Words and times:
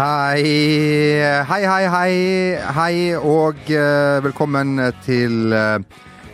Hei, 0.00 1.20
hei, 1.44 1.64
hei, 1.68 1.86
hei, 1.92 2.12
hei 2.72 2.92
og 3.20 3.58
uh, 3.68 4.22
velkommen 4.24 4.78
til 5.04 5.52
uh, 5.52 5.82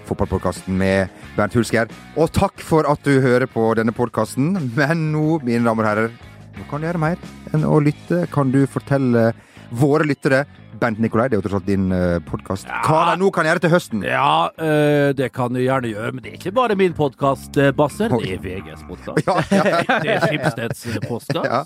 fotballpodkasten 0.06 0.76
med 0.78 1.10
Bernt 1.34 1.56
Hulsker. 1.58 1.90
Og 2.14 2.30
takk 2.30 2.62
for 2.62 2.86
at 2.86 3.02
du 3.02 3.18
hører 3.24 3.50
på 3.50 3.64
denne 3.74 3.90
podkasten. 3.96 4.52
Men 4.76 5.08
nå, 5.10 5.40
mine 5.42 5.66
damer 5.66 5.82
og 5.82 5.90
herrer, 5.90 6.14
nå 6.54 6.68
kan 6.70 6.78
du 6.78 6.86
gjøre 6.86 7.02
mer 7.08 7.26
enn 7.50 7.66
å 7.66 7.80
lytte. 7.82 8.20
Kan 8.30 8.54
du 8.54 8.60
fortelle 8.70 9.32
våre 9.74 10.06
lyttere 10.06 10.44
Bent 10.80 10.98
Nikolai, 11.02 11.28
det 11.30 11.36
er 11.36 11.40
jo 11.40 11.44
tross 11.48 11.58
alt 11.60 11.66
din 11.68 11.86
uh, 11.92 12.18
podkast. 12.26 12.68
Hva 12.86 13.00
de 13.10 13.16
nå 13.22 13.30
kan 13.34 13.48
gjøre 13.48 13.62
til 13.64 13.72
høsten? 13.72 14.02
Ja, 14.06 14.48
uh, 14.52 15.12
det 15.16 15.30
kan 15.36 15.54
du 15.56 15.60
gjerne 15.62 15.90
gjøre, 15.92 16.12
men 16.16 16.24
det 16.24 16.32
er 16.34 16.38
ikke 16.40 16.52
bare 16.56 16.76
min 16.78 16.94
podkast, 16.96 17.56
Basser. 17.78 18.12
Det 18.12 18.34
er 18.36 18.42
VGs 18.44 18.84
podkast. 18.88 19.24
Ja, 19.26 19.38
ja, 19.50 20.00
Det 20.04 20.12
er 20.16 20.26
Skipsteds 20.26 20.84
podkast. 21.08 21.34
ja. 21.34 21.62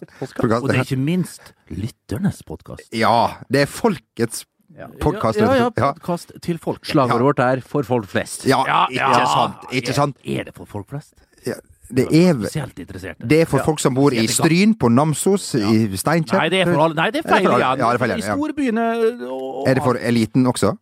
Og 0.60 0.68
det 0.70 0.78
er 0.78 0.84
ikke 0.86 1.00
minst 1.00 1.52
lytternes 1.70 2.42
podkast. 2.46 2.86
ja, 2.94 3.16
det 3.50 3.66
er 3.66 3.70
folkets 3.70 4.44
podkast. 5.02 5.40
Ja, 5.40 5.54
ja, 5.58 5.70
Ja. 5.76 5.92
podkast 5.92 6.32
til 6.42 6.58
folk. 6.62 6.84
Slagordet 6.86 7.26
vårt 7.26 7.40
er 7.42 7.60
'for 7.60 7.82
folk 7.84 8.06
flest'. 8.06 8.46
Ja, 8.48 8.62
Ja, 8.66 8.86
ikke 8.88 9.26
sant. 9.26 9.66
Ikke 9.72 9.92
sant. 9.94 10.16
Er, 10.24 10.40
er 10.40 10.44
det 10.44 10.54
for 10.54 10.64
folk 10.64 10.88
flest? 10.88 11.14
Det 11.90 12.06
er. 12.14 12.36
Det 13.18 13.40
er 13.42 13.48
for 13.50 13.64
folk 13.66 13.80
som 13.82 13.96
bor 13.96 14.14
i 14.14 14.26
Stryn, 14.30 14.76
på 14.78 14.90
Namsos, 14.92 15.54
i 15.58 15.88
Steinkjer. 15.98 16.38
Nei, 16.38 16.48
det 16.52 16.62
er 16.62 16.70
for 16.70 16.84
alle. 16.86 16.98
Nei, 16.98 17.08
det 17.14 17.24
er 17.24 17.28
feil 17.28 17.48
igjen. 17.48 17.82
Ja, 17.82 18.14
I 18.16 18.22
storbyene 18.28 18.86
og 19.26 19.66
Er 19.68 19.80
det 19.80 19.84
for 19.84 19.98
eliten 19.98 20.46
også? 20.46 20.76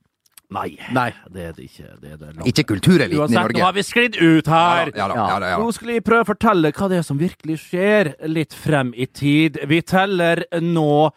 Nei, 0.48 0.78
Nei. 0.96 1.10
det 1.28 1.42
er 1.44 1.52
det 1.52 1.66
ikke. 1.66 1.86
Det 2.00 2.12
er 2.14 2.20
det. 2.22 2.46
Ikke 2.48 2.62
kultureliten 2.70 3.18
i 3.18 3.20
Uansett, 3.20 3.52
nå 3.52 3.64
har 3.66 3.74
vi 3.76 3.82
sklidd 3.84 4.14
ut 4.16 4.46
her. 4.48 4.88
Ja 4.96 5.08
da, 5.10 5.16
ja 5.18 5.26
da, 5.28 5.50
ja 5.50 5.58
da. 5.58 5.58
Nå 5.60 5.74
skal 5.76 5.90
vi 5.92 5.98
prøve 6.06 6.24
å 6.24 6.28
fortelle 6.30 6.70
hva 6.72 6.88
det 6.88 7.00
er 7.02 7.04
som 7.04 7.20
virkelig 7.20 7.58
skjer 7.66 8.14
litt 8.32 8.56
frem 8.56 8.94
i 8.96 9.04
tid. 9.12 9.60
Vi 9.68 9.82
teller 9.84 10.46
nå 10.64 11.10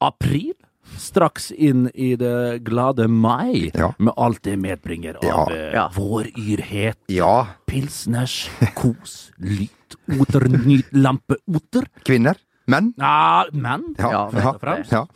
april. 0.00 0.54
Straks 1.00 1.50
inn 1.56 1.86
i 1.94 2.12
det 2.20 2.60
glade 2.66 3.06
mai, 3.08 3.70
Ja. 3.74 3.92
med 3.98 4.12
alt 4.20 4.42
det 4.44 4.58
medbringer 4.60 5.16
av 5.16 5.24
Ja. 5.24 5.46
eh, 5.50 5.72
Ja. 5.74 5.88
våryrhet, 5.96 6.98
Ja. 7.08 7.46
pilsners, 7.66 8.50
kos, 8.74 9.32
lyt, 9.40 9.96
oter, 10.20 10.40
nyt, 10.66 10.86
lampe, 10.92 11.36
oter. 11.48 11.86
Kvinner? 12.04 12.36
Menn? 12.68 12.92
Ja, 12.98 13.44
menn. 13.52 13.94
Ja. 13.98 14.10
Ja, 14.10 14.10
ja. 14.10 14.28
først 14.30 14.54
og 14.54 14.60
fremst. 14.60 14.92
ja. 14.92 15.06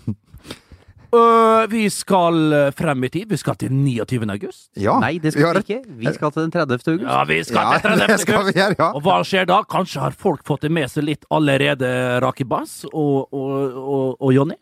Uh, 1.14 1.62
vi 1.70 1.84
skal 1.94 2.52
eh, 2.52 2.70
frem 2.74 3.04
i 3.06 3.08
tid. 3.08 3.28
Vi 3.30 3.36
skal 3.38 3.54
til 3.54 3.70
29. 3.70 4.24
august. 4.32 4.70
ja. 4.74 4.96
Nei, 4.98 5.12
det 5.22 5.30
skal 5.32 5.54
vi 5.54 5.60
ikke. 5.62 5.76
Vi 6.00 6.10
skal 6.12 6.32
til 6.34 6.42
den 6.42 6.50
30. 6.50 6.72
august. 6.90 7.06
Ja, 7.06 7.20
vi 7.28 7.36
skal 7.46 7.68
Ja, 7.70 7.78
til 7.78 7.90
30. 8.00 8.06
det 8.08 8.20
skal 8.20 8.34
vi 8.34 8.40
august. 8.40 8.56
gjøre, 8.58 8.74
ja. 8.80 8.88
Og 8.98 9.02
hva 9.06 9.18
skjer 9.22 9.46
da? 9.46 9.60
Kanskje 9.62 10.00
har 10.02 10.10
folk 10.18 10.42
fått 10.42 10.62
det 10.66 10.72
med 10.74 10.90
seg 10.90 11.04
litt 11.06 11.22
allerede, 11.30 12.20
Rakibass 12.24 12.80
og, 12.92 13.28
og, 13.30 13.78
og, 13.78 14.16
og 14.26 14.34
Jonny? 14.34 14.56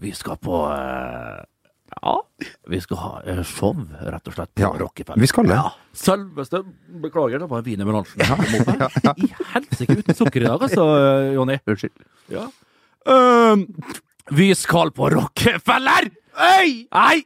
Vi 0.00 0.12
skal 0.16 0.36
på 0.42 0.62
eh, 0.72 1.44
Ja, 2.02 2.14
vi 2.68 2.80
skal 2.82 2.98
ha 3.00 3.12
eh, 3.24 3.42
show, 3.46 3.76
rett 4.02 4.28
og 4.28 4.34
slett, 4.36 4.50
på 4.54 4.64
Ja, 4.64 4.72
Rockefeller. 4.80 5.20
vi 5.22 5.28
skal 5.30 5.46
det. 5.48 5.56
Ja, 5.56 5.70
Selveste 5.96 6.60
Beklager, 7.02 7.38
det 7.44 7.48
var 7.50 7.62
wienermelangen. 7.66 8.10
I 9.16 9.30
helsike 9.54 9.96
uten 10.02 10.14
sukker 10.18 10.42
i 10.42 10.48
dag, 10.48 10.62
altså, 10.66 10.84
Jonny. 11.36 11.58
Unnskyld. 11.66 11.94
Ja. 12.34 12.48
Ehm, 13.06 13.66
vi 14.34 14.50
skal 14.58 14.90
på 14.96 15.08
Rockefeller! 15.14 16.10
Øy! 16.36 16.84
Nei! 16.92 17.22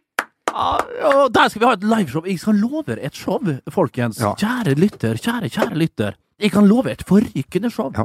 Ja, 0.51 1.29
der 1.31 1.49
skal 1.49 1.61
vi 1.63 1.67
ha 1.69 1.73
et 1.79 1.85
liveshow. 1.87 2.25
Jeg 2.27 2.41
skal 2.43 2.57
love 2.59 2.97
et 2.99 3.15
show, 3.17 3.39
folkens. 3.71 4.19
Ja. 4.21 4.33
Kjære 4.39 4.75
lytter, 4.79 5.15
kjære, 5.19 5.49
kjære 5.55 5.79
lytter. 5.79 6.17
Jeg 6.43 6.51
kan 6.53 6.67
love 6.69 6.91
et 6.91 7.05
forrykende 7.07 7.71
show. 7.71 7.91
Ja. 7.97 8.05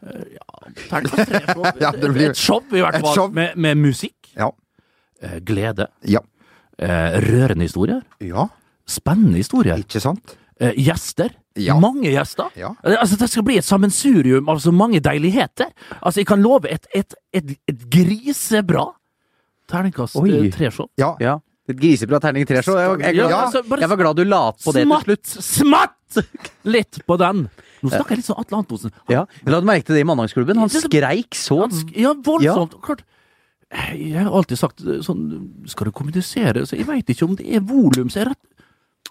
Ja, 0.00 0.72
terningkast 0.88 1.28
tre 1.28 1.40
show. 1.52 1.64
Ja, 1.80 1.90
det 1.92 2.10
blir- 2.14 2.30
Et 2.30 2.36
show, 2.40 2.62
i 2.72 2.80
hvert 2.80 3.00
fall. 3.00 3.14
show. 3.14 3.28
Med, 3.32 3.56
med 3.56 3.76
musikk, 3.76 4.30
Ja. 4.36 4.50
eh, 5.22 5.38
glede, 5.40 5.86
ja. 6.08 6.20
eh, 6.78 7.18
rørende 7.20 7.62
historier, 7.66 8.02
Ja, 8.20 8.46
spennende 8.88 9.36
historier, 9.36 9.76
ikke 9.78 10.00
sant? 10.00 10.36
eh, 10.60 10.72
gjester. 10.76 11.30
Ja. 11.56 11.74
Mange 11.78 12.08
gjester. 12.12 12.48
Ja. 12.56 12.70
Altså, 12.84 13.16
det 13.18 13.28
skal 13.28 13.42
bli 13.42 13.56
et 13.58 13.64
sammensurium 13.64 14.48
av 14.48 14.58
så 14.62 14.72
mange 14.72 15.00
deiligheter. 15.00 15.66
Altså, 16.00 16.20
jeg 16.20 16.26
kan 16.26 16.40
love 16.42 16.70
et, 16.70 16.86
et, 16.94 17.14
et, 17.34 17.56
et 17.68 17.82
grisebra 17.90 18.86
terningkast 19.68 20.14
tre-show. 20.54 20.88
Ja. 20.98 21.16
Ja. 21.20 21.38
Et 21.68 21.76
grisebra 21.78 22.18
terning 22.22 22.46
tre-show. 22.48 22.74
Jeg, 22.78 23.14
jeg, 23.14 23.16
Ja, 23.30 23.44
altså, 23.46 23.62
jeg 23.78 23.88
var 23.92 23.96
glad 24.00 24.16
du 24.16 24.24
la 24.24 24.50
på 24.52 24.72
det 24.74 24.86
til 24.86 25.02
slutt. 25.04 25.26
Smatt! 25.44 26.18
Litt 26.64 26.98
på 27.06 27.16
den. 27.20 27.44
Nå 27.82 27.90
snakker 27.90 28.10
jeg 28.14 28.18
litt 28.20 28.26
sånn 28.28 28.40
Atle 28.42 28.58
Antonsen. 28.58 28.92
Ja. 29.08 29.24
Jeg 29.44 29.54
du 29.54 29.66
merke 29.66 29.84
til 29.86 29.94
det 29.96 30.02
i 30.04 30.08
Mandagsklubben. 30.08 30.58
Han 30.58 30.68
skreik 30.68 31.32
så 31.38 31.60
Han 31.62 31.70
sk- 31.70 31.96
Ja, 31.96 32.12
voldsomt. 32.14 32.76
Klart. 32.82 33.02
Jeg 33.94 34.18
har 34.18 34.30
alltid 34.34 34.58
sagt 34.58 34.80
eh, 34.82 34.98
sånn 35.06 35.66
Skal 35.70 35.86
du 35.86 35.92
kommunisere? 35.92 36.64
Så 36.66 36.76
jeg 36.76 36.86
veit 36.88 37.06
ikke 37.06 37.22
om 37.28 37.36
det 37.38 37.46
er 37.54 37.60
volum 37.60 38.10
som 38.10 38.22
er 38.22 38.30
rett. 38.32 38.46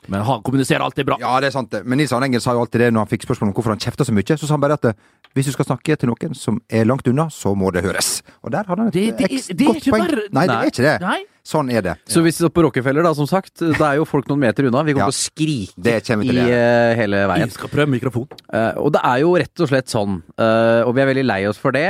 Men 0.08 0.22
han 0.24 0.42
kommuniserer 0.42 0.80
alltid 0.82 1.06
bra. 1.06 1.18
Ja, 1.20 1.40
det 1.40 1.48
er 1.50 1.52
sant. 1.52 1.74
Men 1.86 1.98
Nils 2.00 2.12
Arne 2.16 2.26
Engel 2.30 2.40
sa 2.42 2.54
jo 2.56 2.62
alltid 2.64 2.80
det 2.86 2.94
når 2.94 3.04
han 3.04 3.10
fikk 3.12 3.26
spørsmål 3.28 3.50
om 3.50 3.54
hvorfor 3.58 3.74
han 3.76 3.80
kjefta 3.84 4.06
så 4.08 4.14
mye. 4.16 4.38
Så 4.40 4.48
sa 4.48 4.54
han 4.56 4.62
bare 4.64 4.78
at 4.80 4.86
eh, 4.86 4.94
hvis 5.36 5.46
du 5.50 5.52
skal 5.52 5.66
snakke 5.68 5.98
til 6.00 6.10
noen 6.10 6.36
som 6.36 6.60
er 6.72 6.86
langt 6.88 7.08
unna, 7.12 7.28
så 7.30 7.52
må 7.56 7.72
det 7.76 7.84
høres. 7.84 8.22
Og 8.44 8.52
der 8.52 8.64
hadde 8.70 8.80
han 8.80 8.88
et 8.88 8.94
Det- 8.94 9.18
det- 9.18 9.58
det 9.58 9.68
godt 9.68 9.84
poeng. 9.92 10.08
bare- 10.08 10.30
Nei, 10.32 10.46
det 10.48 10.56
er 10.56 10.72
ikke 10.72 10.86
det. 10.88 11.02
Nei. 11.02 11.20
Sånn 11.50 11.72
er 11.74 11.82
det. 11.82 11.96
Så 12.06 12.22
hvis 12.22 12.38
vi 12.38 12.44
står 12.46 12.52
på 12.54 12.64
Rockefeller, 12.68 13.02
da, 13.08 13.14
som 13.18 13.26
sagt, 13.30 13.56
da 13.80 13.88
er 13.92 13.96
jo 13.98 14.06
folk 14.06 14.28
noen 14.30 14.44
meter 14.44 14.68
unna. 14.70 14.84
Vi 14.86 14.94
kommer 14.94 15.08
Ja. 15.08 15.10
til 15.10 15.18
å 15.18 15.24
skrike 15.26 16.26
i 16.28 16.36
uh, 16.46 16.94
hele 17.00 17.24
veien. 17.32 17.50
Vi 17.50 17.56
skal 17.58 17.72
prøve 17.74 17.90
mikrofon. 17.90 18.28
Uh, 18.54 18.78
og 18.84 18.92
det 18.94 19.02
er 19.04 19.24
jo 19.24 19.32
rett 19.42 19.64
og 19.66 19.72
slett 19.72 19.90
sånn, 19.90 20.20
uh, 20.38 20.84
og 20.86 20.94
vi 20.94 21.02
er 21.02 21.10
veldig 21.10 21.26
lei 21.26 21.40
oss 21.50 21.58
for 21.58 21.74
det, 21.74 21.88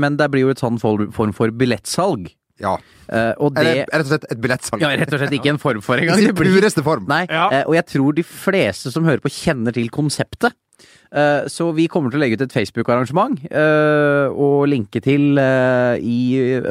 men 0.00 0.16
det 0.16 0.30
blir 0.32 0.46
jo 0.46 0.54
et 0.54 0.62
sånn 0.62 0.80
form 0.80 1.32
for 1.36 1.52
billettsalg. 1.52 2.30
Ja. 2.62 2.76
Uh, 3.10 3.34
og 3.42 3.54
det 3.58 3.64
Eller 3.66 3.84
rett 3.90 4.06
og 4.06 4.10
slett 4.12 4.26
et 4.30 4.40
billettsalg. 4.40 4.80
Ja, 4.84 4.92
rett 4.96 5.12
og 5.12 5.20
slett 5.20 5.34
ikke 5.36 5.50
en 5.52 5.58
form 5.60 5.82
for 5.84 5.98
I 5.98 6.04
engang. 6.06 6.16
sin 6.22 6.30
Det 6.30 6.36
blir- 6.38 6.54
pureste 6.56 6.84
form. 6.86 7.04
Nei, 7.10 7.26
Ja. 7.28 7.48
uh, 7.50 7.62
og 7.68 7.74
jeg 7.74 7.86
tror 7.92 8.14
de 8.14 8.22
fleste 8.22 8.92
som 8.94 9.04
hører 9.04 9.20
på, 9.20 9.28
kjenner 9.28 9.74
til 9.74 9.88
konseptet. 9.90 10.54
Eh, 11.14 11.46
Så 11.46 11.68
vi 11.76 11.86
kommer 11.90 12.10
til 12.10 12.18
å 12.18 12.24
legge 12.24 12.38
ut 12.38 12.42
et 12.48 12.54
Facebook-arrangement 12.54 13.38
eh, 13.46 14.26
og 14.34 14.66
linke 14.70 14.98
til 15.04 15.38
eh, 15.38 16.00
i 16.02 16.18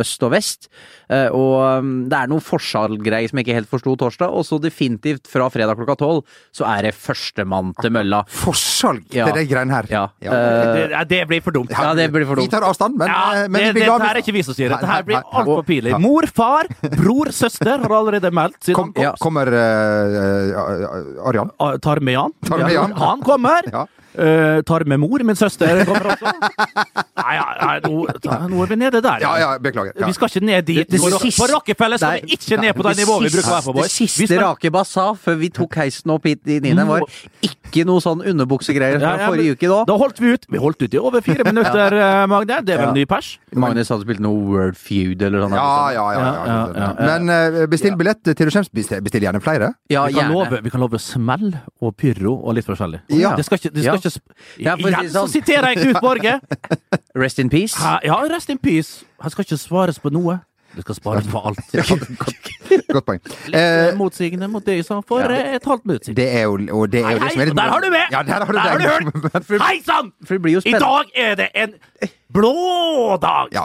øst 0.02 0.24
og 0.28 0.34
vest. 0.36 0.70
Og 1.14 1.60
um, 1.84 1.90
det 2.10 2.18
er 2.18 2.30
noen 2.32 2.42
forsalggreier 2.42 3.30
som 3.30 3.38
jeg 3.38 3.46
ikke 3.46 3.56
helt 3.60 3.70
forsto 3.70 3.92
torsdag, 4.02 4.32
og 4.34 4.42
så 4.48 4.58
definitivt 4.58 5.28
fra 5.30 5.46
fredag 5.54 5.78
klokka 5.78 5.94
tolv 6.00 6.24
så 6.56 6.66
er 6.66 6.88
det 6.88 6.94
førstemann 6.98 7.70
til 7.78 7.94
mølla. 7.94 8.24
Forsalg 8.34 9.14
Ja. 9.14 9.28
til 9.28 9.36
de 9.38 9.44
greiene 9.52 9.76
her. 9.76 9.86
Ja. 9.92 10.04
Ja. 10.26 10.40
Det, 10.74 11.04
det 11.12 11.20
blir 11.30 11.44
for 11.46 11.54
dumt. 11.54 11.70
Ja, 11.70 11.92
det 11.94 12.08
blir 12.16 12.26
for 12.26 12.42
Vi 12.42 12.48
tar 12.50 12.66
avstand, 12.66 12.98
men, 12.98 13.12
Ja, 13.14 13.46
men 13.46 13.60
det, 13.60 13.68
vi 13.76 13.78
blir 13.78 13.92
glad 13.92 14.08
her 14.08 14.16
er 14.18 14.24
ikke 14.24 14.34
vi 14.40 14.42
som 14.48 14.58
sier 14.58 14.74
det. 14.74 14.80
Dette 14.82 14.90
her 14.90 15.06
blir 15.06 15.22
altfor 15.22 15.62
pinlig. 15.68 15.94
Mor, 16.02 16.26
far, 16.34 16.72
bror, 16.98 17.30
søster 17.36 17.78
har 17.84 17.98
allerede 18.00 18.34
meldt 18.34 18.64
sin 18.66 18.80
Kom, 18.80 18.90
ankomst. 18.96 19.22
Kommer 19.22 19.54
uh, 19.54 21.28
Arian? 21.30 21.54
Tarmean. 21.84 22.34
Tar 22.48 22.58
med. 22.58 22.74
Tarmean. 22.74 22.98
Han 23.04 23.22
kommer. 23.28 23.70
Ja. 23.70 23.86
Eh, 24.14 24.62
tar 24.62 24.84
med 24.86 25.00
mor, 25.02 25.24
min 25.26 25.36
søster 25.36 25.84
kommer 25.86 26.12
også. 26.14 26.32
Nei, 27.18 27.34
ja, 27.38 27.46
nei 27.66 27.80
nå, 27.82 28.04
nå 28.52 28.60
er 28.64 28.68
vi 28.70 28.76
nede 28.78 29.00
der. 29.02 29.22
Ja, 29.24 29.32
ja, 29.42 29.50
beklager. 29.58 29.94
Ja. 29.98 30.06
Vi 30.10 30.14
skal 30.14 30.30
ikke 30.30 30.44
ned 30.46 30.66
dit. 30.68 30.78
Det- 30.84 30.90
det 30.92 31.00
på, 31.02 31.10
siste- 31.24 31.42
på 31.42 31.48
Rockefeller 31.54 31.98
skal 31.98 32.12
Nei. 32.12 32.22
vi 32.22 32.36
ikke 32.38 32.60
ned 32.62 32.74
på 32.78 32.84
det 32.84 32.98
nivået 33.00 33.24
vi 33.24 33.30
bruker 33.34 33.50
å 33.50 33.54
være 33.58 33.74
på, 33.74 33.82
Det 33.84 33.92
siste 33.92 34.28
skal- 34.28 34.44
Rakeba 34.44 34.84
sa 34.86 35.14
før 35.14 35.36
vi 35.40 35.50
tok 35.50 35.76
heisen 35.76 36.12
opp 36.12 36.24
hit 36.26 36.42
i 36.48 36.60
niende, 36.60 36.86
var 36.86 37.02
ikke 37.42 37.86
noe 37.86 38.00
sånn 38.02 38.22
underbuksegreier 38.22 39.00
fra 39.00 39.18
ja, 39.18 39.28
forrige 39.30 39.56
uke 39.58 39.68
da. 39.72 39.84
Da 39.86 39.98
holdt 39.98 40.20
vi 40.20 40.34
ut. 40.34 40.46
Vi 40.50 40.58
holdt 40.58 40.82
ut 40.84 40.94
i 40.94 40.98
over 41.00 41.22
fire 41.22 41.44
minutter, 41.50 41.94
eh, 41.94 42.26
Magne. 42.28 42.62
Det 42.66 42.76
er 42.78 42.86
vel 42.86 42.94
ny 42.94 43.06
pers? 43.06 43.38
Magnus 43.56 43.90
hadde 43.90 44.04
spilt 44.06 44.20
noe 44.20 44.38
World 44.46 44.78
Feud 44.78 45.22
eller 45.22 45.42
sånn. 45.48 45.58
Ja, 45.58 45.90
ja, 45.94 46.06
ja. 46.14 46.20
ja, 46.20 46.34
Ja, 46.44 46.68
ja, 46.76 46.94
ja. 47.00 47.18
Men 47.18 47.30
uh, 47.62 47.66
bestill 47.68 47.96
billett 47.98 48.22
til 48.24 48.36
du 48.36 48.52
kommer. 48.52 48.70
Bestill, 48.74 49.02
bestill 49.02 49.22
gjerne 49.26 49.42
flere. 49.42 49.74
Ja, 49.90 50.06
Vi 50.08 50.14
kan, 50.14 50.30
gjerne. 50.30 50.34
love, 50.34 50.62
vi 50.64 50.70
kan 50.70 50.82
love 50.82 51.00
smell 51.00 51.54
og 51.82 51.96
pyro 51.98 52.36
og 52.44 52.56
litt 52.56 52.66
forskjellig. 52.66 53.02
Ja. 53.10 53.36
Det 53.36 53.46
skal 53.46 53.58
ikke, 53.58 53.74
det 53.74 53.84
skal 53.84 53.96
Ja. 53.96 54.03
Ikke 54.04 54.14
sp- 54.14 54.64
Ja, 54.64 54.76
for 54.78 54.84
å 54.84 54.92
si 54.92 54.94
Igjen 54.94 55.12
så 55.12 55.20
sånn. 55.24 55.34
siterer 55.34 55.74
jeg 55.74 55.84
Knut 55.88 56.02
Borge. 56.04 56.40
Rest 57.24 57.40
in 57.40 57.50
peace. 57.54 57.76
Hæ? 57.80 58.00
Ja, 58.08 58.20
rest 58.30 58.50
in 58.54 58.58
peace. 58.60 59.04
Han 59.24 59.32
skal 59.34 59.46
ikke 59.48 59.58
svares 59.62 60.00
på 60.04 60.12
noe. 60.14 60.40
Det 60.74 60.82
skal 60.88 60.96
spares 60.98 61.28
på 61.30 61.38
alt. 61.46 61.60
godt, 62.24 62.88
godt 62.90 63.06
poeng. 63.06 63.20
Litt 63.22 63.54
Eh, 63.54 63.90
eh, 63.92 63.96
motsigende 64.00 64.48
mot 64.50 64.66
det 64.66 64.80
jeg 64.80 64.86
sa 64.88 64.96
for 65.06 65.22
eh, 65.30 65.52
et 65.60 65.68
halvt 65.70 65.84
minutt 65.86 66.08
siden. 66.08 66.16
det 66.18 66.26
er 66.34 66.48
jo, 66.48 66.56
og 66.80 66.90
det 66.90 67.04
er 67.04 67.12
jo 67.14 67.20
Hei, 67.22 67.28
det 67.28 67.34
som 67.36 67.44
er 67.44 67.50
litt 67.52 67.60
der 67.60 67.70
har 67.76 67.84
du 67.86 67.90
med! 67.94 68.08
Ja, 68.16 68.24
der 68.26 68.34
har 68.34 68.50
du 68.50 68.58
Der 68.58 68.72
har 68.72 68.82
du 68.82 69.28
hørt! 69.30 69.62
Hei 69.68 69.76
sann! 69.86 70.10
For 70.26 70.34
det 70.34 70.42
blir 70.48 70.56
jo 70.56 70.64
I 70.64 70.66
spennende, 70.66 70.90
dag 70.90 71.06
er 71.28 71.36
det 71.44 71.48
en 71.54 71.76
blå 72.34 72.56
dag! 73.22 73.54
Ja. 73.54 73.64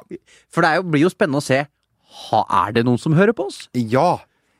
for 0.52 0.60
det 0.66 0.68
er 0.74 0.82
jo, 0.82 0.84
blir 0.92 1.06
jo 1.06 1.12
spennende 1.14 1.40
å 1.40 1.46
se 1.48 1.62
ha, 2.28 2.42
Er 2.66 2.76
det 2.76 2.84
noen 2.84 3.00
som 3.00 3.16
hører 3.16 3.32
på 3.32 3.48
oss? 3.48 3.68
ja. 3.72 4.18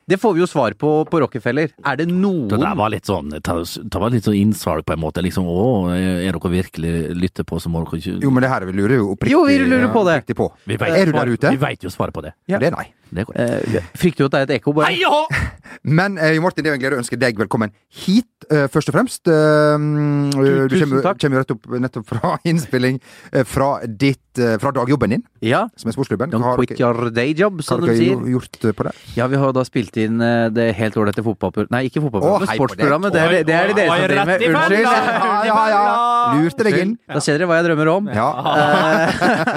Det 0.09 0.17
får 0.17 0.33
vi 0.35 0.41
jo 0.41 0.47
svar 0.49 0.73
på 0.79 0.91
på 1.09 1.19
Rockefeller. 1.21 1.69
Er 1.85 1.99
det 1.99 2.07
noen 2.09 2.47
Det 2.49 2.57
der 2.61 2.77
var 2.77 2.89
litt 2.89 3.05
sånn 3.09 3.29
Det 3.29 3.99
var 4.01 4.09
litt 4.13 4.25
sånn 4.25 4.37
innsalg 4.37 4.85
på 4.87 4.95
en 4.95 5.01
måte. 5.03 5.21
Liksom, 5.21 5.45
å, 5.45 5.89
er 5.93 6.31
dere 6.33 6.51
virkelig 6.53 6.93
lytter 7.13 7.45
på, 7.45 7.59
så 7.61 7.69
må 7.69 7.83
dere 7.85 8.01
ikke 8.01 8.15
Jo, 8.25 8.31
men 8.33 8.45
det 8.45 8.49
her 8.49 8.65
vi 8.65 8.73
lurer 8.79 8.95
jo 8.97 9.11
oppriktig 9.13 9.35
Jo, 9.37 9.43
vi 9.45 9.59
lurer 9.61 9.91
på 9.93 10.05
det. 10.07 10.21
på. 10.35 10.49
Vi 10.65 10.77
vet 10.81 10.97
Er 10.97 11.05
du 11.05 11.13
der 11.13 11.33
ute? 11.35 11.53
Vi 11.53 11.61
veit 11.61 11.85
jo 11.85 11.93
svaret 11.93 12.15
på 12.15 12.25
det. 12.25 12.33
Ja. 12.49 12.57
Det 12.57 12.71
er 12.71 12.77
nei. 12.77 12.87
Eh, 13.15 13.81
frykter 13.97 14.23
jo 14.23 14.29
at 14.29 14.35
det 14.35 14.39
er 14.39 14.47
et 14.47 14.55
ekko, 14.59 14.73
bare? 14.77 14.91
Hei 14.93 15.01
Men 15.99 16.17
eh, 16.17 16.37
Martin, 16.41 16.65
det 16.65 16.71
er 16.71 16.77
en 16.77 16.81
glede 16.81 16.97
å 16.97 17.01
ønske 17.01 17.17
deg 17.19 17.37
velkommen 17.39 17.71
hit, 18.03 18.27
eh, 18.51 18.67
først 18.71 18.91
og 18.91 18.97
fremst. 18.97 19.29
Eh, 19.29 19.75
mm, 19.79 20.33
du 20.69 20.75
kommer, 20.75 21.05
jo 21.17 21.39
rett 21.41 21.53
opp, 21.53 21.69
nettopp 21.81 22.07
fra 22.09 22.35
innspilling 22.49 22.99
eh, 23.31 23.45
fra 23.47 23.79
ditt 23.85 24.41
eh, 24.41 24.57
Fra 24.61 24.71
dagjobben 24.75 25.13
din, 25.13 25.23
Ja. 25.45 25.65
som 25.79 25.89
er 25.89 25.95
sportsklubben. 25.95 26.31
Don't 26.33 26.45
har 26.45 26.59
quit 26.59 26.79
your 26.79 27.09
day 27.13 27.33
job, 27.37 27.61
som 27.65 27.81
de 27.83 27.95
sier. 27.95 28.13
jo 28.17 28.37
gjort 28.37 28.59
eh, 28.63 28.75
på 28.75 28.87
det? 28.87 28.93
Ja, 29.17 29.27
vi 29.31 29.39
har 29.41 29.53
da 29.55 29.63
spilt 29.67 29.97
inn 30.01 30.21
eh, 30.21 30.49
det 30.53 30.69
helt 30.77 30.97
ålreite 30.99 31.23
fotballprogrammet 31.25 31.73
Nei, 31.73 31.83
ikke 31.89 32.03
fotballprogrammet, 32.03 32.49
oh, 32.49 32.55
sportsprogrammet. 32.59 33.13
Det 33.13 33.45
det, 33.49 33.55
er 33.55 33.71
det 33.71 33.77
dere 33.77 33.89
som 33.89 34.05
driver 34.09 34.29
med. 34.29 34.47
Unnskyld. 34.49 34.87
Ja, 35.49 35.55
ja, 35.69 35.79
ja. 35.81 36.39
Lurte 36.39 36.65
deg 36.67 36.75
inn. 36.81 36.91
Da 37.09 37.21
ser 37.23 37.39
dere 37.39 37.47
hva 37.49 37.57
jeg 37.59 37.69
drømmer 37.69 37.89
om. 37.93 38.09
Ja. 38.13 38.27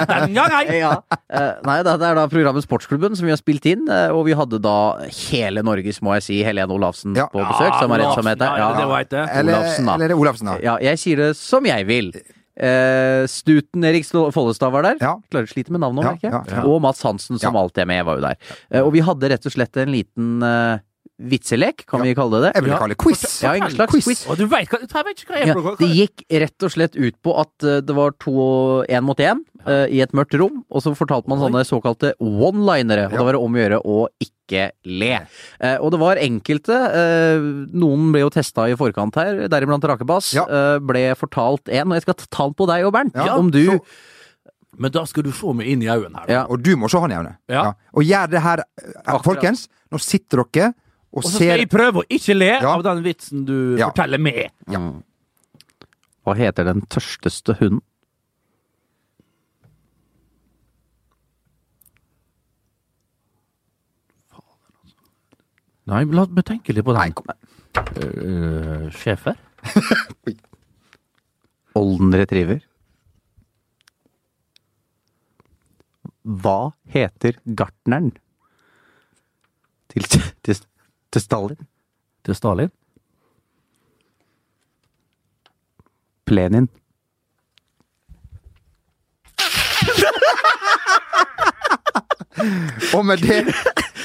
Den 0.08 0.36
gang, 0.36 0.52
hei! 0.54 0.78
Ja. 0.82 0.92
Eh, 1.32 1.50
nei, 1.66 1.78
det 1.84 1.94
er 1.96 2.18
da 2.18 2.26
programmet 2.30 2.64
Sportsklubben 2.64 3.16
som 3.18 3.26
vi 3.28 3.32
har 3.34 3.40
spilt 3.42 3.66
inn, 3.68 3.84
eh, 3.90 4.08
og 4.14 4.24
vi 4.30 4.34
hadde 4.38 4.60
da 4.62 4.76
hele 5.28 5.62
Norges, 5.66 6.00
må 6.02 6.14
jeg 6.16 6.22
si, 6.30 6.42
Helene 6.46 6.72
Olafsen 6.72 7.14
Ja. 7.18 7.26
på 7.32 7.42
besøk, 7.44 7.74
som 7.82 7.92
er 7.92 7.98
rett 8.06 8.14
som 8.16 8.30
heter. 8.30 8.58
Ja, 8.62 8.70
det 8.78 8.86
veit 8.94 9.10
jeg. 9.18 9.28
Eller, 9.42 9.58
Olafsen, 9.58 9.86
da. 9.90 9.94
eller 9.98 10.14
er 10.14 10.22
Olafsen, 10.22 10.46
da. 10.52 10.56
ja, 10.62 10.76
jeg 10.90 10.98
sier 11.02 11.16
det 11.26 11.34
som 11.36 11.64
jeg 11.68 11.86
vil. 11.90 12.12
Eh, 12.52 13.24
Stuten 13.32 13.84
Erik 13.88 14.04
Follestad 14.06 14.72
var 14.74 14.82
der. 14.84 14.96
Ja. 15.00 15.14
Klarer 15.32 15.48
å 15.48 15.52
slite 15.52 15.72
med 15.72 15.80
navnet, 15.80 16.04
Ja, 16.04 16.10
merker 16.12 16.28
jeg. 16.28 16.32
ja, 16.52 16.56
ja. 16.60 16.64
Og 16.68 16.82
Mats 16.84 17.00
Hansen, 17.02 17.38
som 17.40 17.54
Ja. 17.54 17.60
alltid 17.62 17.82
er 17.82 17.86
med, 17.86 18.04
var 18.04 18.16
jo 18.18 18.20
der. 18.26 18.36
Eh, 18.70 18.80
og 18.84 18.92
vi 18.92 19.00
hadde 19.00 19.30
rett 19.32 19.46
og 19.46 19.52
slett 19.52 19.76
en 19.80 19.88
liten 19.88 20.42
eh, 20.42 20.78
vitselek, 21.22 21.84
kan 21.86 22.02
vi 22.02 22.14
kalle 22.18 22.38
det 22.40 22.48
det? 22.48 22.52
Jeg 22.58 22.64
vil 22.66 22.74
kalle 22.78 22.94
det 22.94 22.98
quiz. 23.02 23.22
Ja, 23.44 23.52
en 23.54 23.70
slags 23.70 23.92
quiz. 23.94 24.22
Og 24.30 24.36
du 24.40 24.46
vet 24.50 24.68
hva 24.72 24.80
Jeg 24.82 25.06
vet 25.06 25.22
ikke 25.22 25.32
hva 25.32 25.40
jeg 25.42 25.48
Ja, 25.52 25.74
det 25.78 25.88
gikk 25.96 26.24
rett 26.42 26.66
og 26.66 26.72
slett 26.74 26.96
ut 26.98 27.16
på 27.22 27.34
at 27.40 27.66
eh, 27.68 27.80
det 27.84 27.94
var 27.96 28.14
to 28.22 28.34
én 28.88 29.04
mot 29.06 29.18
én 29.22 29.40
uh, 29.66 29.86
i 29.86 30.00
et 30.02 30.12
mørkt 30.16 30.34
rom, 30.40 30.62
og 30.70 30.82
så 30.82 30.92
fortalte 30.98 31.30
man 31.30 31.38
sånne 31.38 31.62
såkalte 31.68 32.12
one-linere, 32.20 33.06
og 33.10 33.16
da 33.18 33.24
var 33.28 33.36
det 33.36 33.42
om 33.42 33.54
å 33.54 33.60
gjøre 33.62 33.80
å 33.86 33.98
ikke 34.22 34.64
le. 34.90 35.12
Eh, 35.62 35.76
og 35.78 35.92
det 35.94 36.00
var 36.02 36.18
enkelte, 36.20 36.74
eh, 36.98 37.44
noen 37.72 38.10
ble 38.12 38.24
jo 38.24 38.32
testa 38.34 38.66
i 38.68 38.74
forkant 38.76 39.14
her, 39.20 39.44
deriblant 39.52 39.84
Rakebass, 39.88 40.32
Ja. 40.34 40.44
eh, 40.50 40.78
ble 40.82 41.04
fortalt 41.16 41.70
en, 41.70 41.92
og 41.92 41.94
jeg 42.00 42.02
skal 42.08 42.14
ta 42.28 42.48
den 42.50 42.54
på 42.58 42.66
deg 42.68 42.84
og 42.88 42.92
Bernt, 42.92 43.14
Ja, 43.14 43.36
om 43.38 43.50
du 43.50 43.64
så- 43.66 43.80
Men 44.78 44.90
da 44.90 45.04
skal 45.04 45.22
du 45.24 45.30
se 45.32 45.52
meg 45.52 45.66
inn 45.68 45.82
i 45.82 45.86
øynene 45.86 46.16
her. 46.20 46.26
ja, 46.32 46.44
Og 46.48 46.62
du 46.62 46.74
må 46.76 46.88
se 46.90 46.98
han 46.98 47.10
i 47.12 47.14
øynene. 47.14 47.36
Ja. 47.46 47.74
Og 47.94 48.04
gjør 48.04 48.30
det 48.30 48.40
her, 48.40 48.58
eh, 48.80 49.18
folkens. 49.22 49.68
Nå 49.92 50.00
sitter 50.00 50.44
dere 50.50 50.74
og 51.12 51.22
så 51.24 51.28
skal 51.28 51.38
ser 51.42 51.56
jeg 51.60 51.68
prøve 51.68 52.02
å 52.02 52.06
ikke 52.08 52.34
le 52.38 52.50
Ja. 52.62 52.74
av 52.74 52.82
den 52.86 53.02
vitsen 53.04 53.44
du 53.44 53.76
Ja. 53.78 53.90
forteller 53.90 54.18
med. 54.18 54.50
mm. 54.68 55.02
Hva 56.24 56.34
heter 56.38 56.64
den 56.64 56.82
tørsteste 56.86 57.56
hunden? 57.58 57.82
Nei, 65.90 66.04
la 66.14 66.24
meg 66.30 66.44
tenke 66.46 66.74
litt 66.76 66.86
på 66.86 66.94
den. 66.94 67.14
kom. 67.18 67.32
Uh, 67.98 68.86
Schæfer? 68.94 69.38
Olden 71.78 72.14
retriever. 72.14 72.60
Hva 76.22 76.72
heter 76.94 77.40
gartneren 77.58 78.12
til, 79.90 80.06
til, 80.46 80.60
til 81.12 81.20
Stalin? 81.20 81.58
Til 82.24 82.34
Stalin? 82.34 82.70
Plenin. 86.26 86.68
Og 92.96 93.04
med 93.06 93.16
det 93.22 93.54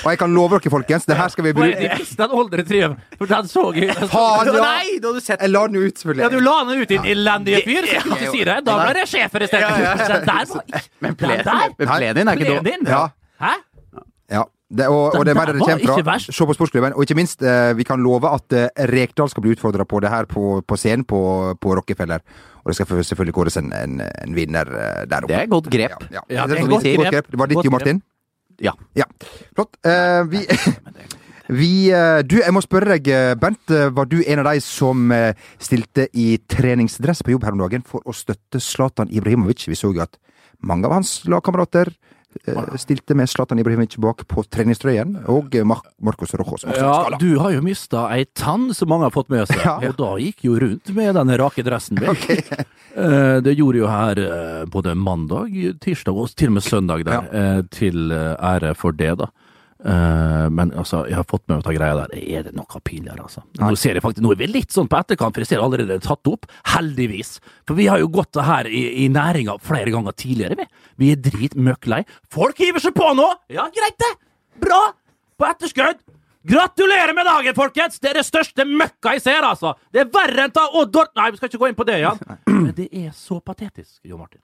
Og 0.03 0.09
jeg 0.11 0.19
kan 0.19 0.33
love 0.33 0.49
dere, 0.59 0.69
folkens, 0.71 1.05
det 1.09 1.15
her 1.17 1.27
skal 1.33 1.43
vi 1.47 1.53
bruke 1.57 1.89
den 2.19 2.31
oldre 2.31 2.63
triven? 2.67 2.97
For 3.17 3.25
den 3.29 3.47
så 3.49 3.63
jeg 3.75 3.95
Faen, 4.11 4.47
ja! 4.51 4.61
Nei, 4.61 4.97
da 5.03 5.13
du 5.15 5.19
sett 5.23 5.41
Jeg 5.41 5.51
la 5.51 5.63
den 5.67 5.79
ut, 5.81 5.97
selvfølgelig. 5.99 6.23
Ja, 6.23 6.29
du 6.31 6.39
la 6.43 6.55
den 6.67 6.81
ut, 6.81 6.89
din 6.91 7.05
elendige 7.13 7.61
fyr! 7.65 7.87
Så 7.87 8.03
du 8.05 8.13
ikke 8.15 8.31
si 8.35 8.43
det. 8.47 8.57
Da 8.67 8.77
ble 8.81 8.91
det 8.99 9.05
schæfer 9.09 9.39
isteden. 9.47 9.69
Den 9.77 10.27
der 10.27 10.43
var 10.53 10.63
ikke 10.67 10.83
Men, 10.99 11.11
Den 11.19 11.29
der? 11.29 11.73
men 11.79 11.87
Plenin 11.87 12.27
er 12.27 12.31
ikke 12.37 12.51
dum. 12.53 12.65
Ja. 12.87 13.03
Hæ? 13.41 13.53
Ja. 14.69 14.75
Det, 14.77 14.87
og, 14.91 15.15
og 15.15 15.23
det 15.25 15.31
er 15.31 15.45
der 15.45 15.53
det 15.55 15.61
kommer 15.63 16.03
fra. 16.03 16.17
Se 16.19 16.45
på 16.45 16.53
sportsklubben. 16.57 16.93
Og 16.99 17.05
ikke 17.05 17.15
minst, 17.15 17.41
eh, 17.41 17.71
vi 17.77 17.85
kan 17.87 18.01
love 18.03 18.27
at 18.27 18.51
eh, 18.51 18.65
Rekdal 18.91 19.29
skal 19.31 19.45
bli 19.45 19.53
utfordra 19.55 19.85
på 19.87 20.01
det 20.03 20.09
her 20.11 20.25
på, 20.27 20.61
på 20.67 20.75
scenen 20.75 21.05
på, 21.07 21.55
på 21.61 21.75
Rockefeller. 21.79 22.19
Og 22.65 22.71
det 22.73 22.75
skal 22.75 23.03
selvfølgelig 23.03 23.33
kåres 23.37 23.57
en, 23.61 23.71
en, 23.71 24.01
en 24.03 24.35
vinner 24.35 24.67
eh, 24.67 25.05
der 25.07 25.23
oppe. 25.23 25.31
Det 25.31 25.39
er 25.39 25.47
et 25.47 25.53
godt 25.55 25.69
grep. 25.71 25.95
Ja, 26.11 26.19
Ja, 26.29 26.43
det, 26.47 26.57
det 26.57 26.59
er 26.59 26.65
er 26.65 26.67
godt 26.67 26.83
godt, 26.83 26.83
grep. 26.83 27.13
grep. 27.15 27.31
Det 27.31 27.39
var 27.39 27.51
ditt, 27.53 27.63
Jo 27.63 27.71
Martin? 27.77 28.01
Ja. 28.59 28.73
Ja. 28.97 29.07
Flott. 29.55 29.79
Eh, 29.87 30.23
vi 30.33 30.43
Vi, 31.47 31.87
eh, 31.95 32.19
du, 32.27 32.41
jeg 32.41 32.51
må 32.51 32.59
spørre 32.59 32.97
deg, 32.97 33.07
Bent. 33.39 33.61
Bernt. 33.71 33.95
Var 33.95 34.09
du 34.11 34.17
en 34.19 34.41
av 34.43 34.49
de 34.51 34.59
som 34.59 35.05
eh, 35.15 35.31
stilte 35.63 36.09
i 36.11 36.33
treningsdress 36.43 37.23
på 37.23 37.31
jobb 37.37 37.45
her 37.47 37.55
om 37.55 37.61
dagen 37.63 37.85
for 37.87 38.03
å 38.03 38.11
støtte 38.11 38.59
Zlatan 38.59 39.07
Ibrahimovic? 39.15 39.63
Vi 39.71 39.77
så 39.79 39.93
jo 39.95 40.03
at 40.03 40.19
mange 40.59 40.89
av 40.89 40.97
hans 40.97 41.21
lagkamerater 41.23 41.87
eh, 41.93 41.95
stilte 42.77 43.15
med 43.15 43.29
Zlatan 43.29 43.59
Ibrahimovic 43.59 43.95
bak 44.01 44.25
på 44.27 44.43
treningstrøyen, 44.49 45.15
og 45.27 45.55
eh, 45.55 45.63
Mar 45.67 45.81
Marcos 46.01 46.33
Rojo 46.33 46.57
som 46.57 46.71
også 46.71 46.81
Ja, 46.83 46.93
skala. 47.03 47.17
du 47.21 47.37
har 47.39 47.51
jo 47.55 47.61
mista 47.65 48.07
ei 48.15 48.25
tann 48.37 48.73
som 48.73 48.89
mange 48.89 49.03
har 49.09 49.11
fått 49.15 49.29
med 49.29 49.47
seg, 49.47 49.61
Ja. 49.65 49.77
og 49.89 49.97
da 49.97 50.11
gikk 50.21 50.43
jo 50.47 50.57
rundt 50.59 50.93
med 50.95 51.15
den 51.15 51.33
rake 51.37 51.63
dressen 51.63 51.99
min. 52.01 52.15
Eh, 52.97 53.41
Det 53.45 53.53
gjorde 53.53 53.77
jo 53.77 53.87
her 53.91 54.17
eh, 54.17 54.65
både 54.65 54.95
mandag, 54.97 55.51
tirsdag 55.83 56.17
og 56.17 56.31
til 56.33 56.49
og 56.49 56.53
med 56.55 56.63
søndag 56.65 57.03
der, 57.05 57.27
eh, 57.29 57.59
til 57.69 58.09
eh, 58.11 58.33
ære 58.41 58.71
for 58.73 58.91
det, 58.91 59.11
da. 59.19 59.27
Eh, 59.87 60.47
Men 60.51 60.71
altså, 60.75 61.05
jeg 61.07 61.15
har 61.15 61.25
fått 61.27 61.45
med 61.47 61.57
meg 61.57 61.65
ta 61.67 61.73
greia 61.75 61.95
der. 62.01 62.15
Er 62.19 62.43
det 62.47 62.53
noe 62.57 62.81
pinligere, 62.83 63.23
altså? 63.23 63.43
Nå 63.59 63.69
ser 63.79 63.95
jeg 63.95 64.03
faktisk, 64.03 64.23
nå 64.25 64.33
er 64.33 64.41
vi 64.41 64.49
litt 64.51 64.75
sånn 64.75 64.89
på 64.91 64.99
etterkant, 64.99 65.35
for 65.35 65.43
jeg 65.45 65.51
ser 65.53 65.63
allerede 65.63 65.93
det 65.93 66.01
er 66.01 66.07
tatt 66.07 66.27
opp. 66.31 66.47
Heldigvis. 66.73 67.37
For 67.67 67.77
vi 67.79 67.87
har 67.87 68.01
jo 68.03 68.09
gått 68.11 68.33
det 68.35 68.47
her 68.47 68.67
i, 68.67 68.83
i 69.05 69.07
næringa 69.13 69.57
flere 69.63 69.93
ganger 69.93 70.15
tidligere, 70.17 70.59
vi. 70.59 70.67
Vi 71.03 71.11
er 71.13 71.23
dritmøkk 71.29 71.87
lei. 71.93 72.01
Folk 72.33 72.59
hiver 72.59 72.83
seg 72.83 72.95
på 72.97 73.13
nå! 73.15 73.29
Ja, 73.53 73.69
greit 73.71 73.99
det! 74.03 74.13
Bra! 74.63 74.81
På 75.37 75.47
etterskudd! 75.47 76.03
Gratulerer 76.47 77.11
med 77.11 77.25
dagen, 77.27 77.55
folkens! 77.57 77.97
Det 77.99 78.07
er 78.13 78.21
det 78.21 78.23
største 78.23 78.63
møkka 78.63 79.17
jeg 79.17 79.23
ser, 79.25 79.43
altså! 79.43 79.73
Det 79.91 80.05
er 80.05 80.11
verre 80.13 80.45
enn 80.45 80.53
ta 80.55 80.63
Odd 80.79 80.93
Dort... 80.95 81.11
Nei, 81.19 81.25
vi 81.33 81.39
skal 81.39 81.49
ikke 81.49 81.59
gå 81.59 81.67
inn 81.67 81.75
på 81.75 81.85
det, 81.89 81.97
Jan. 81.99 82.21
Men 82.47 82.69
det 82.77 82.85
er 82.95 83.09
så 83.17 83.41
patetisk, 83.43 83.97
Jo 84.07 84.19
Martin. 84.21 84.39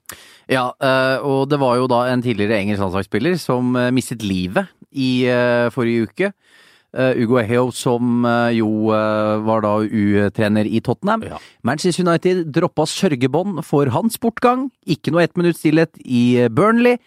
Ja, 0.50 0.66
eh, 0.84 1.24
og 1.24 1.48
det 1.48 1.56
var 1.62 1.78
jo 1.80 1.86
da 1.88 2.02
en 2.12 2.24
tidligere 2.24 2.58
engelsk 2.60 2.82
landslagsspiller 2.84 3.38
som 3.40 3.72
eh, 3.80 3.88
mistet 3.96 4.26
livet 4.26 4.68
i 4.92 5.24
eh, 5.32 5.70
forrige 5.72 6.10
uke. 6.10 6.32
Ugo 6.94 7.40
Eheo, 7.40 7.72
som 7.74 8.22
jo 8.54 8.68
var 8.86 9.64
da 9.64 9.72
U-trener 9.82 10.68
i 10.70 10.78
Tottenham. 10.78 11.24
Ja. 11.26 11.40
Manchester 11.66 12.04
United 12.06 12.52
droppa 12.54 12.84
sørgebånd 12.86 13.64
for 13.66 13.90
hans 13.90 14.20
bortgang. 14.22 14.68
Ikke 14.86 15.10
noe 15.10 15.24
ett 15.26 15.34
minutts 15.34 15.58
stillhet 15.64 15.98
i 16.06 16.46
Burnley. 16.54 17.00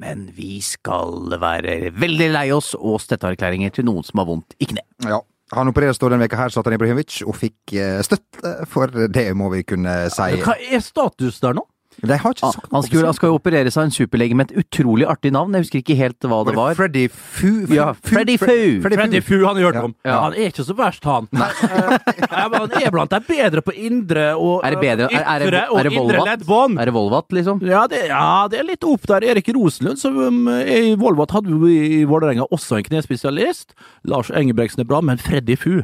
Men 0.00 0.26
vi 0.34 0.58
skal 0.64 1.36
være 1.40 1.92
veldig 1.94 2.30
lei 2.34 2.48
oss 2.54 2.72
og 2.74 2.98
støtteerklæringer 3.04 3.74
til 3.76 3.86
noen 3.86 4.06
som 4.06 4.22
har 4.22 4.28
vondt 4.30 4.56
i 4.58 4.68
kne. 4.72 4.82
Ja. 5.06 5.20
Han 5.54 5.70
opereres 5.70 6.00
da 6.00 6.08
denne 6.10 6.24
veka 6.24 6.38
her, 6.40 6.50
Zlatan 6.50 6.74
Ibrahimovic, 6.74 7.20
og 7.28 7.36
fikk 7.36 7.74
eh, 7.76 8.00
støtte 8.02 8.54
for 8.70 8.90
det, 8.90 9.26
må 9.36 9.50
vi 9.52 9.62
kunne 9.68 9.92
si. 10.10 10.40
Hva 10.42 10.56
er 10.56 10.82
status 10.82 11.38
der 11.44 11.54
nå? 11.58 11.66
De 12.10 12.18
har 12.20 12.34
ikke 12.34 12.44
Ah, 12.44 12.52
sagt 12.52 12.72
Han, 12.72 12.82
skulle, 12.86 13.04
han 13.08 13.16
skal 13.16 13.30
jo 13.32 13.36
operere 13.38 13.70
seg 13.72 13.86
en 13.88 13.94
superlege 13.94 14.36
med 14.36 14.50
et 14.52 14.64
utrolig 14.64 15.06
artig 15.08 15.32
navn. 15.34 15.54
Jeg 15.56 15.64
husker 15.66 15.80
ikke 15.82 15.96
helt 15.98 16.26
hva 16.28 16.40
det 16.48 16.54
var. 16.56 16.74
Freddy 16.78 17.06
Fu? 17.12 17.52
Ja, 17.72 17.92
Freddy 17.94 18.36
Fu. 18.40 18.46
Freddy 18.84 18.98
Freddy 19.00 19.20
Fu. 19.20 19.28
Fu, 19.34 19.46
han 19.46 19.56
har 19.56 19.64
hørt 19.68 19.78
Ja. 19.80 19.84
om. 19.88 19.94
Ja, 20.04 20.18
han 20.24 20.32
er 20.36 20.50
ikke 20.52 20.64
så 20.66 20.76
verst, 20.76 21.04
han. 21.04 21.28
Nei, 21.32 21.50
men 22.50 22.58
han 22.60 22.76
er 22.82 22.90
blant 22.94 23.10
de 23.14 23.20
bedre 23.28 23.62
på 23.64 23.74
indre 23.76 24.26
og 24.36 24.64
Er 24.64 24.76
det 24.76 24.80
bedre? 24.82 25.08
Er, 25.12 25.24
er, 25.24 25.46
ytre 25.46 25.50
det, 25.58 25.64
og 25.70 25.78
er 25.80 25.88
det 25.88 25.92
indre 26.00 26.24
leddbånd. 26.30 26.78
Er 26.80 26.90
det 26.90 26.94
Volvat, 26.94 27.32
liksom? 27.32 27.62
Ja 27.64 27.86
det, 27.90 28.06
ja, 28.10 28.24
det 28.50 28.60
er 28.60 28.68
litt 28.68 28.84
opp 28.88 29.06
der. 29.10 29.24
Erik 29.34 29.48
Rosenlund, 29.56 29.98
som 30.00 30.16
um, 30.18 30.48
er 30.48 30.90
i 30.92 30.94
Volvat, 31.00 31.34
hadde 31.36 31.54
vi 31.64 32.00
i 32.00 32.04
Vålerenga 32.08 32.46
også 32.50 32.78
en 32.80 32.88
knespesialist. 32.90 33.74
Lars 34.04 34.30
Engebreksen 34.30 34.84
er 34.84 34.88
bra, 34.90 35.00
men 35.04 35.18
Freddy 35.22 35.56
Fu 35.60 35.82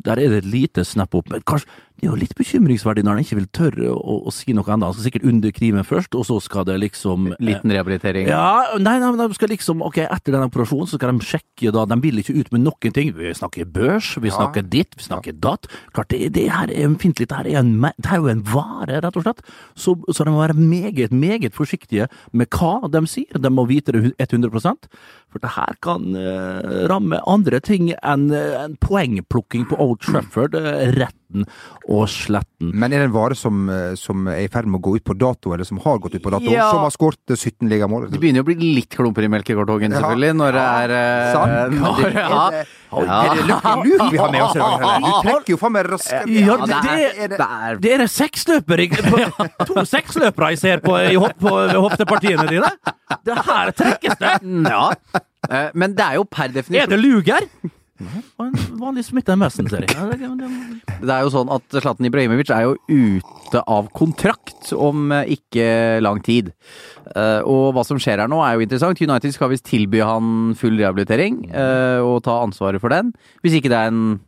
der 0.00 0.16
er 0.16 0.32
det 0.32 0.38
et 0.44 0.46
lite 0.48 0.84
snap 0.88 1.14
opp. 1.14 1.26
Men 1.28 1.42
kanskje, 1.44 1.68
det 2.00 2.06
er 2.08 2.14
jo 2.14 2.16
litt 2.16 2.32
bekymringsverdig 2.38 3.02
når 3.04 3.18
han 3.18 3.24
ikke 3.26 3.36
vil 3.36 3.48
tørre 3.52 3.90
å, 3.92 4.14
å 4.24 4.32
si 4.32 4.54
noe 4.56 4.64
annet. 4.64 4.88
Han 4.88 4.96
skal 4.96 5.06
sikkert 5.10 5.26
under 5.28 5.52
krimen 5.52 5.84
først, 5.84 6.16
og 6.16 6.24
så 6.24 6.38
skal 6.40 6.64
det 6.64 6.78
liksom 6.80 7.34
Liten 7.44 7.74
rehabilitering. 7.74 8.30
ja, 8.30 8.78
nei, 8.80 8.94
nei, 9.02 9.10
men 9.12 9.20
de 9.20 9.36
skal 9.36 9.52
liksom, 9.52 9.84
ok, 9.84 10.00
etter 10.06 10.32
den 10.32 10.46
operasjonen 10.46 10.88
så 10.88 10.96
skal 10.96 11.12
de 11.12 11.28
sjekke 11.28 11.74
da, 11.76 11.84
de 11.90 12.00
vil 12.00 12.22
ikke 12.22 12.38
ut 12.40 12.52
med 12.56 12.64
noen 12.64 12.96
ting. 12.96 13.12
Vi 13.18 13.34
snakker 13.36 13.68
børs, 13.68 14.14
vi 14.16 14.32
Ja. 14.32 14.38
snakker 14.38 14.64
ditt, 14.64 14.96
vi 14.96 15.04
snakker 15.10 15.36
datt. 15.36 15.68
Klart, 15.92 16.08
det, 16.14 16.32
det 16.38 16.48
her 16.48 16.72
er 16.72 16.88
ømfintlig, 16.88 17.28
det 17.28 17.36
her 17.36 17.50
er, 17.52 17.60
en, 17.60 17.76
det 18.00 18.08
er 18.08 18.24
jo 18.24 18.32
en 18.32 18.44
vare, 18.48 19.02
rett 19.04 19.20
og 19.20 19.26
slett. 19.28 19.44
Så, 19.76 19.98
så 20.08 20.24
de 20.24 20.32
må 20.32 20.40
være 20.40 20.56
meget, 20.56 21.12
meget 21.12 21.52
forsiktige 21.52 22.08
med 22.32 22.48
hva 22.48 22.88
de 22.88 23.04
sier. 23.10 23.36
De 23.36 23.52
må 23.52 23.68
vite 23.68 23.92
det 23.92 24.16
100% 24.16 24.88
for 25.30 25.42
det 25.42 25.52
her 25.54 25.76
kan 25.84 26.10
uh, 26.16 26.88
ramme 26.90 27.20
andre 27.30 27.60
ting 27.62 27.92
enn 28.02 28.30
uh, 28.34 28.64
en 28.64 28.76
poengplukking 28.82 29.68
på 29.70 29.78
Old 29.78 30.02
Trafford 30.02 30.56
uh, 30.58 30.88
rett 30.96 31.19
retten 31.30 31.46
og 31.88 32.06
sletten. 32.08 32.70
Men 32.74 32.92
er 32.92 32.98
det 33.02 33.08
en 33.08 33.14
vare 33.14 33.34
som, 33.36 33.68
eh, 33.70 33.94
som 33.96 34.26
er 34.28 34.44
i 34.44 34.48
ferd 34.48 34.66
med 34.66 34.80
å 34.80 34.82
gå 34.82 34.96
ut 34.96 35.04
på 35.04 35.16
dato, 35.18 35.52
eller 35.54 35.64
som 35.64 35.78
har 35.78 35.98
gått 35.98 36.14
ut 36.14 36.22
på 36.22 36.30
dato, 36.30 36.44
Ja. 36.50 36.70
som 36.70 36.80
har 36.80 36.90
skåret 36.90 37.18
17 37.36 37.68
ligamål? 37.68 38.10
Det 38.10 38.20
begynner 38.20 38.36
jo 38.36 38.42
å 38.42 38.50
bli 38.50 38.74
litt 38.74 38.90
klumper 38.90 39.24
i 39.24 39.28
melkekartongen, 39.28 39.92
selvfølgelig, 39.92 40.34
når 40.36 40.52
det 40.52 40.66
er 40.66 40.90
eh, 40.90 41.32
Sant. 41.32 41.74
når, 41.80 42.04
Er 42.10 42.20
ja. 42.20 42.50
det, 42.50 42.66
er 42.90 43.34
det 43.34 43.46
Lucky 43.46 44.10
vi 44.10 44.18
har 44.18 44.32
med 44.32 44.42
oss 44.42 44.56
i 44.56 44.58
dag? 44.58 45.00
Du 45.00 45.10
trekker 45.28 45.50
jo 45.54 45.56
faen 45.56 45.72
meg 45.72 45.86
raskere. 45.86 46.26
Ja, 46.28 46.56
det 46.56 46.66
det, 46.66 46.76
er- 46.90 47.28
det, 47.28 47.38
det 47.38 47.40
er- 47.40 47.76
det 47.80 47.92
er 48.00 48.06
seksløper 48.10 48.86
To 49.66 49.74
seksløpere 49.86 50.50
jeg 50.50 50.58
ser 50.58 50.78
på 50.80 50.96
i 50.98 51.14
hopp, 51.14 51.36
på, 51.38 51.52
hoftepartiene 51.80 52.48
dine. 52.48 52.70
Det 53.24 53.36
her 53.46 53.70
trekkes 53.72 54.18
det! 54.18 54.40
ja. 54.70 54.90
Eh, 55.50 55.70
Men 55.74 55.94
det 55.94 56.04
er 56.04 56.14
jo 56.18 56.24
per 56.24 56.48
definisjon 56.48 56.82
Er 56.82 56.86
det 56.90 56.98
luger? 57.00 57.46
Og 58.38 58.46
en 58.46 58.54
vanlig 58.80 59.04
smitta 59.06 59.36
møsen, 59.38 59.68
ser 59.68 59.84
jeg. 59.84 59.88
Det- 61.00 61.10
er 61.10 61.22
jo 61.24 61.30
sånn 61.34 61.50
at 61.52 61.62
Zlatan 61.82 62.06
Ibrahimovic 62.08 62.50
er 62.50 62.62
jo 62.68 62.76
ute 62.88 63.62
av 63.66 63.90
kontrakt 63.96 64.72
om 64.76 65.10
eh, 65.12 65.36
ikke 65.36 66.00
lang 66.02 66.22
tid. 66.22 66.52
Eh, 67.14 67.40
Og 67.44 67.74
hva 67.74 67.84
som 67.84 67.98
skjer 67.98 68.18
her 68.24 68.28
nå 68.28 68.40
er 68.44 68.56
jo 68.56 68.64
interessant. 68.66 69.00
United 69.00 69.32
skal 69.34 69.50
visst 69.52 69.64
tilby 69.68 70.00
han 70.04 70.54
full 70.54 70.76
rehabilitering 70.78 71.50
eh, 71.52 72.00
og 72.00 72.22
ta 72.24 72.40
ansvaret 72.44 72.80
for 72.80 72.88
den. 72.88 73.12
Hvis 73.42 73.58
ikke 73.58 73.68
det 73.72 73.78
er 73.80 73.88
en 73.92 74.20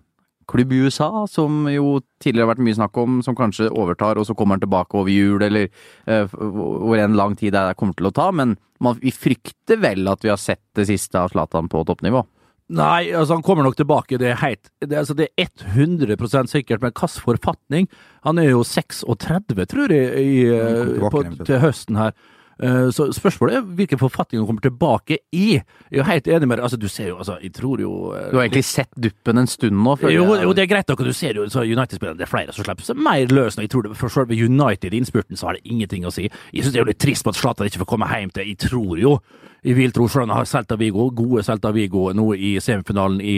klubb 0.53 0.73
i 0.75 0.83
USA, 0.85 1.25
som 1.31 1.67
jo 1.71 2.01
tidligere 2.21 2.45
har 2.49 2.55
vært 2.55 2.65
mye 2.67 2.77
snakk 2.77 2.99
om, 3.01 3.21
som 3.25 3.37
kanskje 3.39 3.71
overtar, 3.71 4.19
og 4.19 4.27
så 4.27 4.35
kommer 4.37 4.59
han 4.59 4.65
tilbake 4.65 4.99
over 4.99 5.09
jul, 5.09 5.41
eller 5.41 5.69
uh, 6.11 6.27
hvor 6.35 6.99
en 6.99 7.15
lang 7.17 7.37
tid 7.39 7.55
det 7.55 7.77
kommer 7.79 7.95
til 7.97 8.11
å 8.11 8.13
ta. 8.13 8.27
Men 8.35 8.57
man, 8.83 8.99
vi 9.01 9.15
frykter 9.15 9.81
vel 9.81 10.11
at 10.11 10.21
vi 10.27 10.29
har 10.33 10.41
sett 10.43 10.61
det 10.77 10.89
siste 10.91 11.17
av 11.17 11.31
Zlatan 11.33 11.71
på 11.73 11.85
toppnivå. 11.89 12.25
Nei, 12.73 13.11
altså 13.13 13.37
han 13.37 13.45
kommer 13.45 13.67
nok 13.67 13.77
tilbake, 13.77 14.17
det 14.21 14.31
er 14.31 14.39
heit, 14.41 14.71
Det, 14.81 14.97
altså, 14.97 15.17
det 15.19 15.29
er 15.37 15.51
100 15.75 16.17
sikkert, 16.49 16.81
men 16.81 16.93
hvilken 16.93 17.21
forfatning? 17.21 17.89
Han 18.25 18.39
er 18.41 18.49
jo 18.53 18.63
36, 18.65 19.67
tror 19.69 19.93
jeg, 19.93 20.23
i, 20.23 20.47
tilbake 20.49 21.11
på, 21.13 21.25
til 21.45 21.61
høsten 21.61 22.01
her. 22.01 22.17
Eh, 22.61 22.91
Så 22.91 23.09
spørsmålet 23.17 23.57
er 23.57 23.63
hvilken 23.63 23.99
forfatning 23.99 24.41
han 24.43 24.47
kommer 24.47 24.61
tilbake 24.63 25.19
i. 25.33 25.55
Jeg 25.57 25.65
er 25.93 25.97
jo 25.99 26.03
helt 26.09 26.27
enig 26.29 26.49
med 26.49 26.59
deg. 26.59 26.65
Altså, 26.65 26.77
du 26.81 26.89
ser 26.89 27.09
jo, 27.09 27.17
altså, 27.19 27.39
jeg 27.43 27.53
tror 27.53 27.81
jo 27.81 28.13
eh, 28.15 28.31
Du 28.31 28.37
har 28.37 28.45
egentlig 28.49 28.65
sett 28.65 28.91
duppen 28.97 29.39
en 29.39 29.47
stund 29.47 29.73
nå? 29.73 29.97
jo, 30.03 30.09
jeg. 30.35 30.43
jo, 30.45 30.53
det 30.53 30.63
er 30.63 30.71
greit 30.75 30.89
nok, 30.89 30.99
du 31.05 31.13
ser 31.13 31.35
jo 31.35 31.47
United-spillerne. 31.47 32.19
det 32.19 32.27
er 32.27 32.31
flere 32.31 32.53
som 32.53 32.65
slipper 32.65 32.85
seg 32.85 32.97
mer 32.97 33.27
løs. 33.33 33.57
Jeg 33.57 33.71
tror 33.71 33.83
det, 33.83 33.97
For 33.97 34.09
selve 34.09 34.35
United-innspurten 34.37 35.37
så 35.37 35.47
har 35.51 35.55
det 35.59 35.65
ingenting 35.65 36.05
å 36.07 36.13
si. 36.13 36.29
Jeg 36.53 36.65
syns 36.65 36.73
det 36.73 36.81
er 36.81 36.85
jo 36.85 36.91
litt 36.93 36.99
trist 37.03 37.25
på 37.25 37.31
at 37.33 37.37
Zlatan 37.41 37.67
ikke 37.67 37.83
får 37.85 37.91
komme 37.95 38.09
hjem 38.13 38.31
til 38.35 38.47
Jeg 38.47 38.59
tror 38.59 38.99
jo, 39.01 39.19
jeg 39.63 39.77
vil 39.77 39.93
tro, 39.95 40.09
selv 40.11 40.25
om 40.25 40.31
han 40.31 40.39
har 40.43 40.45
Celta 40.51 40.75
Vigo, 40.77 41.11
gode 41.15 41.43
Celta 41.47 41.71
Vigo 41.73 42.09
nå 42.13 42.33
i 42.35 42.57
semifinalen 42.59 43.21
i, 43.23 43.37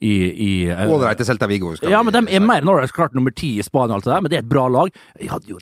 i, 0.00 0.12
i 0.46 0.50
eh, 0.70 0.84
Ålreit 0.86 1.18
til 1.18 1.26
Celta 1.26 1.48
Vigo. 1.50 1.72
skal 1.76 1.90
Ja, 1.90 2.02
men 2.06 2.14
de 2.14 2.22
er 2.36 2.40
mer 2.44 2.62
enn 2.62 2.70
ålreit. 2.70 2.92
Klart 2.94 3.14
nummer 3.18 3.34
ti 3.34 3.56
i 3.58 3.64
Spania, 3.66 3.96
alt 3.98 4.04
det 4.06 4.12
der, 4.14 4.20
men 4.22 4.30
det 4.30 4.38
er 4.38 4.44
et 4.44 4.48
bra 4.52 4.68
lag. 4.70 4.92
Jeg 5.18 5.30
hadde 5.32 5.50
jo 5.50 5.58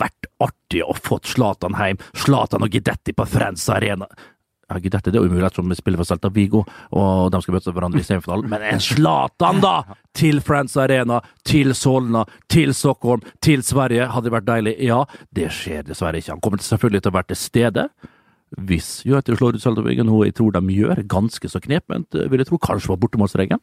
vært 0.00 0.28
artig 0.42 0.82
å 0.84 0.96
fått 0.96 1.30
Zlatan 1.32 1.76
hjem. 1.78 2.00
Zlatan 2.16 2.66
og 2.66 2.74
Gidetti 2.74 3.14
på 3.16 3.26
Friends 3.28 3.68
Arena. 3.72 4.08
Ja, 4.70 4.78
Gidetti 4.78 5.10
det 5.10 5.18
er 5.18 5.24
jo 5.24 5.30
umulig 5.32 5.42
ettersom 5.48 5.72
vi 5.72 5.74
spiller 5.78 5.98
for 5.98 6.06
Celta 6.06 6.30
Vigo, 6.30 6.60
og 6.94 7.32
de 7.34 7.40
skal 7.42 7.56
møte 7.56 7.72
hverandre 7.74 8.02
i 8.02 8.06
semifinalen. 8.06 8.46
Men 8.52 8.62
en 8.68 8.82
Zlatan, 8.84 9.58
da! 9.64 9.96
Til 10.14 10.38
Friends 10.46 10.76
Arena, 10.78 11.18
til 11.46 11.74
Solna, 11.74 12.22
til 12.50 12.70
Stockholm, 12.76 13.24
til 13.42 13.64
Sverige. 13.66 14.06
Hadde 14.12 14.28
det 14.28 14.34
vært 14.36 14.46
deilig? 14.46 14.76
Ja, 14.86 15.00
det 15.34 15.50
skjer 15.56 15.82
dessverre 15.88 16.22
ikke. 16.22 16.36
Han 16.36 16.44
kommer 16.44 16.62
selvfølgelig 16.62 17.02
til 17.02 17.12
å 17.12 17.16
være 17.18 17.30
til 17.32 17.40
stede. 17.40 17.88
Hvis 18.70 18.92
United 19.06 19.38
slår 19.38 19.58
ut 19.58 19.64
Celta 19.64 19.82
Vigo, 19.86 20.06
noe 20.06 20.28
jeg 20.28 20.38
tror 20.38 20.54
de 20.54 20.62
gjør, 20.76 21.02
ganske 21.10 21.50
så 21.50 21.62
knepent, 21.62 22.20
vil 22.30 22.42
jeg 22.42 22.50
tro, 22.50 22.58
kanskje 22.62 22.92
var 22.92 23.02
bortemålsregelen, 23.02 23.62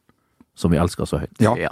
som 0.60 0.76
vi 0.76 0.80
elsker 0.82 1.08
så 1.08 1.22
høyt. 1.24 1.36
Ja. 1.44 1.56
Ja. 1.68 1.72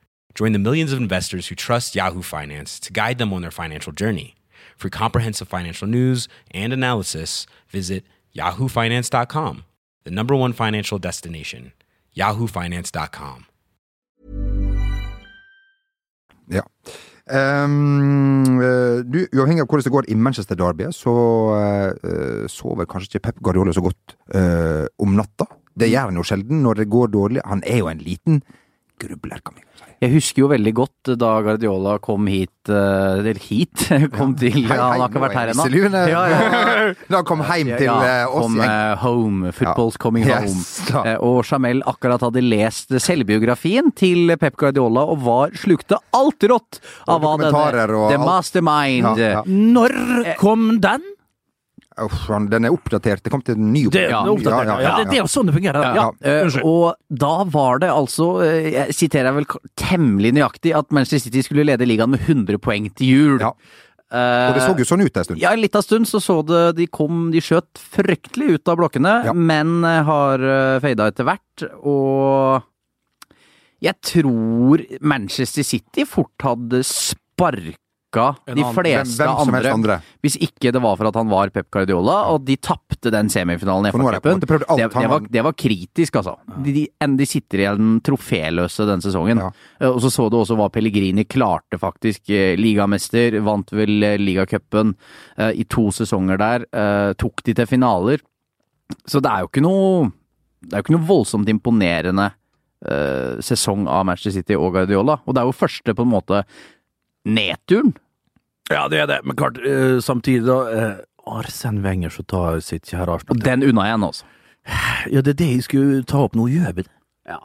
Join 0.35 0.53
the 0.53 0.59
millions 0.59 0.93
of 0.93 0.99
investors 0.99 1.47
who 1.47 1.55
trust 1.55 1.95
Yahoo 1.95 2.21
Finance 2.21 2.79
to 2.79 2.93
guide 2.93 3.17
them 3.17 3.33
on 3.33 3.41
their 3.41 3.51
financial 3.51 3.93
journey. 3.93 4.35
For 4.77 4.89
comprehensive 4.89 5.47
financial 5.47 5.87
news 5.87 6.27
and 6.51 6.73
analysis, 6.73 7.45
visit 7.69 8.03
yahoofinance.com, 8.35 9.63
the 10.03 10.11
number 10.11 10.35
one 10.35 10.53
financial 10.53 10.97
destination, 10.97 11.71
yahoofinance.com. 12.15 13.45
Ja. 16.51 16.63
Um, 17.31 18.59
du, 19.07 19.21
uavhengig 19.31 19.61
av 19.63 19.69
hvordan 19.69 19.85
det 19.85 19.93
går 19.93 20.09
i 20.11 20.17
Manchester 20.19 20.57
Derby, 20.59 20.89
så 20.91 21.13
uh, 22.01 22.47
sover 22.51 22.89
kanskje 22.89 23.13
ikke 23.13 23.25
Pep 23.27 23.43
Guardiola 23.45 23.75
så 23.75 23.83
godt 23.85 24.17
uh, 24.35 24.89
om 24.99 25.15
natta. 25.15 25.47
Det 25.79 25.91
gjør 25.91 26.09
han 26.09 26.19
jo 26.19 26.25
sjelden 26.27 26.65
når 26.65 26.81
det 26.81 26.89
går 26.91 27.13
dårlig. 27.13 27.43
Han 27.45 27.63
er 27.63 27.83
jo 27.83 27.91
en 27.91 28.01
liten 28.03 28.41
grubler, 28.99 29.39
si. 29.45 29.70
Jeg 30.01 30.15
husker 30.15 30.41
jo 30.41 30.47
veldig 30.49 30.71
godt 30.73 31.09
da 31.21 31.27
Guardiola 31.45 31.91
kom 32.01 32.25
hit 32.25 32.69
eh, 32.73 33.19
Eller 33.19 33.37
hit? 33.37 33.83
Kom 34.15 34.31
til 34.39 34.55
Hei, 34.65 34.73
Han 34.73 34.97
har 35.03 35.11
ikke 35.11 35.21
vært 35.21 35.35
er 35.35 35.37
her 35.37 35.51
ennå. 35.53 35.65
Da 35.93 36.01
Ja, 36.09 36.21
ja. 36.31 36.39
Da 37.11 37.19
han 37.19 37.27
kom 37.29 37.43
hjem 37.45 37.69
til 37.77 37.85
Ja, 37.85 37.97
eh, 38.07 38.23
oss. 38.25 38.47
kom 38.47 38.57
gjeng. 38.57 38.71
eh, 38.71 38.95
home. 39.03 39.51
Football's 39.53 39.99
coming 40.01 40.25
home. 40.25 41.05
Eh, 41.05 41.17
og 41.21 41.45
Jamel 41.45 41.83
akkurat 41.85 42.25
hadde 42.25 42.41
lest 42.41 42.89
selvbiografien 43.05 43.93
til 43.93 44.33
Pep 44.41 44.57
Guardiola 44.57 45.05
og 45.13 45.21
var 45.27 45.53
slukte 45.61 46.01
alt 46.17 46.49
rått 46.49 46.81
av 47.07 47.21
hva 47.21 47.35
denne 47.37 48.09
The. 48.09 48.17
Mastermind 48.25 49.21
Ja, 49.21 49.33
ja. 49.37 49.43
Når 49.45 50.35
kom 50.41 50.79
den? 50.81 51.05
Uff, 51.99 52.27
den 52.49 52.65
er 52.65 52.71
oppdatert. 52.71 53.21
Det 53.25 53.31
kom 53.33 53.41
til 53.43 53.57
en 53.59 53.73
ny 53.73 53.85
oppdatering. 53.89 54.11
Ja, 54.31 54.63
ja, 54.63 54.63
ja, 54.63 54.79
Ja, 54.81 54.91
det, 55.01 55.09
det 55.11 55.17
er 55.17 55.23
jo 55.25 55.29
sånn 55.31 55.49
det 55.49 55.55
fungerer. 55.57 55.83
Ja, 55.83 56.05
Ja, 56.23 56.35
unnskyld. 56.45 56.63
og 56.63 56.95
da 57.23 57.43
var 57.51 57.79
det 57.83 57.89
altså, 57.91 58.27
eh, 58.45 58.69
jeg 58.71 58.95
siterer 58.95 59.33
vel 59.35 59.45
temmelig 59.75 60.31
nøyaktig, 60.37 60.71
at 60.77 60.89
Manchester 60.95 61.19
City 61.27 61.43
skulle 61.43 61.65
lede 61.67 61.85
ligaen 61.85 62.09
med 62.15 62.21
100 62.23 62.57
poeng 62.63 62.87
til 62.95 63.07
jul. 63.11 63.39
Ja. 63.43 63.51
Eh, 64.11 64.47
Og 64.51 64.55
det 64.55 64.63
så 64.63 64.77
jo 64.79 64.87
sånn 64.87 65.03
ut 65.05 65.15
en 65.17 65.23
stund. 65.27 65.39
Ja, 65.39 65.51
en 65.53 65.61
liten 65.61 65.81
stund 65.83 66.07
så 66.07 66.19
så 66.19 66.41
det 66.45 66.75
De 66.79 66.87
kom, 66.87 67.29
de 67.31 67.39
skjøt 67.39 67.79
fryktelig 67.79 68.55
ut 68.55 68.67
av 68.67 68.77
blokkene, 68.77 69.13
Ja. 69.25 69.33
men 69.33 69.83
har 69.83 70.39
uh, 70.39 70.79
fada 70.83 71.07
etter 71.11 71.23
hvert. 71.27 71.63
Og 71.83 72.61
jeg 73.81 73.95
tror 74.01 74.83
Manchester 75.01 75.63
City 75.63 76.03
fort 76.05 76.35
hadde 76.43 76.83
sparka 76.87 77.75
En 78.19 78.57
de 78.57 78.65
fleste 78.75 79.23
Hvem 79.23 79.31
helst 79.31 79.47
andre, 79.47 79.71
andre. 79.71 79.97
hvis 80.21 80.35
ikke 80.41 80.73
det 80.75 80.81
var 80.83 80.97
for 80.99 81.07
at 81.07 81.15
han 81.15 81.29
var 81.31 81.51
Pep 81.53 81.69
Guardiola, 81.71 82.17
og 82.33 82.43
de 82.45 82.57
tapte 82.57 83.11
den 83.13 83.29
semifinalen 83.31 83.87
i 83.87 83.93
FA-cupen. 83.93 84.41
Det. 84.43 84.49
Det, 84.67 84.89
det, 84.91 85.29
det 85.31 85.43
var 85.47 85.53
kritisk, 85.53 86.19
altså. 86.19 86.35
De, 86.65 86.87
de, 86.89 87.25
sitter 87.29 87.63
igjen 87.63 88.01
troféløse 88.03 88.87
den 88.89 89.01
sesongen. 89.05 89.39
Ja. 89.45 89.51
Eh, 89.79 89.87
Og 89.89 90.01
så 90.03 90.11
så 90.11 90.27
du 90.29 90.39
også 90.41 90.57
hva 90.59 90.67
Pellegrini 90.73 91.23
klarte, 91.25 91.79
faktisk. 91.79 92.29
Eh, 92.29 92.57
Ligamester, 92.59 93.39
vant 93.45 93.71
vel 93.71 94.03
eh, 94.03 94.17
ligacupen 94.19 94.95
i 95.55 95.63
to 95.63 95.87
sesonger 95.95 96.37
der. 96.37 96.65
Tok 97.19 97.41
de 97.47 97.53
til 97.55 97.67
finaler. 97.69 98.21
Så 99.07 99.21
det 99.23 99.31
er 99.31 99.45
jo 99.45 99.49
ikke 99.49 99.63
noe 99.63 100.11
Det 100.61 100.75
er 100.75 100.81
jo 100.81 100.85
ikke 100.85 100.93
noe 100.97 101.07
voldsomt 101.09 101.49
imponerende 101.49 102.27
eh, 102.85 103.39
sesong 103.41 103.87
av 103.89 104.05
Manchester 104.05 104.35
City 104.39 104.57
og 104.57 104.75
Guardiola. 104.75 105.19
Og 105.25 105.33
det 105.33 105.41
er 105.41 105.49
jo 105.49 105.57
første, 105.57 105.95
på 105.97 106.05
en 106.05 106.11
måte, 106.11 106.43
nedturen. 107.27 107.93
Ja, 108.71 108.87
det 108.91 109.01
er 109.03 109.09
det. 109.09 109.21
Men 109.27 109.37
klart, 109.39 109.59
uh, 109.61 109.99
samtidig, 110.03 110.45
da. 110.47 110.59
uh, 110.71 111.37
Arsen 111.39 111.81
Wenger 111.83 112.09
som 112.09 112.25
tar 112.25 112.61
sitt 112.65 112.89
kjære 112.89 113.19
Og 113.29 113.43
den 113.43 113.63
unna 113.67 113.87
igjen, 113.89 114.05
altså. 114.07 114.25
Ja, 115.11 115.21
det 115.21 115.35
er 115.35 115.39
det 115.41 115.49
jeg 115.51 115.65
skulle 115.65 116.03
ta 116.07 116.23
opp. 116.25 116.37
Nå 116.37 116.47
gjør 116.51 116.73
vi 116.77 116.85
det. 116.85 116.93
Ja. 117.29 117.39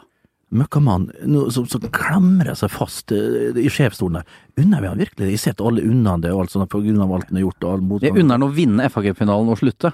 Møkkamann 0.57 1.09
som, 1.51 1.65
som 1.67 1.83
klamrer 1.91 2.55
seg 2.55 2.71
fast 2.71 3.13
uh, 3.13 3.53
i 3.59 3.69
sjefsstolen 3.73 4.21
der. 4.21 4.41
Unner 4.63 4.85
vi 4.85 4.91
han 4.93 5.03
virkelig? 5.03 5.31
Jeg 5.35 5.45
setter 5.49 5.69
alle 5.69 5.85
unna 5.85 6.17
det, 6.23 6.33
og 6.33 6.45
alt 6.45 6.55
sånt, 6.55 6.71
på 6.73 6.85
grunn 6.85 7.03
av 7.03 7.13
alt 7.17 7.31
han 7.31 7.41
har 7.41 7.49
gjort. 7.49 7.65
og 7.65 7.73
all 7.75 8.05
Jeg 8.07 8.17
unner 8.17 8.39
han 8.39 8.47
å 8.47 8.53
vinne 8.55 8.91
FA-cupfinalen 8.93 9.53
og 9.53 9.61
slutte. 9.61 9.93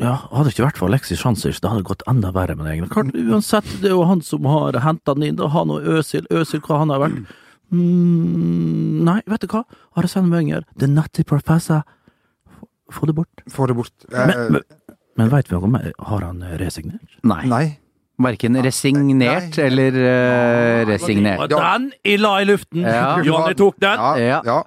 Ja, 0.00 0.14
hadde 0.30 0.48
det 0.48 0.54
ikke 0.54 0.64
vært 0.68 0.78
for 0.80 0.88
Alexis 0.88 1.20
Sjansers, 1.20 1.58
det 1.60 1.70
hadde 1.70 1.84
gått 1.84 2.04
enda 2.08 2.30
verre 2.32 2.54
med 2.56 2.68
det. 2.68 3.24
Uansett, 3.26 3.68
det 3.82 3.90
er 3.90 3.96
jo 3.96 4.06
han 4.08 4.22
som 4.24 4.46
har 4.48 4.78
henta 4.84 5.16
den 5.16 5.26
inn, 5.30 5.40
og 5.42 5.50
Han 5.52 5.72
og 5.74 5.88
Øsil. 5.98 6.28
Øsil, 6.30 6.62
hva 6.64 6.78
han 6.80 6.92
har 6.94 7.02
vært? 7.02 7.34
Mm, 7.70 9.02
nei, 9.06 9.20
vet 9.30 9.44
du 9.44 9.50
hva? 9.52 9.64
Arsene 10.00 10.30
Wenger, 10.32 10.64
the 10.78 10.88
nutty 10.90 11.22
professor. 11.24 11.82
Få- 12.50 12.68
Få 12.90 13.06
det 13.06 13.14
bort. 13.14 13.44
Få 13.50 13.66
det 13.70 13.76
bort. 13.78 13.92
Eh, 14.12 14.26
Men, 14.26 14.52
men, 14.52 14.62
men 15.20 15.28
veit 15.30 15.48
vi 15.50 15.54
noe 15.56 15.70
mer? 15.70 15.92
Har 15.98 16.24
han 16.26 16.42
eh, 16.42 16.56
resignert? 16.58 17.18
Nei. 17.22 17.44
Nei. 17.46 17.64
Verken 18.20 18.58
resignert 18.60 19.56
Nei. 19.56 19.64
eller 19.64 19.94
uh, 19.96 20.82
resignert. 20.90 21.46
Den 21.48 21.86
i 22.04 22.18
la 22.20 22.34
i 22.42 22.44
luften! 22.44 22.82
Ja. 22.84 23.14
Johnny 23.24 23.54
tok 23.56 23.78
den! 23.80 23.96
Ja, 23.96 24.10
Ja. 24.20 24.40
ja. 24.44 24.58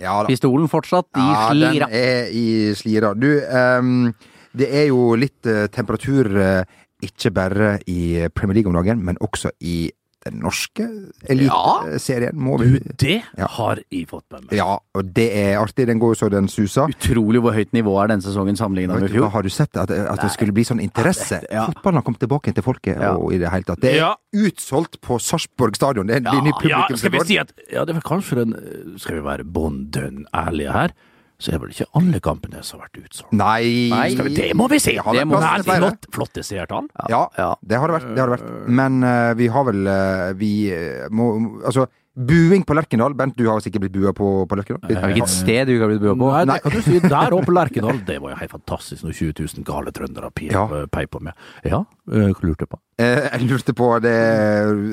ja 0.00 0.14
da. 0.22 0.28
Pistolen 0.30 0.70
fortsatt 0.72 1.10
i 1.20 1.26
Ja, 1.26 1.50
den 1.52 1.82
er 1.90 2.30
i 2.32 2.46
slira. 2.78 3.10
Du, 3.12 3.28
um, 3.52 4.14
det 4.56 4.70
er 4.80 4.86
jo 4.88 5.10
litt 5.20 5.44
uh, 5.44 5.66
temperatur 5.68 6.30
uh, 6.40 6.64
ikke 7.04 7.34
bare 7.36 7.74
i 7.86 8.24
Premier 8.32 8.62
League 8.62 8.72
om 8.72 8.78
dagen, 8.80 9.04
men 9.04 9.20
også 9.20 9.52
i 9.60 9.90
den 10.24 10.40
norske 10.40 10.86
eliteserien, 11.28 12.34
må 12.36 12.56
vi 12.60 12.78
Du, 12.78 12.78
det 12.96 13.22
Ja. 13.36 13.46
har 13.46 13.78
jeg 13.90 14.06
fått 14.08 14.24
med 14.32 14.42
meg. 14.46 14.52
Ja, 14.56 14.78
og 14.94 15.12
det 15.14 15.26
er 15.36 15.58
artig. 15.60 15.86
Den 15.86 15.98
går 16.00 16.14
jo 16.14 16.18
så 16.26 16.30
den 16.30 16.48
suser. 16.48 16.88
Utrolig 16.88 17.40
hvor 17.42 17.52
høyt 17.54 17.72
nivå 17.72 17.94
er 18.02 18.08
denne 18.08 18.22
sesongen 18.22 18.56
sammenlignet 18.56 18.98
med 19.00 19.10
hva, 19.10 19.14
fjor. 19.14 19.30
har 19.30 19.42
du 19.42 19.48
sett 19.50 19.76
at, 19.76 19.90
at 19.90 20.20
det 20.20 20.30
skulle 20.32 20.52
bli 20.52 20.64
sånn 20.64 20.80
interesse? 20.80 21.42
Ja. 21.50 21.66
Fotballen 21.66 22.00
har 22.00 22.02
kommet 22.02 22.20
tilbake 22.20 22.54
til 22.54 22.62
folket 22.62 23.00
Ja. 23.00 23.14
og 23.16 23.32
i 23.34 23.38
det 23.38 23.50
hele 23.50 23.64
tatt. 23.64 23.80
Det 23.80 23.92
er 23.94 23.96
Ja. 23.96 24.14
utsolgt 24.34 25.00
på 25.00 25.18
Sarpsborg 25.20 25.76
stadion. 25.76 26.06
Det 26.06 26.16
er 26.16 26.28
en 26.34 26.44
ny 26.44 26.52
Ja, 26.68 26.86
skal 26.96 27.10
vi 27.10 27.20
si 27.24 27.38
at 27.38 27.52
ja, 27.72 27.84
det 27.84 27.94
var 27.94 28.02
kanskje 28.02 28.36
den 28.36 28.54
Skal 28.98 29.16
vi 29.16 29.20
være 29.22 29.44
bånn 29.44 29.90
dønn 29.90 30.24
ærlige 30.34 30.72
her, 30.72 30.90
så 31.42 31.52
er 31.54 31.60
vel 31.62 31.72
ikke 31.74 31.86
alle 31.98 32.20
kampene 32.22 32.62
som 32.62 32.78
har 32.78 32.88
vært 32.88 33.08
utsolgt. 33.08 33.32
Nei, 33.34 33.90
Nei. 33.90 34.06
Skal 34.14 34.28
vi, 34.28 34.34
det 34.38 34.50
må 34.56 34.68
vi 34.70 34.78
si! 34.82 34.94
Det 34.94 35.02
har 35.04 35.18
Det 35.18 35.24
må 35.26 35.40
vi. 35.42 35.64
Flott, 35.66 36.06
flotte 36.14 36.44
seertall. 36.46 36.86
Ja, 37.10 37.24
Ja. 37.38 37.50
det 37.60 37.80
har 37.80 37.90
det 37.90 37.96
vært. 37.98 38.14
Det 38.14 38.22
har 38.22 38.30
det 38.30 38.38
vært. 38.38 38.68
Men 38.80 39.02
uh, 39.02 39.34
vi 39.34 39.48
har 39.50 39.66
vel 39.66 39.82
uh, 39.90 40.32
Vi 40.38 40.52
eh, 40.72 41.08
må 41.10 41.26
Altså, 41.64 41.88
buing 42.14 42.62
på 42.66 42.74
Lerkendal. 42.78 43.14
Bent, 43.18 43.34
du 43.36 43.48
har 43.50 43.58
sikkert 43.64 43.84
blitt 43.86 43.94
bua 43.96 44.12
på, 44.14 44.28
på 44.48 44.56
Lerkendal? 44.58 44.84
Det 44.88 44.96
er 44.96 45.08
hvilket 45.10 45.32
sted 45.32 45.66
du 45.66 45.74
ikke 45.74 45.82
har 45.86 45.92
blitt 45.92 46.02
bua 46.04 46.14
på? 46.20 46.28
Nei, 46.30 46.44
det 46.54 46.62
kan 46.62 46.72
du 46.76 46.82
si. 46.86 47.00
Der 47.02 47.34
oppe 47.34 47.48
på 47.50 47.54
Lerkendal, 47.56 47.98
det 48.06 48.20
var 48.22 48.34
jo 48.34 48.38
helt 48.42 48.54
fantastisk 48.54 49.02
når 49.06 49.16
20 49.18 49.34
000 49.58 49.66
gale 49.66 49.94
trøndere 49.96 50.30
Ja. 50.46 50.64
peip 50.94 51.10
på 51.16 51.20
meg. 51.26 51.34
Ja, 51.66 51.82
eh, 52.12 52.30
hva 52.30 52.46
lurte 52.46 52.66
du 52.68 52.70
på? 52.74 52.78
Eh, 53.02 53.24
jeg 53.32 53.48
lurte 53.50 53.72
på 53.74 53.88
Det 54.04 54.14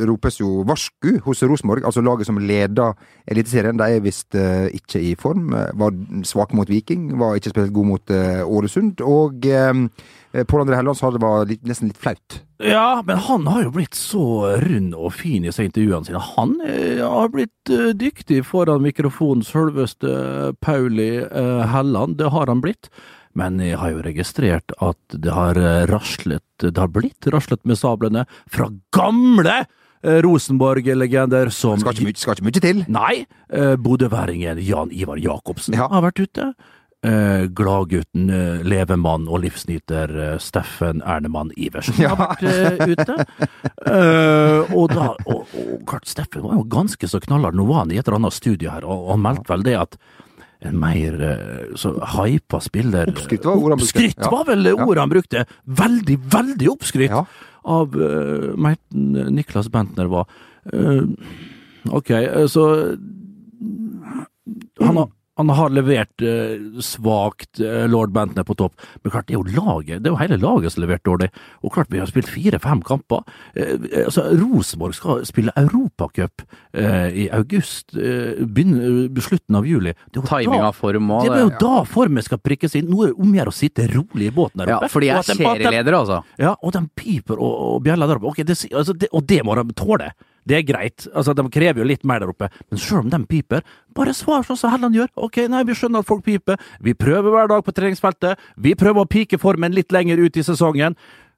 ropes 0.09 0.39
jo 0.41 0.63
varsku 0.65 1.19
hos 1.27 1.43
Rosenborg, 1.45 1.83
altså 1.85 2.01
laget 2.01 2.25
som 2.25 2.39
leder 2.41 2.95
Eliteserien. 3.29 3.77
De 3.77 3.83
er 3.97 4.01
visst 4.01 4.33
eh, 4.35 4.69
ikke 4.73 5.01
i 5.11 5.13
form. 5.15 5.53
eh, 5.53 5.69
Var 5.77 5.91
svake 6.25 6.57
mot 6.57 6.69
Viking, 6.69 7.11
var 7.19 7.35
ikke 7.37 7.53
spesielt 7.53 7.73
gode 7.75 7.87
mot 7.93 8.09
eh, 8.17 8.41
Ålesund. 8.41 9.01
Og 9.05 9.45
eh, 9.45 9.73
Pål 10.47 10.63
André 10.63 10.77
Helland 10.79 10.97
sa 10.97 11.11
det 11.11 11.21
var 11.21 11.45
litt, 11.45 11.61
nesten 11.67 11.89
litt 11.91 11.99
flaut. 11.99 12.41
Ja, 12.63 13.01
men 13.05 13.17
han 13.17 13.47
har 13.49 13.63
jo 13.65 13.71
blitt 13.75 13.95
så 13.97 14.25
rund 14.61 14.93
og 14.95 15.13
fin 15.17 15.45
i 15.47 15.53
seg 15.53 15.69
intervjuene 15.69 16.05
sine. 16.07 16.21
Han 16.35 16.57
er, 16.65 17.01
har 17.05 17.31
blitt 17.33 17.71
uh, 17.73 17.89
dyktig 17.97 18.43
foran 18.47 18.83
mikrofonen, 18.85 19.41
selveste 19.45 20.53
Pauli 20.61 21.23
uh, 21.23 21.63
Helland. 21.73 22.19
Det 22.21 22.29
har 22.35 22.51
han 22.51 22.61
blitt. 22.63 22.91
Men 23.37 23.59
jeg 23.63 23.77
har 23.79 23.93
jo 23.93 24.01
registrert 24.03 24.73
at 24.83 25.15
det 25.23 25.31
har 25.31 25.55
eh, 25.55 25.85
raslet 25.87 26.43
Det 26.59 26.75
har 26.75 26.89
blitt 26.91 27.29
raslet 27.31 27.61
med 27.63 27.79
sablene 27.79 28.25
fra 28.51 28.67
gamle 28.91 29.61
eh, 29.61 30.19
Rosenborg-legender 30.25 31.51
som 31.55 31.79
Skal 31.79 31.95
ikke 32.11 32.43
mye, 32.43 32.59
til. 32.59 32.83
Nei, 32.91 33.23
eh, 33.55 33.75
bodøværingen 33.79 34.59
Jan 34.65 34.91
Ivar 34.91 35.21
Jacobsen 35.21 35.77
Ja. 35.79 35.87
har 35.87 36.03
vært 36.09 36.19
ute. 36.25 36.51
Eh, 37.01 37.47
gladgutten, 37.57 38.27
eh, 38.29 38.59
levemann 38.61 39.23
og 39.25 39.39
livsnyter 39.41 40.11
eh, 40.21 40.35
Steffen 40.37 40.99
Ernemann 41.01 41.49
Iversen 41.57 41.97
har 42.05 42.19
vært 42.19 42.43
eh, 42.45 42.91
ute. 42.93 43.15
Eh, 43.89 44.73
og 44.77 44.91
da, 44.93 45.07
og, 45.25 45.47
og 45.49 45.79
klart, 45.89 46.05
Steffen 46.11 46.43
var 46.45 46.59
jo 46.59 46.65
ganske 46.69 47.09
så 47.09 47.17
knallhard. 47.23 47.57
Nå 47.57 47.65
var 47.65 47.79
han 47.83 47.93
i 47.95 47.97
et 47.97 48.05
eller 48.05 48.19
annet 48.21 48.37
studio 48.37 48.69
her, 48.69 48.85
og, 48.85 49.07
og 49.07 49.15
han 49.15 49.23
meldte 49.25 49.49
vel 49.49 49.65
det 49.65 49.73
at 49.81 49.97
en 50.69 50.77
mer 50.77 51.15
eh, 51.25 51.71
så 51.81 51.95
hypa 52.19 52.59
spiller 52.61 53.09
Oppskrytt 53.09 53.47
var 53.49 53.57
ordet 53.57 53.71
han 53.73 53.81
brukte. 53.81 54.03
Oppskrytt 54.03 54.27
var 54.35 54.43
vel 54.51 54.69
ordet 54.75 55.01
han 55.01 55.13
brukte. 55.15 55.45
Veldig, 55.81 56.17
veldig 56.37 56.69
oppskrytt 56.75 57.15
Ja. 57.15 57.23
av 57.65 57.97
uh, 57.97 58.51
Merten 58.61 59.33
Niklas 59.33 59.71
Bentner 59.73 60.05
var. 60.09 60.29
Uh, 60.69 61.09
ok, 61.89 62.09
eh, 62.19 62.45
så 62.49 62.67
han 64.81 64.97
har, 65.01 65.09
han 65.39 65.49
har 65.49 65.69
levert 65.71 66.21
eh, 66.21 66.59
svakt, 66.83 67.59
eh, 67.59 67.87
lord 67.87 68.11
Bentner 68.11 68.43
på 68.43 68.55
topp. 68.59 68.75
Men 69.01 69.11
klart, 69.13 69.27
det 69.27 69.35
er 69.35 69.39
jo 69.39 69.55
laget, 69.55 70.03
det 70.03 70.09
er 70.09 70.13
jo 70.13 70.19
hele 70.19 70.37
laget 70.41 70.73
som 70.73 70.81
har 70.81 70.89
levert 70.89 71.05
dårlig. 71.07 71.29
Og 71.63 71.71
klart, 71.73 71.91
vi 71.91 72.01
har 72.01 72.09
spilt 72.09 72.29
fire-fem 72.29 72.81
kamper. 72.85 73.23
Eh, 73.55 73.77
eh, 73.91 74.03
altså, 74.05 74.25
Rosenborg 74.35 74.97
skal 74.97 75.23
spille 75.27 75.53
Europacup 75.59 76.43
eh, 76.73 77.07
i 77.23 77.27
august, 77.35 77.95
uh, 77.95 78.43
begynne, 78.43 79.07
slutten 79.21 79.55
av 79.55 79.67
juli. 79.67 79.93
Det 80.11 80.21
er 80.21 80.43
jo 80.45 80.57
da- 80.57 80.71
form 80.75 81.09
også, 81.11 81.31
det 81.31 81.39
er 81.39 81.45
jo 81.45 81.53
da 81.61 81.83
formen 81.87 82.23
skal 82.23 82.41
prikkes 82.43 82.75
inn. 82.79 82.89
Nå 82.91 83.05
er 83.05 83.13
det 83.13 83.19
om 83.21 83.35
å 83.51 83.55
sitte 83.55 83.87
rolig 83.91 84.27
i 84.27 84.35
båten 84.35 84.63
der 84.63 84.73
Ja, 84.73 84.77
oppe. 84.79 84.89
for 84.91 85.03
de 85.03 85.09
er 85.09 85.23
serieledere, 85.23 85.99
altså. 86.03 86.21
ja, 86.39 86.55
og 86.61 86.73
de 86.75 86.83
piper 86.95 87.39
og, 87.39 87.53
og 87.75 87.83
bjeller 87.85 88.07
der 88.07 88.19
oppe. 88.19 88.31
Okay, 88.33 88.43
det, 88.47 88.57
altså 88.71 88.93
det, 88.97 89.09
og 89.11 89.25
det 89.27 89.41
må 89.47 89.55
de 89.55 89.73
tåle. 89.77 90.11
Det 90.47 90.57
er 90.57 90.63
greit. 90.65 91.07
Altså, 91.13 91.35
De 91.37 91.43
krever 91.53 91.81
jo 91.83 91.87
litt 91.87 92.03
mer 92.07 92.19
der 92.23 92.31
oppe. 92.33 92.49
Men 92.71 92.79
selv 92.81 93.03
om 93.03 93.09
de 93.13 93.19
piper, 93.29 93.61
bare 93.93 94.13
svar 94.17 94.43
sånn 94.47 94.57
som 94.57 94.71
Helland 94.73 94.95
gjør. 94.97 95.09
Ok, 95.15 95.37
nei, 95.51 95.63
vi 95.67 95.75
skjønner 95.77 96.01
at 96.01 96.09
folk 96.09 96.23
piper. 96.25 96.57
Vi 96.81 96.93
prøver 96.97 97.29
hver 97.33 97.47
dag 97.51 97.63
på 97.67 97.73
treningsfeltet. 97.77 98.39
Vi 98.57 98.73
prøver 98.79 99.03
å 99.05 99.09
pike 99.09 99.37
formen 99.41 99.75
litt 99.77 99.91
lenger 99.93 100.17
ut 100.23 100.37
i 100.37 100.45
sesongen. 100.47 100.95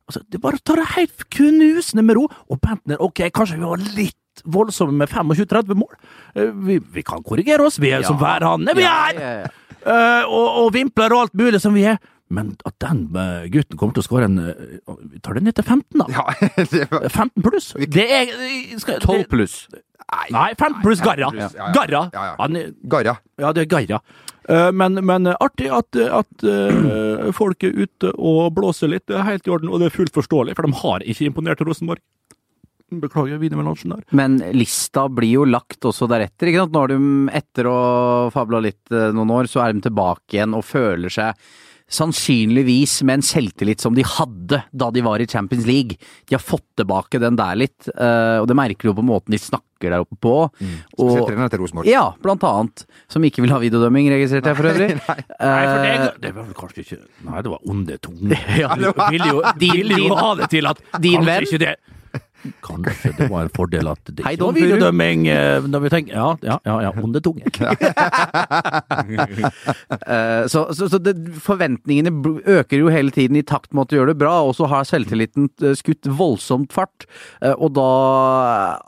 Altså, 0.07 0.21
Det 0.29 0.39
bare 0.41 0.59
tar 0.63 0.75
det 0.81 0.87
helt 0.95 1.25
knusende 1.35 2.03
med 2.03 2.15
ro. 2.15 2.27
Og 2.49 2.59
Bentner, 2.63 2.97
ok, 2.99 3.25
kanskje 3.35 3.57
vi 3.59 3.65
var 3.67 3.83
litt 3.97 4.15
voldsomme 4.45 4.95
med 4.97 5.09
25-30 5.11 5.75
mål. 5.77 5.93
Eh, 6.35 6.49
Vi, 6.51 6.79
vi 6.79 7.03
kan 7.03 7.21
korrigere 7.23 7.67
oss, 7.67 7.77
vi 7.79 7.91
er 7.91 8.01
som 8.03 8.17
værhane 8.17 8.73
vi 8.75 8.83
er! 8.87 9.19
ja, 9.19 9.33
ja. 9.43 9.51
Eh, 9.83 10.23
og, 10.31 10.47
og 10.63 10.69
vimpler 10.73 11.11
og 11.11 11.25
alt 11.25 11.33
mulig 11.35 11.59
som 11.59 11.73
vi 11.75 11.83
er. 11.91 11.97
Men 12.33 12.53
at 12.67 12.75
den 12.81 13.05
eh, 13.19 13.45
gutten 13.53 13.77
kommer 13.79 13.93
til 13.97 14.03
å 14.03 14.07
skåre 14.07 14.27
en 14.29 14.39
eh, 14.41 14.91
Vi 15.13 15.21
tar 15.23 15.37
det 15.37 15.43
ned 15.45 15.55
til 15.59 15.65
15, 15.67 16.01
da. 16.01 16.07
Ja, 16.13 16.25
det 16.73 16.85
var 16.91 17.07
15 17.09 17.45
pluss. 17.45 17.71
Det 17.93 18.05
er 18.09 18.33
eh, 18.35 18.75
skal, 18.81 19.01
12 19.03 19.25
pluss. 19.31 19.57
Nei, 20.33 20.49
15 20.59 20.81
pluss 20.83 21.01
Garra. 21.01 21.29
ja, 21.37 21.47
ja. 21.57 21.71
Garra. 21.73 22.03
Ja, 22.13 22.23
ja. 22.31 22.33
Han 22.41 22.57
Garra. 22.91 23.15
ja, 23.41 23.51
det 23.55 23.63
er 23.65 23.69
Garra. 23.71 23.99
Eh, 24.51 24.71
Men, 24.75 24.99
men 25.07 25.29
artig 25.37 25.69
at, 25.73 25.95
at 25.95 26.43
eh, 26.47 27.29
folk 27.39 27.63
er 27.69 27.77
ute 27.85 28.11
og 28.17 28.49
blåser 28.57 28.91
litt. 28.91 29.05
Det 29.09 29.15
er 29.19 29.29
helt 29.29 29.47
i 29.47 29.53
orden, 29.55 29.71
og 29.71 29.79
det 29.81 29.87
er 29.91 29.95
fullt 29.95 30.13
forståelig, 30.17 30.57
for 30.59 30.67
de 30.67 30.81
har 30.83 31.05
ikke 31.07 31.29
imponert 31.31 31.63
Rosenborg. 31.65 32.03
Beklager 32.93 33.39
wienermelangen 33.41 33.95
der. 33.95 34.03
Men 34.13 34.35
lista 34.53 35.07
blir 35.09 35.31
jo 35.39 35.45
lagt 35.49 35.81
også 35.89 36.05
deretter, 36.11 36.51
ikke 36.51 36.61
sant. 36.65 36.75
Nå 36.75 36.83
har 36.83 36.91
de, 36.91 36.97
etter 37.39 37.69
å 37.71 37.77
fabla 38.35 38.59
litt 38.61 38.91
eh, 38.93 39.07
noen 39.17 39.31
år, 39.33 39.49
så 39.49 39.63
er 39.63 39.73
de 39.73 39.81
tilbake 39.87 40.35
igjen 40.37 40.53
og 40.59 40.65
føler 40.67 41.09
seg 41.15 41.39
sannsynligvis 41.93 42.99
med 43.05 43.19
en 43.19 43.25
selvtillit 43.25 43.81
som 43.83 43.95
de 43.97 44.03
hadde 44.07 44.61
da 44.73 44.89
de 44.93 45.03
var 45.05 45.21
i 45.21 45.27
Champions 45.29 45.65
League. 45.69 45.97
De 46.29 46.35
har 46.35 46.41
fått 46.43 46.65
tilbake 46.79 47.19
den 47.21 47.37
der 47.39 47.55
litt, 47.59 47.87
eh, 47.93 48.39
og 48.41 48.47
det 48.49 48.57
merker 48.57 48.89
du 48.89 48.97
på 48.97 49.05
måten 49.05 49.35
de 49.35 49.39
snakker 49.41 49.91
der 49.93 50.03
oppe 50.05 50.15
på. 50.23 50.33
Spesielt 50.57 50.99
Og, 51.03 51.27
treneren 51.27 51.51
til 51.53 51.59
Rosenborg. 51.63 51.89
ja, 51.91 52.05
blant 52.23 52.43
annet. 52.47 52.85
Som 53.11 53.25
ikke 53.27 53.43
vil 53.43 53.51
ha 53.53 53.59
videodømming, 53.61 54.07
registrerte 54.13 54.53
jeg 54.53 54.59
for 54.59 54.69
øvrig. 54.71 54.89
Nei, 55.07 55.17
for 55.27 55.79
Eh, 55.83 55.97
det, 56.05 56.11
det 56.23 56.33
var 56.35 56.45
vel 56.47 56.55
kanskje 56.57 56.83
ikke 56.85 56.99
Nei, 57.27 57.41
det 57.43 57.51
var 57.51 57.59
onde 57.73 57.97
tunger. 57.99 58.45
Ja, 58.63 58.75
Du 58.79 58.89
vil 59.11 59.25
jo, 59.27 59.41
Din- 59.63 59.81
vil 59.83 59.97
jo 60.07 60.15
ha 60.15 60.33
det 60.39 60.49
til 60.53 60.69
at 60.71 60.79
din 61.03 61.25
venn? 61.27 61.47
Kanskje 62.65 63.13
det 63.17 63.29
var 63.31 63.45
en 63.45 63.51
fordel 63.55 63.87
at 63.91 64.01
det 64.09 64.23
ikke 64.23 64.43
var 64.43 64.57
videodømming 64.57 65.27
eh, 65.31 65.67
når 65.69 65.85
vi 65.85 65.91
tenker 65.93 66.17
Ja, 66.17 66.27
ja, 66.43 66.57
ja, 66.67 66.77
ja 66.87 66.91
onde 67.03 67.23
tunge. 67.23 67.47
Eh, 70.03 70.45
så 70.51 70.65
så, 70.75 70.87
så 70.89 70.97
det, 71.01 71.13
forventningene 71.43 72.11
øker 72.49 72.77
jo 72.79 72.91
hele 72.91 73.11
tiden 73.13 73.37
i 73.39 73.43
takt 73.45 73.73
med 73.73 73.85
at 73.85 73.91
du 73.91 73.97
gjør 73.97 74.11
det 74.11 74.17
bra, 74.19 74.33
og 74.47 74.55
så 74.57 74.67
har 74.71 74.87
selvtilliten 74.87 75.49
eh, 75.63 75.75
skutt 75.77 76.07
voldsomt 76.07 76.73
fart. 76.75 77.05
Og 77.55 77.73
da 77.75 77.87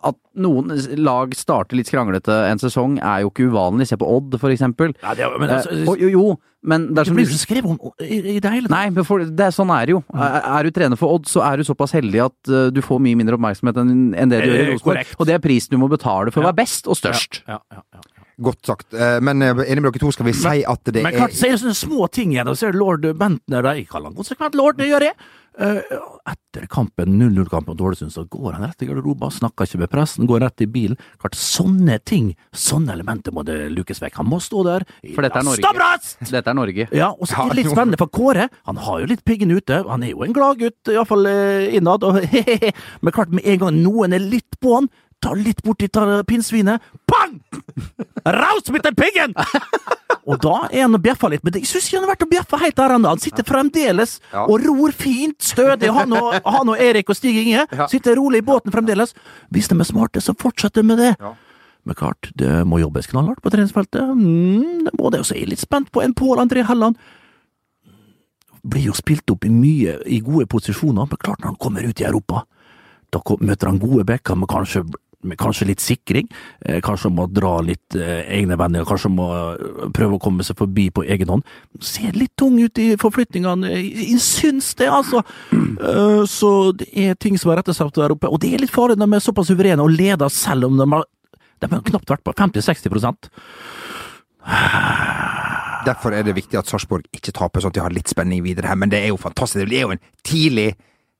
At 0.05 0.17
noen 0.35 0.73
lag 1.01 1.33
starter 1.37 1.77
litt 1.79 1.89
skranglete 1.91 2.33
en 2.49 2.61
sesong, 2.61 2.97
er 2.99 3.23
jo 3.23 3.31
ikke 3.31 3.49
uvanlig. 3.51 3.87
Se 3.89 3.97
på 3.99 4.09
Odd, 4.17 4.37
for 4.41 4.53
eksempel. 4.53 4.95
Ja, 5.03 5.13
det, 5.17 5.29
men 5.39 5.49
altså, 5.49 5.71
Eh, 5.75 5.87
og, 5.89 5.99
jo, 5.99 6.09
jo, 6.13 6.25
men 6.65 6.87
det 6.93 7.03
er 7.03 7.09
det 7.09 7.15
blir 7.17 7.25
jo 7.27 7.33
ikke 7.35 7.43
skrevet 7.43 7.71
om 7.71 7.91
i, 8.01 8.17
i 8.35 8.39
det 8.41 8.51
hele 8.51 8.69
tatt. 8.69 8.73
Nei, 8.73 8.85
men 8.95 9.05
for, 9.07 9.21
det 9.21 9.49
sånn 9.53 9.71
er 9.75 9.89
det 9.89 9.95
jo. 9.95 10.01
Er, 10.15 10.37
er 10.57 10.67
du 10.67 10.73
trener 10.75 10.99
for 10.99 11.17
Odd, 11.17 11.29
så 11.29 11.43
er 11.45 11.61
du 11.61 11.67
såpass 11.67 11.93
heldig 11.95 12.23
at 12.25 12.51
uh, 12.51 12.67
du 12.73 12.81
får 12.85 13.01
mye 13.05 13.19
mindre 13.19 13.37
oppmerksomhet 13.37 13.79
enn 13.83 14.13
enn 14.15 14.33
det 14.33 14.41
du 14.43 14.49
Eh, 14.49 14.55
gjør 14.55 14.65
i 14.65 14.73
Rosenborg. 14.73 15.15
Og 15.19 15.29
det 15.29 15.37
er 15.37 15.43
prisen 15.43 15.75
du 15.75 15.81
må 15.81 15.89
betale 15.91 16.33
for 16.33 16.43
å 16.43 16.49
være 16.49 16.59
best 16.63 16.89
og 16.89 16.97
størst. 16.99 17.43
Ja, 17.45 17.59
ja, 17.71 17.81
ja, 17.81 17.99
ja. 17.99 18.14
Godt 18.41 18.67
sagt. 18.67 18.93
Eh, 18.93 19.19
Men 19.23 19.41
eh, 19.41 19.53
enig 19.65 19.81
med 19.81 19.91
dere 19.93 20.03
to, 20.03 20.11
skal 20.11 20.27
vi 20.27 20.35
si 20.35 20.63
at 20.67 20.83
det 20.91 21.03
Men 21.03 21.13
klart, 21.13 21.13
er 21.13 21.19
Men 21.19 21.21
klart, 21.23 21.39
sier 21.39 21.57
sånne 21.61 21.79
små 21.79 22.11
ting 22.11 22.35
igjen. 22.35 22.51
Og 22.51 22.59
så 22.59 22.67
er 22.67 22.75
det 22.75 22.81
lord 22.81 23.07
Bentner. 23.15 23.71
Jeg 23.75 23.89
kaller 23.91 24.11
han 24.11 24.17
konsekvent 24.17 24.55
lord, 24.59 24.77
det 24.81 24.91
gjør 24.91 25.09
jeg. 25.09 25.15
Eh, 25.55 25.77
etter 26.27 26.65
kampen, 26.67 27.15
0-0-kampen 27.15 27.71
mot 27.71 27.81
Ålesund, 27.87 28.11
så 28.11 28.25
går 28.27 28.57
han 28.57 28.65
rett 28.65 28.83
i 28.83 28.89
garderoben, 28.89 29.31
snakker 29.31 29.67
ikke 29.69 29.79
med 29.85 29.91
pressen, 29.93 30.27
går 30.27 30.41
rett 30.43 30.65
i 30.65 30.67
bilen. 30.67 30.99
Klart, 31.21 31.37
sånne 31.39 31.95
ting, 32.03 32.33
sånne 32.51 32.91
elementer 32.97 33.31
må 33.35 33.45
det 33.47 33.69
lukes 33.71 34.01
vekk. 34.03 34.19
Han 34.19 34.27
må 34.33 34.41
stå 34.43 34.65
der. 34.67 34.85
For 35.13 35.23
dette 35.23 35.39
er 35.39 35.47
Norge. 35.47 35.63
Stabras! 35.63 36.11
Dette 36.27 36.51
er 36.51 36.59
Norge. 36.59 36.89
Ja, 36.91 37.13
og 37.13 37.29
så 37.31 37.45
er 37.45 37.53
det 37.53 37.61
litt 37.61 37.71
spennende, 37.71 38.01
for 38.01 38.11
Kåre 38.11 38.49
han 38.67 38.83
har 38.83 38.99
jo 39.03 39.09
litt 39.13 39.23
piggen 39.27 39.53
ute. 39.55 39.79
Han 39.87 40.03
er 40.03 40.11
jo 40.11 40.25
en 40.27 40.35
glad 40.35 40.59
gutt, 40.59 40.91
iallfall 40.91 41.31
eh, 41.31 41.71
innad. 41.79 42.03
Og 42.03 42.19
Men 43.05 43.15
klart, 43.15 43.31
med 43.31 43.47
en 43.47 43.63
gang 43.63 43.79
noen 43.79 44.17
er 44.17 44.27
litt 44.27 44.59
på 44.59 44.75
han, 44.75 44.91
tar 45.23 45.39
litt 45.39 45.63
borti 45.63 45.87
tar 45.87 46.19
pinnsvinet! 46.27 46.83
Raus 48.25 48.69
mit 48.71 48.83
den 48.85 48.95
piggen! 48.95 49.33
Og 50.25 50.39
da 50.41 50.55
er 50.71 50.85
han 50.87 50.95
og 50.97 51.03
bjeffer 51.05 51.29
litt, 51.29 51.43
men 51.45 51.53
jeg 51.53 51.67
syns 51.69 51.85
ikke 51.85 51.99
han 51.99 52.05
har 52.07 52.13
vært 52.15 52.23
og 52.25 52.29
bjeffa 52.31 52.59
helt 52.63 52.77
der 52.79 52.93
ennå. 52.95 53.11
Han 53.13 53.21
sitter 53.21 53.45
fremdeles 53.45 54.15
Ja. 54.33 54.45
og 54.49 54.63
ror 54.65 54.93
fint, 54.95 55.37
stødig. 55.45 55.91
Han 55.93 56.15
og, 56.17 56.39
han 56.41 56.71
og 56.73 56.79
Erik 56.81 57.11
og 57.13 57.17
Stig 57.19 57.37
Inge 57.43 57.67
sitter 57.91 58.17
rolig 58.17 58.41
i 58.41 58.45
båten 58.47 58.73
fremdeles. 58.73 59.13
Hvis 59.53 59.69
de 59.69 59.77
er 59.77 59.85
smarte, 59.85 60.23
så 60.23 60.33
fortsetter 60.33 60.81
de 60.81 60.87
med 60.87 60.97
det. 61.03 61.11
Ja. 61.21 61.35
Men 61.85 61.99
klart, 61.99 62.31
det 62.33 62.63
må 62.65 62.79
jobbes 62.81 63.05
knallhardt 63.11 63.43
på 63.45 63.51
treningsfeltet. 63.53 64.01
Mm, 64.17 64.87
det 64.87 64.95
må 64.97 65.11
det. 65.13 65.19
Og 65.21 65.29
så 65.29 65.35
er 65.35 65.43
jeg 65.43 65.51
litt 65.53 65.61
spent 65.61 65.91
på 65.93 66.01
en 66.01 66.15
Pål 66.17 66.41
André 66.41 66.65
Helland. 66.65 66.97
Blir 68.65 68.87
jo 68.89 68.95
spilt 68.97 69.29
opp 69.29 69.45
i 69.45 69.51
mye 69.53 69.99
i 70.09 70.17
gode 70.25 70.47
posisjoner, 70.49 71.05
men 71.05 71.21
klart 71.21 71.43
når 71.43 71.51
han 71.53 71.61
kommer 71.61 71.85
ut 71.85 72.01
i 72.01 72.07
Europa, 72.07 72.47
da 73.13 73.21
møter 73.45 73.69
han 73.69 73.77
gode 73.79 74.03
backer 74.09 74.35
men 74.35 74.49
kanskje, 74.49 74.81
kanskje 75.39 75.67
litt 75.71 75.83
sikring. 75.83 76.29
Eh, 76.65 76.77
kanskje 76.85 77.11
må 77.13 77.25
dra 77.31 77.57
litt 77.65 77.97
eh, 77.97 78.21
egne 78.37 78.57
venner, 78.59 78.85
kanskje 78.87 79.11
må 79.13 79.29
eh, 79.33 79.87
prøve 79.95 80.17
å 80.17 80.21
komme 80.21 80.45
seg 80.45 80.59
forbi 80.59 80.87
på 80.93 81.03
egen 81.03 81.33
hånd. 81.33 81.47
Ser 81.83 82.15
litt 82.17 82.35
tung 82.37 82.59
ut 82.61 82.77
i 82.81 82.91
forflytningene, 83.01 83.73
jeg, 83.73 84.19
syns 84.23 84.73
det, 84.79 84.87
altså. 84.91 85.23
Så 86.29 86.49
det 86.77 86.87
er 86.93 87.17
ting 87.19 87.37
som 87.39 87.51
er 87.51 87.59
rettesatt 87.61 87.97
der 87.97 88.13
oppe, 88.15 88.29
og 88.31 88.39
det 88.43 88.53
er 88.53 88.63
litt 88.63 88.73
farlig 88.73 88.97
når 88.99 89.11
de 89.11 89.17
er 89.17 89.25
såpass 89.25 89.49
suverene 89.51 89.83
og 89.83 89.93
leder 89.93 90.31
selv 90.33 90.69
om 90.69 90.79
de 90.79 90.87
har 90.93 91.05
de 91.63 91.71
har 91.71 91.83
knapt 91.87 92.11
vært 92.11 92.23
på 92.25 92.33
50-60% 92.35 93.29
Derfor 95.85 96.15
er 96.17 96.25
det 96.25 96.35
viktig 96.37 96.57
at 96.59 96.69
Sarpsborg 96.69 97.05
ikke 97.13 97.33
taper, 97.35 97.61
sånn 97.61 97.71
at 97.71 97.77
de 97.77 97.83
har 97.83 97.93
litt 97.93 98.09
spenning 98.09 98.41
videre 98.45 98.71
her. 98.71 98.77
Men 98.79 98.89
det 98.89 99.03
er 99.03 99.11
jo 99.11 99.19
fantastisk. 99.21 99.67
Det 99.69 99.77
er 99.77 99.85
jo 99.85 99.93
en 99.93 100.01
tidlig 100.25 100.71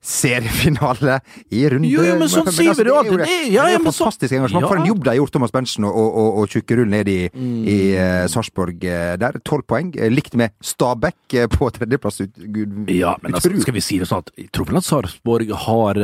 seriefinale 0.06 1.20
i 1.52 1.64
runde 1.70 1.90
Jo, 1.90 2.04
jo, 2.06 2.16
men 2.20 2.30
sånn 2.30 2.46
altså, 2.46 2.56
sier 2.60 2.76
vi 2.78 2.84
det 2.86 2.92
jo 2.92 2.96
er 2.96 3.02
alltid. 3.04 3.18
det. 3.18 3.26
Det- 3.26 3.52
ja, 3.54 3.64
Det 3.66 3.72
er 3.72 3.74
ja, 3.74 3.78
jo 3.80 3.84
fantastisk 3.90 4.30
så- 4.32 4.38
engasjement. 4.40 4.62
Ja. 4.62 4.68
For 4.70 4.78
en 4.78 4.86
jobb 4.92 5.04
de 5.04 5.10
har 5.10 5.18
gjort, 5.18 5.32
Thomas 5.36 5.52
Berntsen 5.52 5.84
og, 5.90 5.96
og, 5.96 6.38
og 6.40 6.50
Tjukkerull 6.50 6.88
nede 6.90 7.10
i, 7.16 7.30
Mm. 7.36 7.68
i 7.68 7.78
uh, 7.98 8.28
Sarpsborg 8.32 8.84
eh, 8.86 9.16
der. 9.18 9.32
Tolv 9.44 9.64
poeng. 9.68 9.94
eh, 9.98 10.10
Likt 10.10 10.36
med 10.36 10.52
Stabæk 10.62 11.50
på 11.50 11.72
tredjeplass. 11.74 12.22
Ut, 12.22 12.34
Gud, 12.54 12.90
Ja, 12.90 13.16
men 13.22 13.34
altså, 13.34 13.52
skal 13.62 13.74
vi 13.74 13.82
si 13.82 13.98
det 14.00 14.08
sånn 14.08 14.20
at 14.24 14.32
jeg 14.38 14.52
tror 14.52 14.66
vel 14.68 14.78
at 14.78 14.84
Sarpsborg 14.84 15.50
har 15.66 15.96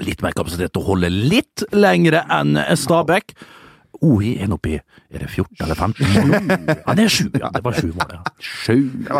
litt 0.00 0.20
mer 0.22 0.32
kapasitet 0.36 0.72
til 0.72 0.82
å 0.82 0.86
holde 0.92 1.08
litt 1.10 1.64
lengre 1.72 2.24
enn 2.30 2.54
Stabæk. 2.76 3.32
OI 4.02 4.34
er 4.42 4.46
nå 4.50 4.58
oppi 4.58 4.78
Er 5.16 5.24
det 5.24 5.30
14 5.32 5.64
eller 5.64 5.74
15 5.74 6.06
mål? 6.12 6.50
Ja, 6.86 6.94
det 6.98 7.04
er 7.06 7.12
7, 7.16 7.30
Ja, 7.40 7.50
det 7.54 7.62
var 7.64 7.76
sju 7.76 7.88
mål, 7.96 8.10
ja. 8.12 8.20
Sju. 8.66 8.76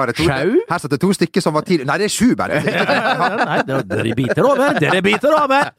Det 0.07 0.17
to, 0.19 0.27
her 0.29 0.81
satt 0.83 0.93
det 0.93 1.01
to 1.03 1.11
stykker 1.17 1.43
som 1.45 1.57
var 1.57 1.65
tidlig 1.67 1.87
Nei, 1.89 1.97
det 2.03 2.09
er 2.11 2.13
sju, 2.13 2.35
bare! 2.39 2.61
Nei, 3.51 3.59
det- 3.67 3.83
dere 3.91 4.15
biter 4.19 4.45
over. 4.47 4.77
Dere 4.83 5.01
biter 5.05 5.35
over! 5.37 5.71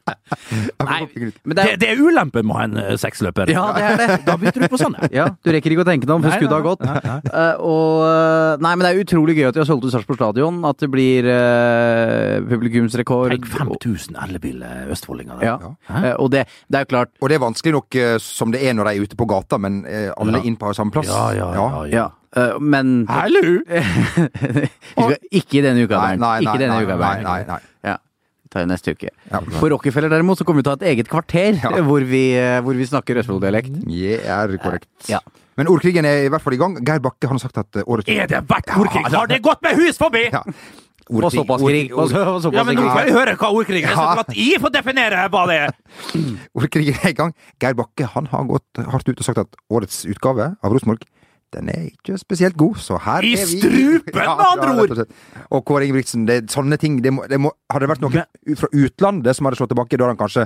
Nei, 0.84 1.00
men 1.44 1.56
det 1.56 1.66
Det, 1.80 1.88
er, 1.92 2.00
ulempen 2.02 2.46
med 2.46 2.54
å 2.54 2.58
ha 2.58 2.64
en 2.66 2.76
eh, 2.82 2.94
seksløper. 3.00 3.50
Ja, 3.52 3.64
det 3.76 3.84
er 3.86 4.00
det. 4.00 4.08
Da 4.26 4.36
bytter 4.40 4.64
du 4.64 4.68
på 4.72 4.80
sånne. 4.80 5.08
ja, 5.14 5.28
du 5.44 5.50
rekker 5.54 5.74
ikke 5.74 5.84
å 5.84 5.88
tenke 5.88 6.08
deg 6.08 6.14
om, 6.16 6.24
for 6.24 6.34
skuddet 6.34 6.56
har 6.56 6.64
gått. 6.66 6.84
nei, 6.86 6.98
nei. 7.04 7.18
Eh, 7.28 7.62
og 7.64 8.04
eh, 8.08 8.64
Nei, 8.64 8.72
men 8.74 8.84
det 8.84 8.90
er 8.90 9.02
utrolig 9.04 9.36
gøy 9.38 9.48
at 9.50 9.56
de 9.56 9.62
har 9.62 9.68
solgt 9.68 9.86
ut 9.86 9.92
Sarpsborg 9.94 10.18
stadion. 10.18 10.60
At 10.68 10.80
det 10.82 10.88
blir 10.92 11.26
uh, 11.28 12.38
publikumsrekord. 12.48 13.34
Tenk 13.36 13.48
5000 13.52 14.18
elleville 14.26 14.70
østfoldinger. 14.94 15.42
Ja. 15.44 15.56
Eh, 15.92 16.12
og 16.18 16.32
det, 16.34 16.46
det 16.68 16.82
er 16.82 16.88
klart 16.90 17.12
Og 17.22 17.30
det 17.30 17.38
er 17.38 17.44
vanskelig 17.44 17.74
nok 17.76 17.98
som 18.22 18.52
det 18.54 18.62
er 18.66 18.74
når 18.76 18.90
de 18.90 18.94
er 18.98 19.08
ute 19.08 19.18
på 19.18 19.26
gata, 19.28 19.58
men 19.60 19.80
alle 20.16 20.38
Ja. 20.38 20.44
inn 20.44 20.56
på 20.56 20.72
samme 20.74 20.90
plass. 20.94 21.06
Ja, 21.10 21.32
ja, 21.36 21.52
ja. 21.54 21.84
Ja, 21.92 22.06
Uh, 22.36 22.58
men 22.60 23.06
Hallo! 23.08 23.40
Ikke 25.32 25.62
denne 25.64 25.84
uka, 25.86 25.96
Nei, 25.96 26.10
Bernt. 26.12 26.20
nei, 26.20 26.28
nei, 26.28 26.42
Ikke 26.44 26.58
denne 26.60 26.74
nei, 26.74 26.82
uka, 26.84 26.96
nei, 26.96 27.00
Bernt. 27.00 27.24
nei, 27.24 27.38
nei. 27.48 27.58
Ja, 27.88 27.94
vi 28.44 28.50
tar 28.52 28.64
det 28.66 28.68
neste 28.72 28.92
uke. 28.92 29.10
Ja. 29.32 29.40
På 29.56 29.70
Rockefeller 29.72 30.12
derimot 30.12 30.36
så 30.40 30.44
kommer 30.44 30.60
vi 30.60 30.66
til 30.68 30.74
å 30.74 30.76
ha 30.76 30.80
et 30.82 30.88
eget 30.92 31.08
kvarter 31.08 31.56
Ja. 31.62 31.72
hvor, 31.88 32.04
vi, 32.04 32.22
eh, 32.36 32.58
hvor 32.64 32.76
vi 32.76 32.84
snakker 32.88 33.22
Østfold-dialekt. 33.22 33.72
Det 33.88 34.18
er 34.28 34.52
korrekt. 34.60 34.90
Ja. 35.08 35.22
Men 35.58 35.72
ordkrigen 35.72 36.04
er 36.06 36.26
i 36.26 36.28
hvert 36.30 36.44
fall 36.44 36.54
i 36.54 36.60
gang. 36.60 36.76
Geir 36.86 37.00
Bakke 37.02 37.26
han 37.32 37.40
har 37.40 37.44
sagt 37.48 37.58
at 37.64 37.80
eh, 37.80 37.88
årets 37.88 38.12
Er 38.12 38.28
det 38.30 38.44
verdt 38.52 38.76
ordkrig? 38.76 39.08
Har 39.16 39.26
det 39.32 39.40
gått 39.48 39.64
med 39.64 39.80
hus 39.80 39.96
forbi? 39.98 40.26
Ja. 41.08 41.16
Og 41.16 41.22
Ordkrig- 41.22 41.40
såpass 41.40 41.62
krig. 41.62 41.92
Og 41.92 41.98
ord- 42.04 42.10
så- 42.10 42.26
og 42.34 42.42
såpass 42.42 42.54
Ja, 42.58 42.64
men 42.64 42.76
nå 42.76 42.88
får 42.92 43.04
jeg 43.06 43.14
høre 43.16 43.36
hva 43.36 43.48
ordkrig 43.52 43.82
er, 43.84 43.94
så 43.94 44.06
Ja. 44.06 44.20
at 44.20 44.34
jeg 44.36 44.60
får 44.60 44.70
definere 44.72 45.28
hva 45.30 45.46
det 45.48 45.56
er. 45.66 45.70
Ordkrigen 46.58 46.94
er 47.04 47.08
i 47.08 47.12
gang. 47.16 47.34
Geir 47.60 47.74
Bakke 47.74 48.06
han 48.14 48.26
har 48.26 48.44
gått 48.44 48.82
hardt 48.84 49.08
ut 49.08 49.18
og 49.18 49.24
sagt 49.24 49.38
at 49.38 49.56
årets 49.70 50.04
utgave 50.06 50.56
av 50.62 50.72
Rosenborg 50.72 51.00
den 51.50 51.70
er 51.72 51.86
ikke 51.88 52.18
spesielt 52.20 52.58
god, 52.60 52.76
så 52.76 52.98
her 53.00 53.22
I 53.24 53.32
er 53.32 53.46
vi 53.48 53.60
strupen, 53.62 54.12
med 54.20 54.26
andre 54.28 54.82
ord! 54.82 54.90
og. 54.98 55.06
Og 55.56 55.62
Kåre 55.64 55.86
Ingebrigtsen, 55.86 56.26
det, 56.28 56.50
sånne 56.52 56.76
ting 56.78 56.98
det 57.00 57.10
må, 57.10 57.24
det 57.26 57.38
må, 57.40 57.52
Hadde 57.72 57.86
det 57.86 57.96
vært 57.96 58.02
noen 58.04 58.18
u- 58.44 58.54
fra 58.54 58.68
utlandet 58.76 59.34
som 59.34 59.46
hadde 59.48 59.56
slått 59.56 59.70
tilbake, 59.72 59.96
da 59.96 60.04
hadde 60.04 60.18
han 60.18 60.20
kanskje 60.20 60.44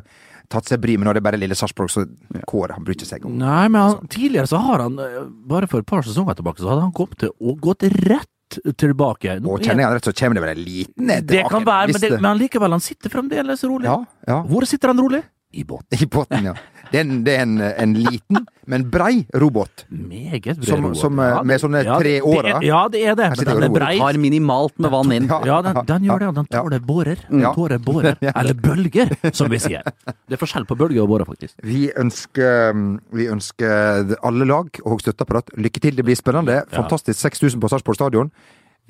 tatt 0.48 0.64
seg 0.70 0.78
bry, 0.80 0.94
men 0.96 1.06
nå 1.06 1.10
er 1.10 1.14
det 1.18 1.22
bare 1.26 1.40
lille 1.42 1.56
Sarpsborg, 1.58 1.90
så 1.90 2.06
Kåre 2.46 2.76
han 2.78 2.84
bryr 2.86 2.94
ikke 2.94 3.08
seg 3.10 3.26
om 3.26 3.34
Nei, 3.36 3.66
men 3.66 3.80
han, 3.82 4.06
tidligere 4.06 4.46
så 4.46 4.62
har 4.62 4.78
han, 4.86 4.96
eh, 5.00 5.26
bare 5.50 5.66
for 5.66 5.82
et 5.82 5.86
par 5.90 6.02
sesonger 6.06 6.36
tilbake, 6.38 6.62
så 6.62 6.70
hadde 6.70 6.82
han 6.86 6.92
kommet 6.94 7.18
til 7.18 7.30
å 7.34 7.56
gått 7.58 7.82
rett 8.06 8.28
tilbake. 8.76 9.36
Nå 9.42 9.56
er- 9.58 9.64
kjenner 9.64 9.82
jeg 9.84 9.88
han 9.88 9.94
rett, 9.98 10.04
så 10.08 10.14
kommer 10.20 10.34
det 10.34 10.42
vel 10.42 10.52
en 10.56 10.64
liten 10.64 11.06
det 11.06 11.20
tilbake. 11.28 11.50
kan 11.50 11.64
være, 11.64 11.92
men, 11.92 12.00
det, 12.00 12.20
men 12.20 12.38
likevel, 12.38 12.70
han 12.70 12.80
sitter 12.80 13.10
fremdeles 13.10 13.64
rolig. 13.64 13.84
Ja, 13.84 13.98
ja. 14.28 14.42
Hvor 14.42 14.66
sitter 14.66 14.88
han 14.88 15.00
rolig? 15.00 15.22
I 15.52 15.64
båten. 15.64 15.98
I 16.02 16.06
båten, 16.06 16.44
ja. 16.44 16.54
Det 16.92 16.98
er 17.00 17.04
en, 17.06 17.20
det 17.24 17.32
er 17.38 17.42
en, 17.46 17.54
en 17.60 17.92
liten, 17.96 18.42
men 18.68 18.82
brei 18.92 19.22
robot. 19.40 19.86
Meget 19.88 20.44
brei 20.44 20.66
Som- 20.68 20.82
robot. 20.84 20.98
som, 21.00 21.20
ja, 21.24 21.38
med 21.48 21.60
sånne 21.62 21.80
ja, 21.86 21.94
tre 22.00 22.18
åra. 22.20 22.58
Ja, 22.64 22.82
det 22.92 23.00
er 23.08 23.16
det. 23.16 23.28
Men 23.38 23.48
den 23.48 23.64
er 23.64 23.72
brei. 23.72 23.92
Har 24.00 24.18
minimalt 24.20 24.76
med 24.82 24.92
vann 24.92 25.14
inn. 25.16 25.28
Ja. 25.48 25.60
Den, 25.64 25.78
den 25.88 26.08
gjør 26.08 26.24
det. 26.24 26.32
Den 26.40 26.48
tåler 26.52 26.82
bårer. 26.84 27.22
Den 27.30 27.46
Tåler 27.56 27.80
bårer. 27.80 28.18
Eller 28.34 28.58
bølger, 28.60 29.14
som 29.32 29.48
vi 29.52 29.60
sier. 29.62 29.88
Det 30.04 30.36
er 30.36 30.40
forskjell 30.42 30.66
på 30.68 30.76
bølger 30.82 31.04
og 31.06 31.12
bårer, 31.14 31.28
faktisk. 31.28 31.56
Vi 31.64 31.86
ønsker, 31.96 32.72
mm, 32.76 32.90
vi 33.16 33.28
ønsker 33.32 34.12
alle 34.20 34.48
lag 34.52 34.82
og 34.84 35.00
støtteapparat 35.04 35.54
lykke 35.56 35.80
til. 35.86 35.96
Det 35.96 36.04
blir 36.04 36.18
spennende. 36.20 36.60
Fantastisk 36.76 37.20
6000 37.24 37.62
på 37.62 37.72
Sarpsborg 37.72 38.00
stadion. 38.02 38.32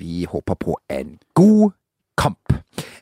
Vi 0.01 0.25
håper 0.27 0.59
på 0.59 0.75
en 0.91 1.15
god 1.39 1.71
kamp. 2.19 2.51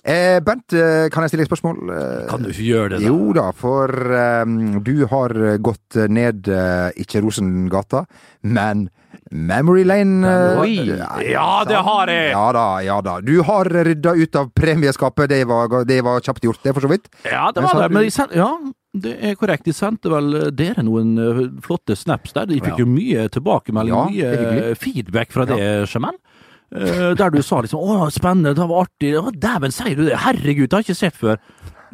Eh, 0.01 0.39
Bernt, 0.41 0.73
eh, 0.73 1.09
kan 1.13 1.21
jeg 1.21 1.29
stille 1.29 1.43
et 1.45 1.49
spørsmål? 1.51 1.77
Eh, 1.93 2.29
Kan 2.29 2.41
du 2.41 2.49
ikke 2.49 2.65
gjøre 2.65 2.89
det? 2.95 3.01
da? 3.03 3.07
Jo 3.11 3.33
da, 3.37 3.51
for 3.53 3.91
eh, 4.17 4.45
du 4.81 5.05
har 5.11 5.35
gått 5.61 5.99
ned 6.09 6.49
eh, 6.49 6.89
ikke 7.03 7.21
Rosengata, 7.21 8.07
men 8.41 8.87
Memory 9.31 9.83
Lane. 9.85 10.25
Oi. 10.59 10.73
Ja, 11.29 11.61
det 11.69 11.77
har 11.85 12.09
jeg! 12.09 12.31
Ja 12.33 12.47
da, 12.51 12.65
ja 12.83 12.97
da. 13.05 13.19
Du 13.21 13.43
har 13.45 13.69
rydda 13.69 14.15
ut 14.17 14.35
av 14.35 14.49
premieskapet, 14.57 15.29
det 15.29 15.45
var, 15.47 15.85
det 15.85 16.01
var 16.03 16.19
kjapt 16.19 16.43
gjort, 16.49 16.63
det, 16.65 16.73
for 16.73 16.81
så 16.81 16.91
vidt. 16.91 17.07
Ja, 17.23 17.51
det 17.53 17.61
var 17.63 17.77
men, 17.77 17.83
det. 17.85 17.93
Men 17.99 18.11
sendte, 18.11 18.41
ja, 18.41 18.49
det 19.05 19.13
er 19.21 19.37
korrekt. 19.39 19.69
De 19.69 19.75
sendte 19.77 20.09
vel 20.11 20.49
dere 20.57 20.83
noen 20.83 21.13
flotte 21.63 21.95
snaps 21.95 22.33
der. 22.33 22.49
De 22.49 22.59
fikk 22.59 22.81
jo 22.81 22.89
mye 22.89 23.29
tilbakemelding, 23.31 24.17
Ja, 24.17 24.33
mye 24.33 24.75
feedback 24.81 25.31
fra 25.31 25.45
det, 25.45 25.61
Jamal. 25.93 26.17
Eh, 26.71 27.13
Der 27.15 27.29
du 27.29 27.41
sa 27.43 27.61
liksom 27.61 27.79
'Å, 27.79 28.09
spennende, 28.11 28.55
det 28.55 28.67
var 28.67 28.85
artig'. 28.87 29.17
Å, 29.19 29.31
Dæven, 29.31 29.71
sier 29.71 29.95
du 29.95 30.05
det? 30.05 30.17
Herregud, 30.17 30.69
det 30.69 30.73
har 30.73 30.83
jeg 30.83 30.95
ikke 30.95 30.99
sett 30.99 31.17
før. 31.17 31.37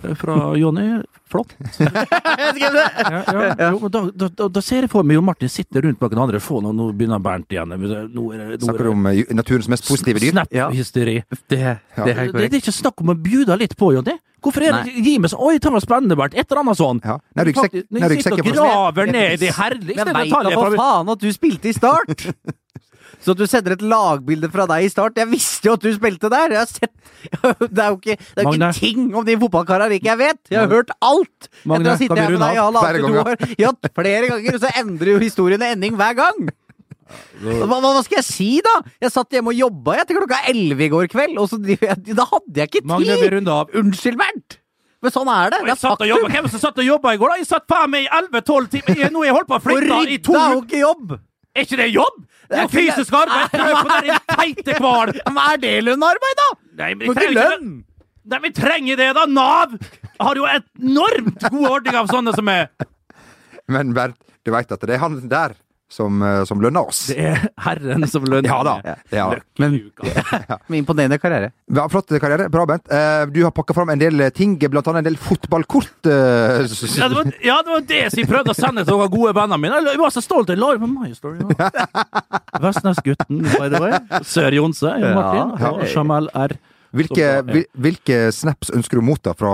Eh, 0.04 0.14
Fra 0.14 0.56
Jonny. 0.56 1.02
Flott. 1.28 1.56
Jeg! 1.80 2.62
Ja, 2.62 3.56
ja. 3.60 3.72
Jo, 3.72 3.80
men 3.82 3.92
da, 3.92 4.02
da, 4.16 4.48
da, 4.48 4.62
ser 4.62 4.86
jeg 4.86 4.90
for 4.92 5.04
meg 5.04 5.18
Jon 5.18 5.26
Martin 5.28 5.50
sitter 5.52 5.84
rundt 5.84 6.00
bak 6.00 6.14
den 6.14 6.22
andre 6.24 6.40
få, 6.40 6.62
nå, 6.64 6.72
nå 6.72 6.86
begynner 6.96 7.20
Bernt 7.20 7.52
igjen. 7.52 7.74
Nå 7.74 7.90
er 7.92 8.06
nå 8.08 8.28
er 8.32 8.54
Snakker 8.62 8.88
du 8.88 8.92
om 8.94 9.10
eh, 9.12 9.26
naturens 9.36 9.68
mest 9.68 9.88
positive 9.90 10.22
dyr? 10.24 10.32
Snap-hysteri. 10.32 11.18
Det, 11.28 11.42
det 11.52 11.60
er 11.60 11.82
Det, 11.98 12.16
det, 12.16 12.32
det 12.38 12.48
er 12.48 12.62
ikke 12.62 12.72
snakk 12.78 13.04
om 13.04 13.12
å 13.12 13.18
bjuda 13.20 13.58
litt 13.60 13.76
på, 13.76 13.92
Jonny. 13.98 14.16
Hvorfor 14.40 14.64
er 14.64 14.78
det 14.86 14.94
Gi 15.02 15.18
meg 15.20 15.32
sånn 15.34 15.42
Oi, 15.44 15.58
det 15.60 15.72
var 15.74 15.84
spennende, 15.84 16.16
Bernt. 16.16 16.38
Et 16.38 16.46
eller 16.46 16.62
annet 16.62 16.80
sånn. 16.80 17.02
Ja. 17.04 17.18
Når 17.36 17.52
jeg 17.52 18.24
sitter 18.24 18.38
og 18.38 18.48
graver 18.54 19.12
ned 19.12 19.42
de 19.42 19.52
herligste 19.58 20.06
Men 20.06 20.20
veit 20.22 20.32
da 20.32 20.54
for 20.54 20.78
faen 20.80 21.12
at 21.16 21.26
du 21.26 21.30
spilte 21.36 21.72
i 21.72 21.76
Start! 21.76 22.30
Så 23.24 23.34
at 23.34 23.40
du 23.40 23.46
sender 23.50 23.76
et 23.76 23.84
lagbilde 23.84 24.50
fra 24.54 24.68
deg 24.70 24.86
i 24.86 24.92
Start 24.92 25.18
Jeg 25.20 25.30
visste 25.32 25.70
jo 25.70 25.76
at 25.78 25.84
du 25.84 25.90
spilte 25.96 26.30
der! 26.32 26.54
Jeg 26.54 26.62
har 26.62 26.70
sett 26.70 26.94
Det 27.76 27.82
er 27.84 27.90
jo 27.90 27.98
ikke, 27.98 28.18
det 28.18 28.44
er 28.44 28.52
ikke 28.52 28.72
ting 28.78 29.08
om 29.18 29.26
de 29.28 29.38
fotballkarene 29.42 29.98
ikke 29.98 30.12
jeg 30.12 30.22
vet! 30.22 30.40
Jeg 30.52 30.62
har 30.62 30.72
hørt 30.72 30.94
alt! 31.02 31.50
Magne, 31.64 31.82
Etter 31.82 31.96
å 31.96 31.98
sitte 32.04 32.14
kan 32.14 32.20
vi 32.20 32.22
her 32.22 32.30
med 32.30 32.38
runde 32.38 32.46
deg 32.46 32.60
i 32.60 32.62
halvannet 32.62 33.20
år. 33.24 33.58
Ja, 33.64 33.74
flere 33.98 34.32
ganger, 34.32 34.60
og 34.60 34.64
så 34.64 34.72
endrer 34.84 35.14
jo 35.16 35.24
historien 35.24 35.66
ending 35.66 35.98
hver 36.00 36.18
gang! 36.20 36.48
Hva, 37.40 37.80
hva, 37.80 38.04
skal 38.04 38.20
jeg 38.20 38.28
si, 38.28 38.50
da? 38.66 38.76
Jeg 39.02 39.14
satt 39.14 39.34
hjemme 39.34 39.54
og 39.54 39.60
jobba 39.60 40.02
til 40.04 40.20
klokka 40.20 40.44
elleve 40.52 40.88
i 40.88 40.92
går 40.92 41.10
kveld, 41.12 41.38
og 41.40 41.50
så, 41.52 41.60
da 41.64 42.30
hadde 42.34 42.64
jeg 42.64 42.72
ikke 42.72 42.82
tid! 42.84 42.90
Magne, 42.92 43.20
vi 43.24 43.30
runder 43.38 43.64
av. 43.64 43.78
Unnskyld, 43.82 44.20
Bernt! 44.20 44.60
Men 45.04 45.14
sånn 45.14 45.30
er 45.30 45.52
det. 45.54 45.60
Det 45.62 45.70
Jeg 45.70 45.76
er 45.76 45.82
satt 45.84 46.02
og 46.02 46.10
jobba. 46.10 46.30
Hvem 46.34 46.48
som 46.50 46.62
satt 46.62 46.80
og 46.82 46.88
jobba 46.88 47.14
i 47.14 47.20
går? 47.22 47.32
da? 47.32 47.38
Jeg 47.38 47.50
satt 47.52 47.66
faen 47.70 47.92
meg 47.94 48.08
i 48.08 48.12
11-12 48.18 48.70
timer. 48.74 49.02
Nå 49.14 49.22
har 49.22 49.28
jeg 49.30 49.36
holdt 49.38 49.52
på 49.52 49.58
å 49.58 49.64
flytte 49.68 50.00
i 50.10 50.18
to 50.26 50.34
rydde 50.34 50.42
er 50.42 50.56
jo 50.56 50.62
uker. 50.62 50.68
ikke 50.68 50.82
jobb! 50.82 51.18
Er 51.58 51.66
ikke 51.66 51.80
det 51.80 51.90
jobb? 51.90 52.18
Det 52.48 52.58
er 52.62 52.70
fysisk 52.72 53.16
arbeid. 53.18 53.50
Prøv 53.52 53.76
på 53.82 54.00
den 54.06 54.20
teite 54.30 54.76
kval. 54.78 55.12
Hva 55.36 55.46
er 55.56 55.62
det 55.64 55.76
lønnarbeid, 55.88 56.42
da? 56.42 56.50
Nei, 56.84 56.92
men 56.94 57.10
ikke 57.12 57.32
lønn! 57.34 57.72
det. 57.82 58.04
Nei, 58.28 58.40
vi 58.44 58.52
trenger 58.54 59.00
det, 59.00 59.08
da! 59.18 59.24
Nav 59.32 59.74
har 60.20 60.38
jo 60.38 60.46
enormt 60.52 61.48
god 61.48 61.68
ordning 61.70 61.98
av 61.98 62.10
sånne 62.12 62.34
som 62.36 62.50
er 62.52 62.68
Men 63.72 63.94
Bernt, 63.96 64.20
du 64.44 64.52
veit 64.54 64.72
at 64.72 64.84
det 64.84 64.96
er 64.98 65.02
han 65.02 65.18
der 65.32 65.56
som, 65.90 66.22
eh, 66.22 66.44
som 66.44 66.60
lønner 66.62 66.88
oss. 66.90 67.06
Det 67.08 67.18
er 67.30 67.46
Herren 67.64 68.04
som 68.12 68.26
lønner. 68.28 68.50
Ja 68.50 68.58
da. 68.68 68.96
Ja. 69.16 69.28
Men 69.58 69.78
med 70.68 70.80
imponerende 70.82 71.18
karriere. 71.22 71.52
Ja, 71.72 71.86
flott 71.92 72.12
karriere. 72.20 72.50
Bra, 72.52 72.66
Bent. 72.68 72.90
Eh, 72.92 73.26
Du 73.32 73.42
har 73.46 73.52
pakka 73.56 73.74
fram 73.78 73.90
en 73.94 74.00
del 74.02 74.26
ting, 74.36 74.58
blant 74.60 74.88
annet 74.92 75.06
en 75.06 75.10
del 75.12 75.18
fotballkort. 75.22 76.06
eh, 76.06 76.68
Ja 76.98 77.08
det, 77.08 77.16
var, 77.16 77.32
ja, 77.44 77.58
det 77.64 77.72
var 77.72 77.86
det 77.88 78.02
som 78.12 78.20
jeg 78.24 78.30
prøvde 78.30 78.52
å 78.52 78.58
sende 78.60 78.84
til 78.86 78.98
noen 78.98 79.12
gode 79.16 79.34
venner 79.38 79.58
mine. 79.58 79.80
Jeg 79.88 80.00
var 80.04 80.12
så 80.16 80.22
stolt. 80.26 80.50
Jeg 80.52 80.60
la 80.60 80.74
det 80.76 80.84
på 80.84 80.92
My 80.92 81.14
Story. 81.16 81.40
Ja. 81.56 81.70
Vestnesgutten, 82.68 83.44
by 83.56 83.70
the 83.72 83.80
way. 83.84 84.00
Sør 84.28 84.52
Jonse, 84.60 84.92
Jon 85.02 85.16
Martin. 85.16 85.56
Ja. 85.62 85.72
Og 85.72 85.88
Jamal 85.94 86.30
R. 86.36 86.58
Hvilke, 86.98 87.28
Så 87.46 87.58
ja. 87.58 87.64
hvilke 87.88 88.20
snaps 88.36 88.72
ønsker 88.74 89.00
du 89.00 89.06
mot 89.06 89.18
motta 89.18 89.34
fra 89.38 89.52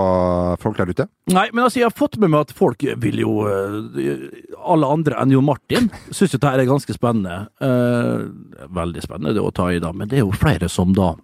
folk 0.60 0.78
der 0.78 0.92
ute? 0.92 1.06
Nei, 1.32 1.48
men 1.52 1.64
altså, 1.64 1.80
jeg 1.80 1.88
har 1.88 1.96
fått 1.96 2.18
med 2.20 2.32
meg 2.32 2.46
at 2.48 2.54
folk 2.56 2.82
vil 3.00 3.20
jo 3.22 3.46
eh, 3.48 4.24
Alle 4.60 4.90
andre 4.92 5.16
enn 5.22 5.32
Jo 5.32 5.40
Martin 5.44 5.90
syns 6.10 6.34
jo 6.34 6.40
dette 6.40 6.52
er 6.52 6.68
ganske 6.68 6.96
spennende. 6.96 7.46
Eh, 7.64 8.26
veldig 8.74 9.04
spennende 9.04 9.34
det 9.36 9.44
å 9.44 9.52
ta 9.54 9.70
i, 9.72 9.80
da. 9.82 9.92
Men 9.96 10.10
det 10.10 10.20
er 10.20 10.26
jo 10.26 10.34
flere 10.36 10.68
som 10.72 10.92
da 10.96 11.14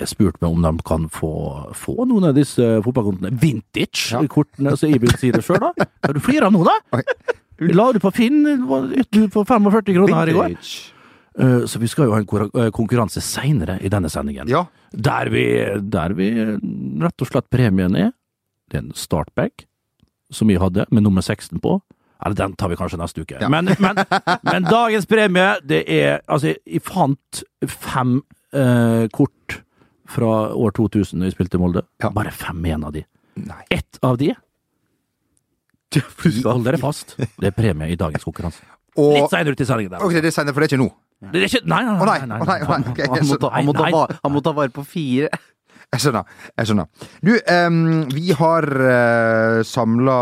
jeg 0.00 0.10
spurte 0.10 0.42
meg 0.42 0.56
om 0.56 0.64
de 0.64 0.86
kan 0.86 1.04
få, 1.12 1.30
få 1.78 2.06
noen 2.08 2.30
av 2.30 2.38
disse 2.38 2.64
fotballkontene. 2.82 3.30
Vintage-kortene, 3.38 4.74
så 4.78 4.90
jeg 4.90 5.02
vil 5.04 5.14
si 5.20 5.30
det 5.34 5.44
sjøl, 5.46 5.60
da. 5.62 5.86
Har 6.06 6.16
du 6.16 6.22
flirer 6.24 6.50
nå, 6.50 6.64
da? 6.66 7.04
La 7.70 7.92
du 7.94 8.00
på 8.02 8.10
Finn 8.14 8.40
du 8.42 9.20
får 9.30 9.46
45 9.46 9.94
kroner 9.94 10.16
her 10.18 10.32
i 10.32 10.34
går. 10.34 10.56
Eh, 11.38 11.64
Så 11.66 11.78
vi 11.82 11.88
skal 11.90 12.06
jo 12.06 12.12
ha 12.14 12.20
en 12.22 12.50
eh, 12.62 12.70
konkurranse 12.70 13.20
seinere 13.24 13.78
i 13.82 13.88
denne 13.90 14.10
sendingen. 14.10 14.48
Ja. 14.48 14.66
Der 14.94 15.30
vi, 15.32 15.44
der 15.82 16.14
vi 16.14 16.28
rett 17.02 17.20
og 17.24 17.26
slett 17.30 17.48
premien 17.50 17.96
er 17.98 18.12
Det 18.70 18.78
er 18.78 18.84
en 18.84 18.92
startbag 18.94 19.66
som 20.30 20.48
vi 20.48 20.56
hadde, 20.58 20.86
med 20.90 21.02
nummer 21.04 21.22
16 21.22 21.60
på. 21.60 21.80
Eller 22.24 22.34
den 22.34 22.54
tar 22.56 22.68
vi 22.72 22.76
kanskje 22.76 22.98
neste 22.98 23.20
uke. 23.22 23.36
Ja. 23.40 23.48
Men, 23.52 23.68
men, 23.78 23.98
men 24.42 24.64
dagens 24.64 25.06
premie, 25.06 25.58
det 25.62 25.82
er 25.90 26.22
Altså, 26.28 26.54
jeg 26.66 26.82
fant 26.82 27.42
fem 27.68 28.22
eh, 28.54 29.06
kort 29.12 29.60
fra 30.06 30.30
år 30.54 30.72
2000 30.76 31.20
da 31.20 31.26
jeg 31.28 31.34
spilte 31.36 31.58
i 31.58 31.60
Molde. 31.62 31.82
Ja. 32.02 32.10
Bare 32.14 32.30
fem 32.34 32.62
igjen 32.64 32.84
av 32.86 32.92
de. 32.96 33.04
Nei. 33.36 33.62
Ett 33.74 33.98
av 34.02 34.18
de 34.18 34.32
Hold 35.94 36.64
dere 36.66 36.78
fast. 36.82 37.14
Det 37.18 37.50
er 37.50 37.54
premie 37.54 37.92
i 37.92 37.96
dagens 37.98 38.24
konkurranse. 38.26 38.64
Og 38.98 39.12
Litt 39.18 39.30
seinere 39.30 39.54
ut 39.54 39.60
i 39.62 39.66
sendingen. 39.68 39.92
der. 39.94 40.02
Ok, 40.06 40.16
det 40.22 40.32
sender 40.34 40.54
for 40.54 40.62
det 40.62 40.66
er 40.72 40.74
ikke 40.74 40.82
nå. 40.82 40.88
Det 41.32 41.40
er 41.40 41.48
ikke 41.48 41.64
Nei, 41.70 41.82
nei, 41.86 41.96
nei. 41.96 42.04
nei, 42.04 42.38
nei, 42.44 42.60
nei. 42.68 42.78
ok, 42.92 43.02
Han 43.14 43.26
må 43.28 43.38
ta, 43.40 43.50
han 43.54 43.68
må 43.68 43.74
ta, 43.76 44.06
han 44.22 44.34
må 44.34 44.42
vare 44.44 44.72
på 44.74 44.84
fire. 44.86 45.30
Jeg 45.94 46.02
skjønner. 46.02 46.30
Jeg 46.58 46.68
skjønner. 46.68 47.08
Du, 47.22 47.32
um, 47.54 47.78
vi 48.10 48.34
har 48.34 48.66
uh, 48.66 49.60
samla 49.66 50.18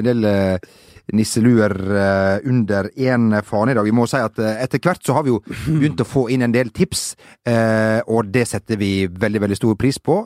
en 0.00 0.08
del 0.08 0.26
eh, 0.26 0.70
nisseluer 1.16 1.74
eh, 1.96 2.48
under 2.48 2.90
én 2.96 3.30
fane 3.44 3.72
i 3.72 3.76
dag. 3.76 3.84
Vi 3.84 3.94
må 3.94 4.06
si 4.08 4.20
at 4.20 4.38
eh, 4.42 4.62
etter 4.64 4.82
hvert 4.82 5.04
så 5.04 5.16
har 5.16 5.24
vi 5.26 5.32
jo 5.32 5.40
begynt 5.66 6.02
å 6.02 6.08
få 6.08 6.26
inn 6.32 6.44
en 6.44 6.54
del 6.54 6.72
tips, 6.74 7.14
eh, 7.48 8.00
og 8.06 8.32
det 8.34 8.44
setter 8.50 8.80
vi 8.80 8.92
veldig, 9.08 9.42
veldig 9.46 9.58
stor 9.58 9.78
pris 9.80 9.98
på. 10.02 10.20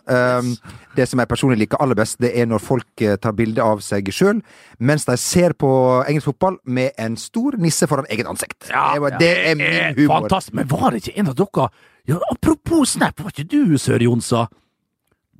Det 0.97 1.07
som 1.09 1.21
jeg 1.23 1.31
personlig 1.31 1.61
liker 1.63 1.81
aller 1.83 1.97
best, 1.99 2.19
det 2.23 2.33
er 2.39 2.49
når 2.51 2.63
folk 2.63 3.05
tar 3.23 3.37
bilde 3.37 3.65
av 3.65 3.81
seg 3.85 4.11
sjøl 4.13 4.43
mens 4.83 5.07
de 5.07 5.15
ser 5.21 5.55
på 5.59 5.69
engelsk 6.09 6.31
fotball 6.33 6.59
med 6.65 6.97
en 7.01 7.17
stor 7.21 7.57
nisse 7.61 7.87
foran 7.89 8.09
eget 8.13 8.29
ansikt. 8.29 8.69
Ja, 8.71 8.97
det, 9.21 9.33
er 9.49 9.57
min 9.59 9.97
humor. 9.97 10.27
Fantastisk. 10.27 10.57
Men 10.59 10.69
var 10.71 10.91
det 10.91 11.03
ikke 11.03 11.17
en 11.23 11.33
av 11.33 11.39
dere 11.39 11.69
ja, 12.11 12.19
Apropos 12.33 12.97
Snap, 12.97 13.21
var 13.23 13.31
ikke 13.31 13.47
du, 13.47 13.79
Sør 13.79 14.03
Jonsa? 14.03 14.49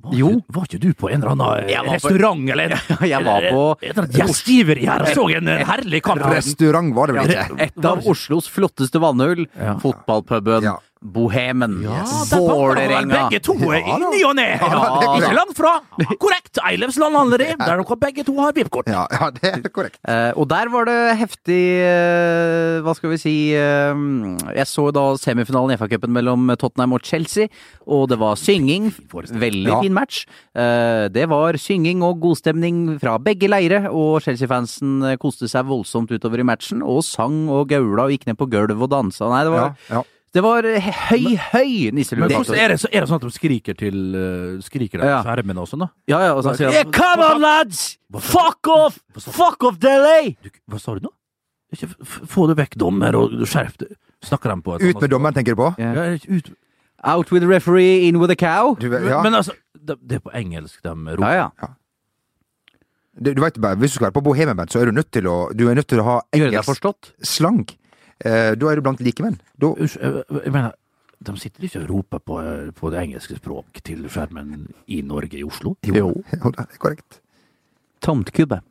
Var 0.03 0.15
Jo. 0.19 0.29
Ikke, 0.35 0.53
var 0.57 0.65
ikke 0.67 0.79
du 0.83 0.89
på 0.99 1.09
en 1.09 1.21
eller 1.23 1.31
annen 1.31 1.69
Jeg 1.71 1.79
eh, 1.79 1.85
på- 1.87 1.93
restaurant, 1.95 2.49
eller? 2.49 2.73
jeg 3.13 3.23
var 3.23 3.45
på- 3.53 4.07
gjestgiveri 4.17 4.85
her 4.89 5.05
og 5.05 5.07
så 5.15 5.27
en 5.37 5.47
eh, 5.53 5.63
herlig 5.69 6.01
kamp. 6.03 6.25
Restaurant 6.33 6.93
var 6.95 7.07
det 7.07 7.15
vel 7.21 7.31
ikke? 7.37 7.59
Et 7.69 7.85
av 7.93 8.03
Oslos 8.11 8.49
flotteste 8.51 8.99
vannhull. 9.03 9.45
Ja. 9.55 9.77
Fotballpuben 9.79 10.63
Ja. 10.67 10.75
Bohemen. 11.03 11.81
Ja, 11.83 12.03
Vålerenga. 12.31 13.29
begge 13.29 13.39
to 13.43 13.53
Ja, 13.59 13.79
i 13.79 13.97
ny 13.99 14.21
og 14.25 14.35
ne. 14.37 14.45
Ja, 14.55 14.67
er 14.67 15.03
Ikke 15.03 15.07
korrekt. 15.19 15.35
langt 15.35 15.57
fra. 15.57 15.73
Korrekt. 16.21 16.59
Eilefs 16.63 16.97
landhandleri, 17.01 17.49
der 17.59 17.81
dere 17.83 17.97
begge 17.99 18.23
to 18.27 18.35
har 18.39 18.53
VIP-kort. 18.55 18.87
Ja, 18.87 19.05
ja, 19.11 19.29
det 19.31 19.51
er 19.65 19.69
korrekt. 19.69 19.99
Eh, 20.13 20.31
og 20.37 20.47
der 20.51 20.67
var 20.69 20.85
det 20.85 21.15
heftig 21.17 21.59
eh, 21.81 22.81
Hva 22.83 22.93
skal 22.97 23.13
vi 23.13 23.17
si 23.21 23.33
eh, 23.55 23.93
Jeg 24.57 24.67
så 24.69 24.89
da 24.93 25.03
semifinalen 25.19 25.73
i 25.73 25.77
FA-cupen 25.79 26.11
mellom 26.13 26.51
Tottenham 26.59 26.93
og 26.97 27.03
Chelsea, 27.07 27.47
og 27.87 28.09
det 28.11 28.17
var 28.21 28.35
synging. 28.39 28.91
Veldig 29.13 29.77
fin 29.81 29.95
match. 29.95 30.23
Eh, 30.55 31.07
det 31.13 31.27
var 31.31 31.57
synging 31.61 32.03
og 32.05 32.19
godstemning 32.23 32.97
fra 33.01 33.17
begge 33.23 33.49
leire, 33.51 33.85
og 33.91 34.21
Chelsea-fansen 34.25 34.99
eh, 35.13 35.17
koste 35.21 35.47
seg 35.51 35.65
voldsomt 35.71 36.11
utover 36.13 36.43
i 36.43 36.47
matchen, 36.47 36.83
og 36.83 37.01
sang 37.07 37.47
og 37.51 37.69
gaula 37.71 38.07
og 38.09 38.13
gikk 38.15 38.27
ned 38.29 38.39
på 38.39 38.49
gulv 38.51 38.75
og 38.83 38.91
dansa. 38.93 39.29
Nei, 39.31 39.43
det 39.47 39.53
Ja, 39.53 39.57
var, 39.57 39.77
ja. 39.89 40.03
Det 40.33 40.41
var 40.41 40.65
he- 40.65 40.93
høy, 41.11 41.25
høy 41.51 41.73
Men 41.91 41.99
nisselue. 41.99 42.25
er 42.25 42.73
det, 42.73 42.79
så, 42.81 42.89
er 42.89 43.03
det 43.03 43.09
sånn 43.09 43.19
at 43.19 43.25
de 43.27 43.33
skriker 43.35 43.75
til 43.77 43.97
uh, 44.17 44.61
Skriker 44.65 45.01
de 45.01 45.05
Ja. 45.09 45.19
på 45.21 45.27
skjermene 45.29 45.61
og 45.61 45.69
sånn, 45.69 45.83
da? 45.85 45.89
Ja, 46.09 46.21
ja, 46.25 46.31
og 46.33 46.41
så 46.45 46.55
sier 46.57 46.73
han 46.73 46.93
Come 46.95 47.27
on, 47.27 47.43
lads! 47.43 47.83
Fuck 48.31 48.69
off! 48.73 48.97
Fuck 49.19 49.67
off, 49.69 49.77
Delay! 49.83 50.33
Hva 50.69 50.81
sa 50.81 50.95
du 50.97 51.05
nå? 51.05 51.13
Ikke, 51.73 51.89
få 52.05 52.47
det 52.49 52.57
vekk, 52.59 52.75
dommer, 52.81 53.15
og 53.17 53.31
skjerp 53.49 53.77
deg. 53.81 53.93
Snakker 54.23 54.53
de 54.53 54.61
på 54.65 54.75
et 54.77 54.83
Ut 54.89 55.01
med 55.01 55.09
dommeren, 55.13 55.33
tenker 55.35 55.55
du 55.55 55.61
på? 55.63 55.69
Ja. 55.81 55.93
Ja, 55.97 56.17
ut. 56.37 56.51
Out 57.03 57.31
with 57.33 57.43
the 57.43 57.49
referee, 57.49 58.07
in 58.07 58.19
with 58.21 58.31
a 58.31 58.35
cow. 58.39 58.75
Du, 58.79 58.87
ja. 58.93 59.21
Men 59.25 59.33
altså, 59.35 59.55
det, 59.75 59.97
det 60.01 60.19
er 60.19 60.23
på 60.23 60.31
engelsk 60.37 60.83
de 60.85 60.93
roper. 60.93 61.33
Ja, 61.33 61.49
ja. 61.61 61.71
du, 63.19 63.33
du 63.33 63.41
vet 63.41 63.59
bare, 63.61 63.75
Hvis 63.81 63.91
du 63.91 63.99
skal 63.99 64.09
være 64.09 64.17
på 64.17 64.23
bohemian 64.29 64.57
band 64.57 64.71
så 64.71 64.79
er 64.81 64.89
du 64.89 64.95
nødt 64.95 65.11
til 65.11 65.27
å 65.27 65.51
Du 65.53 65.67
er 65.69 65.75
nødt 65.75 65.89
til 65.91 65.99
å 66.01 66.05
ha 66.07 66.15
engelsk 66.33 66.87
slang. 67.21 67.65
Eh, 68.23 68.53
da 68.55 68.69
er 68.71 68.79
du 68.79 68.81
blant 68.85 69.01
likemenn. 69.03 69.37
Da, 69.59 69.73
Unnskyld, 69.73 70.23
jeg, 70.31 70.41
jeg 70.47 70.53
mener, 70.55 70.71
de 71.23 71.35
sitter 71.39 71.63
ikke 71.67 71.81
og 71.83 71.89
roper 71.89 72.19
på, 72.23 72.37
på 72.79 72.91
det 72.93 73.01
engelske 73.03 73.37
språk 73.39 73.81
til 73.83 74.05
skjermen 74.11 74.67
i 74.87 75.01
Norge, 75.07 75.37
i 75.39 75.43
Oslo? 75.47 75.75
jo, 75.87 75.95
jo, 75.95 76.09
det 76.55 76.65
er 76.67 76.79
korrekt. 76.79 77.19
Tomtkubbe. 78.03 78.61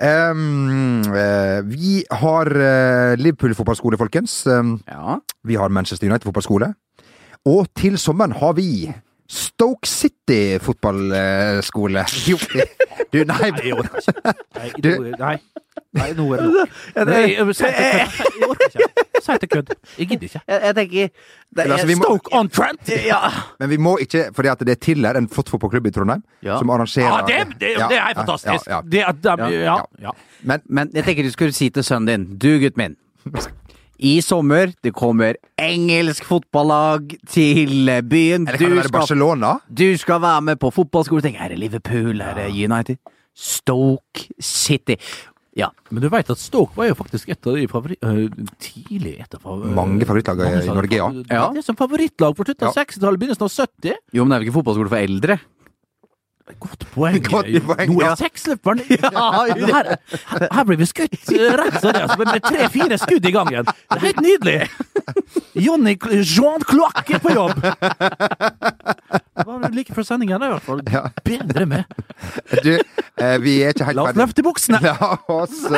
Um, 0.00 1.02
uh, 1.12 1.60
vi 1.68 2.00
har 2.22 2.48
uh, 2.48 3.12
Liverpool 3.20 3.52
fotballskole, 3.58 3.98
folkens. 4.00 4.46
Um, 4.48 4.78
Ja. 4.88 5.18
vi 5.44 5.54
har 5.60 5.68
Manchester 5.68 6.08
United 6.08 6.24
fotballskole. 6.30 6.72
Og 7.44 7.66
til 7.76 7.98
sommeren 7.98 8.32
har 8.32 8.52
vi 8.56 8.88
Stoke 9.30 9.86
City 9.86 10.58
fotballskole. 10.58 12.02
Jo, 12.30 12.36
du, 13.12 13.20
nei, 13.24 13.50
Nei, 13.50 13.60
jeg 13.64 13.74
orker 13.78 13.98
ikke. 14.02 14.32
Nei, 14.58 14.70
Du- 14.82 14.96
nå- 15.04 15.16
nei. 15.18 15.36
nei, 15.94 16.08
nå 16.18 16.24
er 16.34 16.40
det 16.40 16.48
nok. 16.50 16.68
Jeg- 16.96 17.06
til 17.54 17.68
kødd. 17.70 18.10
Jeg 18.40 18.48
orker 18.48 18.66
ikke. 18.74 19.06
Si 19.20 19.36
til 19.42 19.48
kødd. 19.52 19.70
Jeg 19.98 20.08
gidder 20.10 20.26
ikke. 20.28 20.40
Jeg, 20.48 20.60
jeg 20.64 20.74
tenker 20.74 21.08
det, 21.10 21.64
er, 21.66 21.72
altså, 21.72 21.86
må- 21.96 22.04
Stoke 22.08 22.32
on 22.40 22.48
Trent! 22.48 22.88
ja. 23.06 23.20
Men 23.60 23.70
vi 23.70 23.76
må 23.76 23.96
ikke, 24.02 24.24
fordi 24.34 24.48
at 24.48 24.58
det 24.66 24.74
er 24.76 24.80
Tiller, 24.86 25.18
en 25.18 25.28
fotballklubb 25.28 25.86
i 25.86 25.90
Trondheim, 25.94 26.22
Ja. 26.42 26.58
som 26.58 26.70
arrangerer 26.70 27.06
Ja, 27.20 27.26
det, 27.26 27.58
det, 27.60 27.72
det 27.90 27.98
er 27.98 28.14
fantastisk. 28.16 28.66
ja, 28.66 28.76
ja. 28.76 28.80
Det 28.82 29.04
at 29.06 29.22
de, 29.22 29.36
ja, 29.52 29.62
Ja. 29.76 29.78
ja. 30.02 30.10
Men 30.42 30.60
Men 30.68 30.90
jeg 30.94 31.04
tenker 31.04 31.22
du 31.22 31.30
skulle 31.30 31.52
si 31.52 31.70
til 31.70 31.82
sønnen 31.84 32.06
din 32.06 32.38
Du, 32.38 32.58
gutt 32.66 32.76
min. 32.76 32.96
I 34.00 34.14
sommer, 34.24 34.70
det 34.82 34.94
kommer 34.96 35.36
engelsk 35.60 36.24
fotballag 36.24 37.10
til 37.28 37.90
byen. 38.08 38.46
Eller 38.48 38.56
kan 38.56 38.70
det 38.70 38.78
være 38.78 38.88
skal, 38.88 38.94
Barcelona? 38.98 39.50
du 39.68 39.86
skal 40.00 40.22
være 40.22 40.40
med 40.46 40.60
på 40.62 40.70
fotballskole. 40.72 41.20
Tenk, 41.26 41.36
er 41.40 41.52
det 41.52 41.58
Liverpool? 41.60 42.22
Er 42.24 42.38
det 42.38 42.46
United? 42.56 42.96
Stoke 43.36 44.24
City. 44.40 44.96
Ja. 45.58 45.68
Men 45.90 46.00
du 46.04 46.08
vet 46.12 46.28
at 46.32 46.38
Stoke 46.40 46.76
var 46.78 46.88
jo 46.88 46.96
faktisk 46.96 47.28
et 47.34 47.46
av 47.50 47.56
de 47.58 47.66
favori... 47.68 47.96
øh, 48.06 48.30
tidlig 48.62 49.16
et 49.20 49.34
av 49.36 49.42
fav- 49.44 49.64
Mange 49.76 50.06
favorittlag 50.08 50.40
i 50.46 50.66
Norge, 50.70 50.96
ja. 50.96 51.08
Ja. 51.28 51.46
Det 51.52 51.60
er 51.60 51.66
som 51.66 51.76
favorittlag 51.78 52.36
på 52.38 52.46
slutten 52.46 52.68
av 52.70 52.76
60-tallet, 52.78 53.20
begynnelsen 53.20 53.46
av 53.48 53.52
70. 53.52 53.96
Jo, 54.16 54.24
men 54.24 54.30
det 54.32 54.36
er 54.38 54.44
jo 54.44 54.48
ikke 54.48 54.58
fotballskole 54.60 54.92
for 54.94 55.02
eldre? 55.02 55.38
Godt 56.58 56.86
poeng. 56.94 57.18
Godt 57.30 57.50
poeng, 57.66 57.92
Nå 57.92 58.00
ja. 58.02 58.10
er 58.10 58.20
seksløperen 58.20 58.80
her, 58.88 59.90
her 60.50 60.64
blir 60.68 60.80
vi 60.80 60.88
skutt 60.88 61.14
eh, 61.34 61.54
rett 61.60 61.78
som 61.80 61.92
det, 61.94 62.02
er, 62.02 62.14
med 62.18 62.44
tre-fire 62.46 62.98
skudd 63.00 63.28
i 63.28 63.32
gangen. 63.34 63.64
Det 63.68 63.98
er 63.98 64.04
helt 64.08 64.22
nydelig! 64.24 64.58
Johnny 65.54 65.96
Jean 66.22 66.62
Cloac 66.66 67.10
er 67.10 67.22
på 67.22 67.34
jobb! 67.34 67.58
Det 69.40 69.46
var 69.46 69.70
like 69.74 69.94
før 69.94 70.06
sendingen, 70.06 70.42
i 70.42 70.50
hvert 70.52 70.66
fall. 70.66 70.82
Ja. 70.92 71.06
Bedre 71.24 71.66
med. 71.66 71.84
Du, 72.64 72.74
eh, 72.76 73.36
vi 73.42 73.60
er 73.64 73.74
ikke 73.74 73.88
helt 73.90 74.00
La 74.00 74.08
oss 74.10 74.20
løfte 74.20 74.44
buksene! 74.46 74.82
La 74.84 75.16
oss 75.28 75.64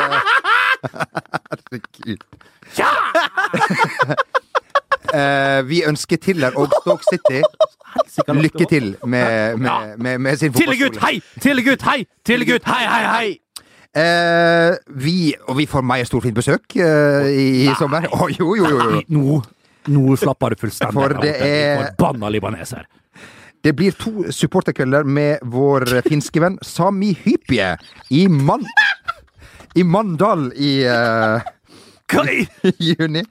Herregud. 1.52 2.22
Herregud. 2.76 4.48
Eh, 5.12 5.60
vi 5.68 5.82
ønsker 5.84 6.16
Tiller 6.16 6.54
og 6.56 6.72
Stoke 6.80 7.04
City 7.10 7.42
lykke 8.32 8.66
til 8.70 8.94
med, 9.04 9.58
med, 9.60 9.98
med, 10.00 10.18
med 10.24 10.38
sin 10.40 10.52
Tillegutt, 10.56 10.96
fotballskole. 10.96 11.20
hei! 11.36 11.40
Tillegutt, 11.44 11.82
hei! 11.84 12.06
Tillegutt, 12.24 12.64
hei, 12.64 12.84
hei, 12.88 13.02
hei! 13.12 13.38
Eh, 13.92 14.72
vi, 15.04 15.16
og 15.48 15.58
vi 15.58 15.66
får 15.68 15.84
mer 15.84 16.06
storfint 16.08 16.36
besøk 16.38 16.78
eh, 16.80 17.28
i, 17.28 17.44
i 17.66 17.74
sommer. 17.76 18.06
Å, 18.08 18.30
jo, 18.32 18.54
jo, 18.56 18.70
jo, 18.72 18.86
jo. 18.96 19.02
Nå, 19.12 19.36
nå 19.92 20.16
slapper 20.16 20.54
du 20.56 20.62
fullstendig 20.64 20.96
For 20.96 21.18
det 21.20 21.34
er- 21.44 21.90
Forbanna 21.98 22.30
libaneser. 22.32 22.88
Det 23.62 23.76
blir 23.78 23.92
to 23.94 24.24
supporterkvelder 24.34 25.04
med 25.06 25.44
vår 25.52 26.00
finske 26.08 26.40
venn 26.42 26.56
Sami 26.66 27.12
Hypie 27.20 27.68
i 28.10 28.24
Man 28.26 28.64
I 29.78 29.84
Mandal 29.86 30.48
i 30.58 30.72
uh, 30.88 31.36
i- 31.38 31.61
juni. 32.90 33.22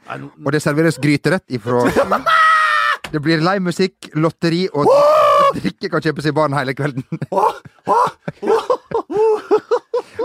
Og 0.46 0.52
det 0.56 0.62
serveres 0.63 0.98
gryterett 1.02 1.46
ifra 1.54 1.84
Det 3.12 3.20
blir 3.20 3.41
livemusikk, 3.44 4.12
lotteri 4.15 4.65
og 4.72 4.88
drikke 5.58 5.89
kan 5.91 6.04
kjøpes 6.06 6.30
i 6.30 6.32
baren 6.32 6.54
hele 6.56 6.72
kvelden. 6.78 7.04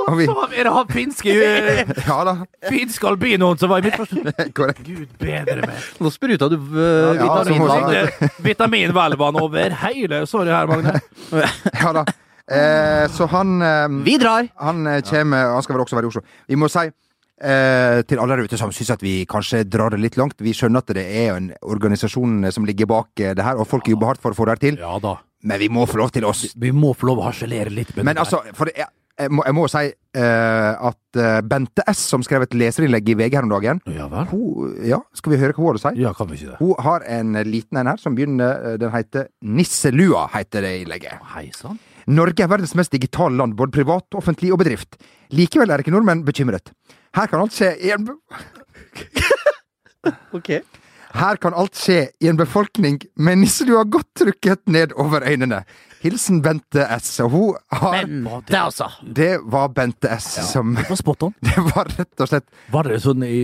Og 0.07 0.15
vi, 0.21 0.27
Er 0.55 0.69
det 0.69 0.73
han 0.73 0.91
finske 0.93 1.33
eh, 1.35 1.81
ja 2.07 2.19
da, 2.29 2.35
finske 2.69 3.09
albinoen 3.09 3.59
som 3.59 3.73
var 3.73 3.83
i 3.83 3.89
mitt 3.89 3.97
første 3.99 4.47
korrekt. 4.55 4.85
Gud 4.87 5.09
bedre 5.19 5.65
meg. 5.67 5.81
Nå 6.03 6.13
spruta 6.15 6.47
du 6.53 6.57
uh, 6.61 7.17
Ja, 7.17 7.41
så 7.43 7.57
må 7.57 7.67
vitaminvann. 7.67 7.91
du- 8.21 8.45
Vitaminhvelvene 8.47 9.43
over 9.43 9.75
hele 9.83 10.21
Sorry 10.31 10.53
her, 10.55 10.71
Magne. 10.71 10.95
Ja 11.81 11.91
da. 11.97 12.05
Eh, 12.47 13.09
så 13.11 13.27
han 13.33 13.57
eh, 13.67 13.89
Vi 14.07 14.15
drar! 14.23 14.47
Han 14.63 14.87
eh, 14.87 15.01
kommer, 15.09 15.49
han 15.57 15.65
skal 15.67 15.75
vel 15.75 15.83
også 15.89 15.99
være 15.99 16.07
i 16.07 16.13
Oslo. 16.13 16.23
Vi 16.47 16.61
må 16.61 16.69
si 16.71 16.87
eh, 17.43 18.03
til 18.09 18.19
alle 18.23 18.37
der 18.37 18.45
ute 18.49 18.59
som 18.61 18.73
syns 18.75 18.91
at 18.97 19.03
vi 19.05 19.25
kanskje 19.29 19.65
drar 19.69 19.91
det 19.95 20.01
litt 20.03 20.17
langt, 20.21 20.41
vi 20.43 20.55
skjønner 20.57 20.83
at 20.85 20.93
det 20.97 21.05
er 21.07 21.35
en 21.37 21.51
organisasjon 21.63 22.45
eh, 22.45 22.55
som 22.55 22.67
ligger 22.69 22.89
bak 22.91 23.21
eh, 23.21 23.35
det 23.37 23.45
her, 23.47 23.57
og 23.61 23.69
folk 23.71 23.89
jobber 23.89 24.13
hardt 24.15 24.23
for 24.25 24.33
å 24.33 24.39
få 24.39 24.47
det 24.49 24.57
her 24.57 24.63
til, 24.69 24.79
Ja 24.83 24.99
da. 25.03 25.17
men 25.47 25.61
vi 25.61 25.69
må 25.73 25.87
få 25.87 26.01
lov 26.03 26.13
til 26.15 26.25
oss. 26.29 26.47
Vi 26.57 26.73
må 26.73 26.95
få 26.97 27.11
lov 27.13 27.21
å 27.25 27.27
harselere 27.31 27.73
litt 27.73 27.95
med 27.97 28.05
Men 28.09 28.17
det 28.17 28.25
altså, 28.25 28.41
for 28.57 28.71
jeg, 28.73 28.87
jeg, 29.17 29.33
må, 29.33 29.45
jeg 29.49 29.57
må 29.57 29.67
si 29.73 29.83
eh, 29.89 30.89
at 30.91 31.21
Bente 31.49 31.85
S, 31.89 32.03
som 32.13 32.25
skrev 32.27 32.45
et 32.45 32.55
leserinnlegg 32.57 33.09
i 33.15 33.17
VG 33.17 33.37
her 33.39 33.47
om 33.49 33.53
dagen, 33.55 33.81
Ja 33.95 34.09
vel? 34.13 34.27
hun, 34.33 34.77
ja, 34.85 35.01
skal 35.17 35.33
vi 35.35 35.41
høre 35.41 35.57
hva 35.57 35.63
hun 35.65 35.71
har 35.73 35.81
å 35.81 35.85
si? 35.87 35.95
Ja, 36.05 36.13
kan 36.17 36.29
vi 36.33 36.41
ikke 36.41 36.55
det? 36.55 36.61
Hun 36.61 36.75
har 36.85 37.05
en 37.19 37.37
liten 37.49 37.81
en 37.81 37.93
her 37.93 38.01
som 38.03 38.17
begynner, 38.19 38.77
den 38.81 38.93
heter 38.93 39.29
Nisselua, 39.43 40.27
heter 40.37 40.67
det 40.67 40.75
innlegget. 40.83 41.21
Hei 41.35 41.49
sann. 41.57 41.79
Norge 42.07 42.45
er 42.45 42.51
verdens 42.51 42.75
mest 42.79 42.93
digitale 42.95 43.35
land, 43.37 43.57
både 43.59 43.75
privat, 43.75 44.07
offentlig 44.15 44.53
og 44.55 44.61
bedrift. 44.63 44.99
Likevel 45.35 45.73
er 45.75 45.83
ikke 45.83 45.95
nordmenn 45.95 46.25
bekymret. 46.27 46.71
Her 47.17 47.27
kan 47.31 47.43
alt 47.43 47.55
skje 47.57 47.73
i 47.83 47.91
en, 47.95 48.07
Ok. 50.37 50.51
her 51.17 51.41
kan 51.43 51.57
alt 51.59 51.75
skje 51.75 51.99
i 52.23 52.29
en 52.31 52.39
befolkning 52.39 53.01
med 53.19 53.41
nisselua 53.41 53.83
godt 53.91 54.13
trykket 54.23 54.63
ned 54.71 54.95
over 54.95 55.27
øynene. 55.27 55.65
Hilsen 56.03 56.43
Bente 56.45 56.83
S. 56.97 57.09
Og 57.25 57.31
hun 57.33 57.55
har 57.81 57.95
Bente, 58.07 58.59
altså! 58.61 58.87
Det 59.03 59.39
var 59.51 59.69
Bente 59.75 60.11
S 60.17 60.27
som 60.53 60.75
Det 60.77 60.85
var 60.91 60.99
spot 61.01 61.23
on. 61.29 61.35
Det 61.47 61.65
var 61.73 61.89
rett 61.97 62.23
og 62.25 62.29
slett 62.31 62.47
Var 62.75 62.91
det 62.91 62.99
sånn 63.03 63.25
i 63.27 63.39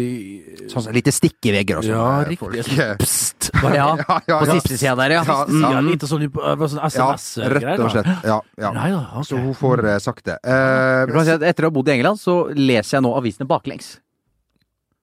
sånn 0.71 0.89
et 0.91 0.99
lite 1.01 1.15
stikk 1.17 1.49
i 1.49 1.55
vegger 1.57 1.81
og 1.81 1.87
sånn. 1.87 1.97
Ja, 1.97 2.11
riktig. 2.29 2.39
folk. 2.43 2.61
Sånn, 2.69 3.01
Pst! 3.03 3.51
Var 3.63 3.71
det, 3.75 3.79
Ja, 3.83 3.89
Ja, 4.03 4.19
ja, 4.29 4.39
på 4.39 4.47
ja. 4.51 4.59
siste 4.61 4.79
sida 4.79 4.95
der, 5.01 5.17
ja. 5.19 5.25
Ja, 5.27 5.39
Mm. 5.49 5.63
ja, 5.65 5.81
lite 5.89 6.07
sånn, 6.07 6.29
sånn 6.31 6.85
SMS-greier. 6.87 7.57
rett 7.59 7.81
og 7.83 7.91
slett. 7.97 8.13
Ja, 8.29 8.39
ja. 8.63 8.71
Nei 8.77 8.91
da, 8.93 9.01
ok. 9.19 9.27
Så 9.27 9.41
hun 9.43 9.55
får 9.59 9.83
uh, 9.89 9.97
sagt 10.05 10.25
det. 10.29 10.37
Uh, 10.47 11.09
si 11.25 11.31
Eh, 11.33 11.35
at 11.35 11.43
Etter 11.51 11.67
å 11.67 11.73
ha 11.73 11.75
bodd 11.75 11.89
i 11.91 11.97
England, 11.97 12.21
så 12.23 12.37
leser 12.55 12.99
jeg 12.99 13.03
nå 13.09 13.13
avisene 13.19 13.49
baklengs. 13.49 13.97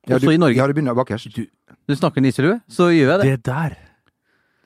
ja, 0.07 0.15
Også 0.15 0.29
du, 0.29 0.33
i 0.33 0.39
Norge. 0.41 0.55
Ja, 0.57 0.67
du 0.69 0.73
begynner 0.77 0.95
bakerst. 0.97 1.33
Du, 1.35 1.45
Du 1.89 1.95
snakker 1.97 2.21
nisselue, 2.21 2.59
så 2.69 2.89
gjør 2.93 3.17
jeg 3.17 3.19
det. 3.19 3.29
det 3.29 3.43
der 3.49 3.75
er 3.75 3.88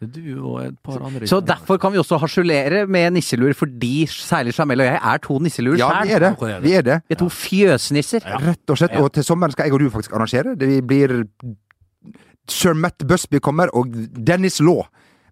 du 0.10 0.28
og 0.42 0.60
et 0.66 0.78
par 0.84 1.02
andre. 1.04 1.28
Så 1.30 1.40
derfor 1.46 1.80
kan 1.82 1.94
vi 1.94 2.02
også 2.02 2.18
harselere 2.22 2.86
med 2.88 3.18
nisseluer, 3.18 3.54
fordi 3.58 4.06
særlig 4.10 4.56
Jamel 4.58 4.84
og 4.84 4.90
jeg 4.92 5.00
er 5.14 5.24
to 5.24 5.40
nisseluer 5.40 5.80
Ja, 5.82 5.92
vi 6.04 6.16
er 6.16 6.28
det. 6.28 6.34
Vi 6.64 6.74
er 6.74 6.88
det. 6.88 7.02
Vi 7.08 7.18
er 7.18 7.22
to 7.22 7.30
fjøsnisser. 7.30 8.26
Rett 8.48 8.74
og 8.74 8.80
slett. 8.82 8.98
Og 9.02 9.12
til 9.14 9.28
sommeren 9.28 9.56
skal 9.56 9.70
jeg 9.70 9.78
og 9.78 9.84
du 9.84 9.90
faktisk 9.94 10.16
arrangere. 10.18 10.56
Det 10.60 10.82
blir 10.88 11.24
Sir 12.50 12.76
Matt 12.76 13.08
Busby 13.08 13.40
kommer, 13.40 13.72
og 13.74 13.94
Dennis 14.28 14.60
Law 14.60 14.84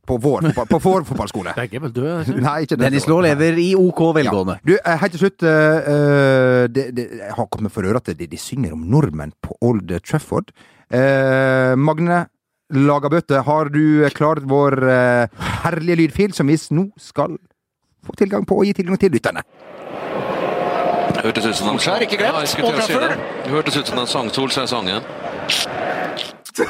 på 0.08 0.18
vår, 0.18 0.48
på, 0.56 0.66
på 0.66 0.80
vår 0.82 1.06
fotballskole. 1.08 1.54
Begge 1.60 1.78
er 1.78 1.84
vel 1.86 1.94
døde? 1.96 2.18
ikke? 2.26 2.44
Nei, 2.44 2.58
ikke 2.66 2.78
Dennis 2.82 3.08
Law 3.10 3.22
lever 3.24 3.60
i 3.62 3.70
OK 3.78 4.02
velgående. 4.18 4.58
Du, 4.66 4.74
eh, 4.78 4.98
helt 5.04 5.16
til 5.16 5.26
slutt 5.26 5.46
eh, 5.46 5.92
eh, 5.94 6.66
det, 6.74 6.88
det, 6.98 7.08
Jeg 7.20 7.38
har 7.38 7.50
kommet 7.54 7.74
for 7.74 7.88
øre 7.88 8.02
at 8.02 8.12
de, 8.18 8.28
de 8.32 8.40
synger 8.40 8.76
om 8.76 8.86
nordmenn 8.92 9.36
på 9.44 9.58
Old 9.62 9.94
Trafford. 10.08 10.54
Uh, 10.92 11.72
Magne 11.80 12.26
Lagerbøte, 12.72 13.42
har 13.46 13.70
du 13.74 14.08
klart 14.16 14.44
vår 14.48 14.78
eh, 14.88 15.48
herlige 15.66 16.00
lydfil, 16.04 16.34
som 16.34 16.48
vi 16.48 16.58
nå 16.72 16.88
skal 17.00 17.38
få 18.06 18.16
tilgang 18.18 18.46
på 18.48 18.58
og 18.62 18.66
gi 18.70 18.74
tilgang 18.80 19.00
til 19.02 19.12
lytterne? 19.14 19.44
Hørtes 21.22 21.46
ut 21.46 21.54
som 21.54 21.68
Solskjær, 21.76 22.02
ikke 22.08 22.18
glemt. 22.18 22.34
Ja, 22.34 22.46
til 22.46 22.82
si 22.88 22.94
det. 22.98 23.12
Det 23.46 23.52
hørtes 23.54 23.76
ut 23.78 23.90
som 23.92 24.00
en 24.02 24.08
sang 24.10 24.32
Solskjær-sangen. 24.34 25.04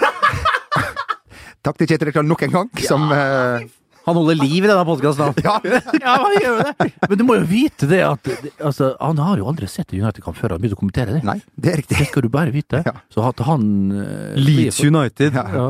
Takk 1.62 1.78
til 1.78 1.88
Kjetil 1.92 2.10
Rekdal 2.10 2.26
nok 2.28 2.42
en 2.48 2.54
gang, 2.56 2.70
som 2.84 3.06
eh, 3.14 3.68
Han 4.08 4.18
holder 4.18 4.40
liv 4.40 4.66
i 4.66 4.68
denne 4.70 4.82
podkasten. 4.88 5.38
Ja, 5.46 5.60
Ja, 6.02 6.16
han 6.24 6.34
gjør 6.42 6.58
det. 6.66 6.90
Men 7.06 7.20
du 7.20 7.24
må 7.28 7.38
jo 7.38 7.46
vite 7.48 7.86
det 7.92 8.02
at 8.08 8.32
altså, 8.58 8.96
Han 8.98 9.22
har 9.22 9.38
jo 9.38 9.46
aldri 9.52 9.70
sett 9.70 9.94
United-kamp 9.94 10.40
før 10.40 10.56
han 10.56 10.64
begynte 10.64 10.80
å 10.80 10.82
kommentere 10.82 11.20
det. 11.20 11.22
nei, 11.28 11.38
det 11.56 11.72
er 11.76 11.80
riktig. 11.84 12.00
Det 12.02 12.10
skal 12.10 12.26
du 12.26 12.32
bare 12.34 12.52
vite. 12.56 12.82
Ja. 12.88 12.96
Så 13.14 13.24
at 13.30 13.46
han 13.46 13.64
uh, 13.94 14.34
Leeds 14.42 14.82
United. 14.82 15.38
United. 15.38 15.38
Ja. 15.38 15.70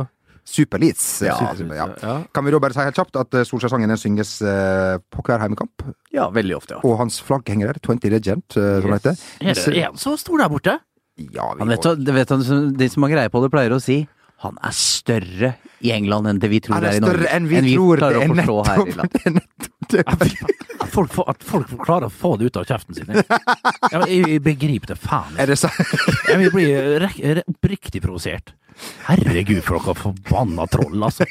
Ja. 0.51 0.57
Super 0.57 0.81
Leeds. 0.83 1.05
Ja. 1.23 1.37
Ja. 1.71 1.87
Ja. 2.03 2.15
Kan 2.35 2.45
vi 2.45 2.51
da 2.51 2.59
bare 2.59 2.75
si 2.75 2.83
helt 2.83 2.97
kjapt 2.99 3.15
at 3.21 3.33
eh, 3.39 3.45
Solskjær-sangen 3.47 3.95
synges 3.99 4.33
eh, 4.43 4.97
på 5.11 5.23
hver 5.27 5.39
heimekamp? 5.43 5.85
Ja, 6.11 6.29
veldig 6.35 6.57
ofte, 6.59 6.75
ja. 6.77 6.81
Og 6.83 6.97
hans 6.99 7.21
flagg 7.23 7.47
henger 7.47 7.71
der. 7.73 7.79
20 7.87 8.11
Regent, 8.17 8.57
eh, 8.59 8.79
som 8.83 8.91
det 8.91 9.01
heter. 9.01 9.75
Er 9.77 9.85
han 9.89 9.99
så 10.01 10.17
stor 10.19 10.37
der 10.43 10.49
borte? 10.51 10.77
Ja, 11.21 11.51
vi 11.53 11.59
Han 11.63 11.69
vet, 11.71 11.83
du- 12.05 12.11
vet 12.15 12.29
han, 12.33 12.41
de 12.77 12.89
som 12.89 13.03
har 13.03 13.11
greie 13.13 13.29
på 13.31 13.41
det, 13.43 13.51
pleier 13.53 13.71
å 13.75 13.81
si 13.83 14.03
han 14.41 14.55
er 14.65 14.71
større 14.73 15.51
i 15.85 15.91
England 15.93 16.25
enn 16.25 16.39
det 16.41 16.47
vi 16.49 16.57
tror 16.65 16.81
det 16.81 16.87
er 16.89 16.95
er 16.95 16.97
i 16.97 17.01
Norge. 17.03 17.11
større 17.19 17.33
enn 17.35 17.45
vi 17.51 17.59
tror. 17.75 17.99
klarer 18.01 18.17
å 18.17 18.29
forstå 18.31 18.55
her 18.65 18.79
i 18.87 18.95
landet. 18.97 19.67
At 20.81 20.89
folk, 20.95 21.11
at 21.29 21.43
folk 21.45 21.67
klarer 21.85 22.07
å 22.07 22.11
få 22.13 22.31
det 22.39 22.47
ut 22.49 22.57
av 22.57 22.65
kjeften 22.65 22.95
sin. 22.97 23.09
Jeg, 23.11 24.01
jeg 24.07 24.41
begriper 24.41 24.93
det 24.93 24.97
faen 25.01 25.35
ikke. 25.37 25.69
Jeg 26.31 26.39
vil 26.41 26.51
bli 26.55 26.65
rek- 27.03 27.43
oppriktig 27.51 28.01
provosert. 28.01 28.53
Herregud, 29.08 29.62
for 29.65 29.80
dere 29.80 29.96
forbanna 30.00 30.65
troll, 30.72 30.98
altså. 31.04 31.26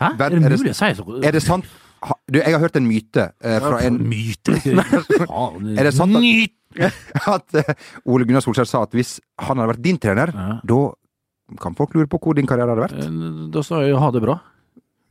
Hæ? 0.00 0.12
Er 0.18 0.30
det 0.34 0.40
mulig 0.42 0.72
å 0.72 0.76
si 0.76 0.92
så 0.98 1.04
Er 1.22 1.36
det 1.36 1.42
sant? 1.44 1.66
Du, 2.30 2.38
jeg 2.38 2.52
har 2.52 2.60
hørt 2.62 2.76
en 2.78 2.86
myte 2.86 3.30
eh, 3.42 3.56
fra 3.62 3.78
en 3.86 3.96
Myte. 4.06 4.52
Er 5.80 5.88
det 5.88 5.94
sant 5.96 6.16
at- 6.16 6.52
at 7.32 7.54
eh, 7.56 7.70
Ole 8.04 8.26
Gunnar 8.28 8.44
Solskjær 8.44 8.68
sa 8.68 8.82
at 8.84 8.92
hvis 8.94 9.14
han 9.40 9.56
hadde 9.56 9.70
vært 9.72 9.82
din 9.86 9.96
trener, 9.98 10.28
Ja. 10.34 10.58
da 10.62 10.80
kan 11.62 11.74
folk 11.78 11.94
lure 11.96 12.06
på 12.10 12.18
hvor 12.20 12.36
din 12.36 12.46
karriere 12.46 12.74
hadde 12.74 12.84
vært. 12.84 12.98
Eh, 13.00 13.48
Da 13.54 13.62
sa 13.64 13.80
jeg 13.82 13.96
ha 13.96 14.10
det 14.12 14.22
bra. 14.26 14.36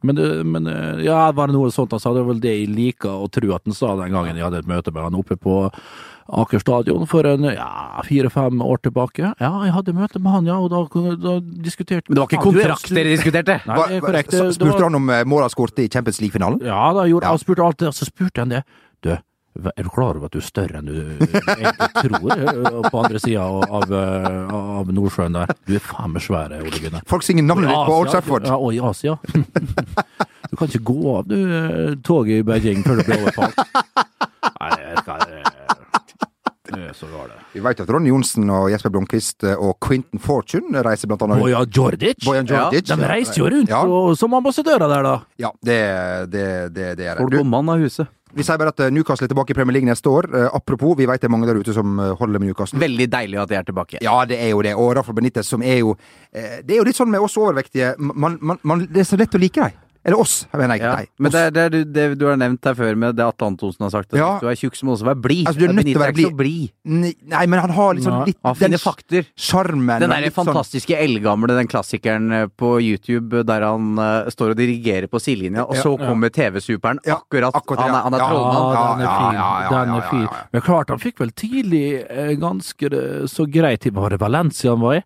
Men, 0.06 0.16
det, 0.20 0.28
men 0.46 0.68
eh, 0.70 1.04
ja, 1.08 1.32
var 1.34 1.50
det 1.50 1.56
noe 1.58 1.72
sånt 1.74 1.92
han 1.96 2.00
sa, 2.04 2.12
det 2.14 2.22
var 2.22 2.36
vel 2.36 2.42
det 2.44 2.52
jeg 2.54 2.70
liker 2.70 3.10
å 3.26 3.30
tro 3.34 3.56
at 3.56 3.66
han 3.66 3.74
sa 3.74 3.96
den 3.98 4.14
gangen 4.14 4.38
jeg 4.38 4.46
hadde 4.46 4.60
et 4.62 4.70
møte 4.70 4.94
med 4.94 5.08
han 5.08 5.18
oppe 5.18 5.36
på 5.42 5.56
Aker 6.26 6.58
stadion 6.60 7.06
for 7.06 7.28
en 7.30 7.44
ja, 7.52 8.02
fire-fem 8.08 8.62
år 8.66 8.80
tilbake. 8.88 9.34
Ja, 9.38 9.52
jeg 9.68 9.74
hadde 9.76 9.94
møte 9.94 10.18
med 10.18 10.34
han, 10.34 10.48
ja, 10.50 10.56
og 10.58 10.72
da, 10.74 10.80
da 11.22 11.36
diskuterte 11.62 12.10
Men 12.10 12.18
det 12.18 12.24
var 12.24 12.32
ikke 12.32 12.46
kontrakt 12.48 12.90
dere 12.90 13.12
diskuterte? 13.14 13.60
Nei, 13.70 13.78
det 13.92 14.00
er 14.00 14.06
korrekt. 14.08 14.34
Spurte 14.34 14.72
var- 14.74 14.88
han 14.88 14.96
om 14.98 15.06
mål 15.06 15.26
måla 15.36 15.50
skåret 15.54 15.84
i 15.84 15.88
Champions 15.88 16.22
League-finalen? 16.24 16.64
Ja, 16.66 16.94
da 16.98 17.06
gjorde 17.06 17.28
Ja. 17.30 17.30
han 17.36 17.38
spurte 17.38 17.62
alt 17.68 17.78
det, 17.78 17.94
så 17.94 18.06
spurte 18.10 18.42
han 18.42 18.50
det. 18.50 18.64
Du, 19.06 19.12
er 19.14 19.84
du 19.84 19.90
klar 19.90 20.18
over 20.18 20.26
at 20.26 20.32
du 20.32 20.40
er 20.40 20.48
større 20.50 20.80
enn 20.82 20.90
du 20.90 20.98
egentlig 21.22 21.92
tror 21.94 22.34
eh, 22.34 22.90
på 22.90 23.04
andre 23.04 23.20
sida 23.22 23.46
av, 23.46 23.94
eh, 23.94 24.54
av 24.82 24.90
Nordsjøen 24.92 25.38
der? 25.38 25.54
Du 25.68 25.76
er 25.76 25.80
faen 25.80 26.12
meg 26.12 26.26
svær, 26.26 26.58
Ole 26.58 26.82
Gunnar. 26.82 27.06
Folk 27.06 27.22
synger 27.24 27.46
navnet 27.46 27.70
ditt 27.70 27.86
på 27.86 28.00
Old 28.02 28.10
Trafford. 28.10 28.50
Ja, 28.50 28.58
og 28.58 28.74
i 28.74 28.82
Asia. 28.82 29.18
Du 30.46 30.58
kan 30.60 30.70
ikke 30.70 30.84
gå 30.86 31.18
av 31.18 31.28
du, 31.28 31.36
eh, 31.36 31.96
toget 32.06 32.40
i 32.40 32.44
Beijing 32.46 32.84
før 32.86 33.00
du 33.02 33.04
blir 33.08 33.24
overfalt. 33.26 33.58
Jeg 37.02 37.30
Det. 37.30 37.40
Vi 37.54 37.64
vet 37.66 37.80
at 37.84 37.90
Ronny 37.92 38.10
Johnsen 38.10 38.50
og 38.50 38.70
Jesper 38.72 38.92
Blomkvist 38.94 39.44
eh, 39.44 39.56
og 39.60 39.78
Quentin 39.84 40.20
Fortune 40.20 40.84
reiser 40.86 41.10
blant 41.12 41.26
annet 41.26 41.42
Bojan 41.44 41.70
Djordjic. 41.70 42.26
Bojan 42.26 42.48
Ja, 42.50 42.70
De 42.72 42.98
reiser 43.10 43.42
jo 43.42 43.50
rundt 43.52 43.70
Ja, 43.70 43.82
og, 43.84 44.16
som 44.18 44.34
ambassadører 44.34 44.88
der, 44.88 45.04
da. 45.04 45.16
ja 45.40 45.52
det, 45.62 45.80
det, 46.32 46.46
det, 46.76 46.92
det 47.00 47.10
er 47.12 47.20
det. 47.20 47.32
Du 47.32 47.44
mann 47.44 47.70
av 47.70 47.84
huset? 47.84 48.08
vi 48.36 48.44
sier 48.44 48.60
bare 48.60 48.74
at 48.74 48.82
eh, 48.84 48.92
Newcastle 48.92 49.30
er 49.30 49.32
tilbake 49.32 49.54
i 49.54 49.56
Premier 49.56 49.78
League 49.78 49.88
neste 49.88 50.12
år. 50.12 50.28
Eh, 50.28 50.50
apropos, 50.58 50.98
vi 51.00 51.08
vet 51.08 51.22
det 51.24 51.30
er 51.30 51.32
mange 51.32 51.48
der 51.48 51.56
ute 51.56 51.72
som 51.76 51.96
holder 52.20 52.42
med 52.42 52.50
Newcastle. 52.50 52.82
Veldig 52.82 53.08
deilig 53.14 53.40
at 53.40 53.52
de 53.52 53.60
er 53.62 53.68
tilbake. 53.70 54.02
Ja, 54.04 54.18
det 54.28 54.42
er 54.44 54.52
jo 54.52 54.60
det. 54.66 54.74
Og 54.76 54.92
Rafael 54.98 55.16
Benitez, 55.16 55.48
som 55.48 55.64
er 55.64 55.80
jo 55.80 55.96
Det 56.36 56.74
er 56.74 56.82
jo 56.82 56.84
litt 56.84 56.98
sånn 56.98 57.12
med 57.12 57.24
oss 57.24 57.38
overvektige. 57.40 57.94
Man, 58.00 58.36
man, 58.42 58.60
man, 58.64 58.88
det 58.92 59.06
er 59.06 59.08
så 59.08 59.20
lett 59.20 59.36
å 59.36 59.40
like 59.40 59.70
dem. 59.70 59.85
Eller 60.06 60.20
oss, 60.22 60.34
mener 60.54 60.76
jeg. 60.78 60.84
Ja, 60.86 60.92
Nei, 61.00 61.06
men 61.18 61.32
det, 61.34 61.42
det, 61.56 61.62
det, 61.74 61.80
du- 61.88 61.94
det 61.96 62.04
du 62.22 62.26
har 62.30 62.36
nevnt 62.38 62.68
her 62.70 62.76
før 62.78 62.98
med 63.02 63.16
det 63.18 63.24
Atle 63.26 63.48
Antonsen 63.50 63.82
har 63.88 63.90
sagt, 63.90 64.12
at 64.14 64.20
Ja. 64.20 64.28
du 64.40 64.46
er 64.52 64.54
tjukk, 64.60 64.76
så 64.78 64.86
må 64.86 64.94
også 64.94 65.08
være 65.08 65.18
blid. 65.24 65.48
Altså, 65.50 65.60
du 65.60 65.66
er 65.66 65.74
nødt 65.74 65.88
til 65.90 65.98
å 65.98 66.04
være 66.04 66.36
blid. 66.38 66.70
Nei, 66.86 67.14
Nei, 67.34 67.46
men 67.50 67.60
han 67.64 67.74
har 67.74 67.96
liksom 67.98 68.20
litt 68.28 68.38
Han 68.46 68.56
finner 68.60 68.78
fakter. 68.78 69.26
sjarmen. 69.36 70.00
Den 70.00 70.12
der 70.14 70.22
derre 70.22 70.30
fantastiske 70.30 70.36
sånn- 70.36 70.54
fantastiske 70.54 71.00
eldgamle, 71.08 71.48
den 71.58 71.68
klassikeren 71.68 72.32
eh, 72.32 72.46
på 72.54 72.76
YouTube 72.86 73.42
der 73.50 73.66
han 73.66 73.98
uh, 73.98 74.30
står 74.30 74.54
og 74.54 74.58
dirigerer 74.62 75.10
på 75.10 75.18
sidelinja, 75.20 75.66
og 75.66 75.76
så 75.82 75.98
ja. 75.98 76.06
kommer 76.06 76.30
TV-superen 76.30 77.00
Ja, 77.06 77.18
akkurat, 77.18 77.56
akkurat, 77.58 77.80
Han 77.82 77.96
er, 77.96 78.02
han 78.06 78.14
er 78.14 78.20
trollmann. 78.20 79.02
Ja, 79.02 79.84
den 79.86 79.96
er 79.96 80.10
fin. 80.12 80.28
Men 80.54 80.62
klart, 80.62 80.90
han 80.94 81.00
fikk 81.02 81.20
vel 81.20 81.32
tidlig 81.34 81.86
eh, 82.10 82.36
ganske 82.38 82.94
så 83.28 83.50
greit. 83.50 83.90
Var 83.92 84.10
det 84.14 84.20
Valencia 84.22 84.70
han 84.72 84.82
var 84.86 85.02
i? 85.02 85.04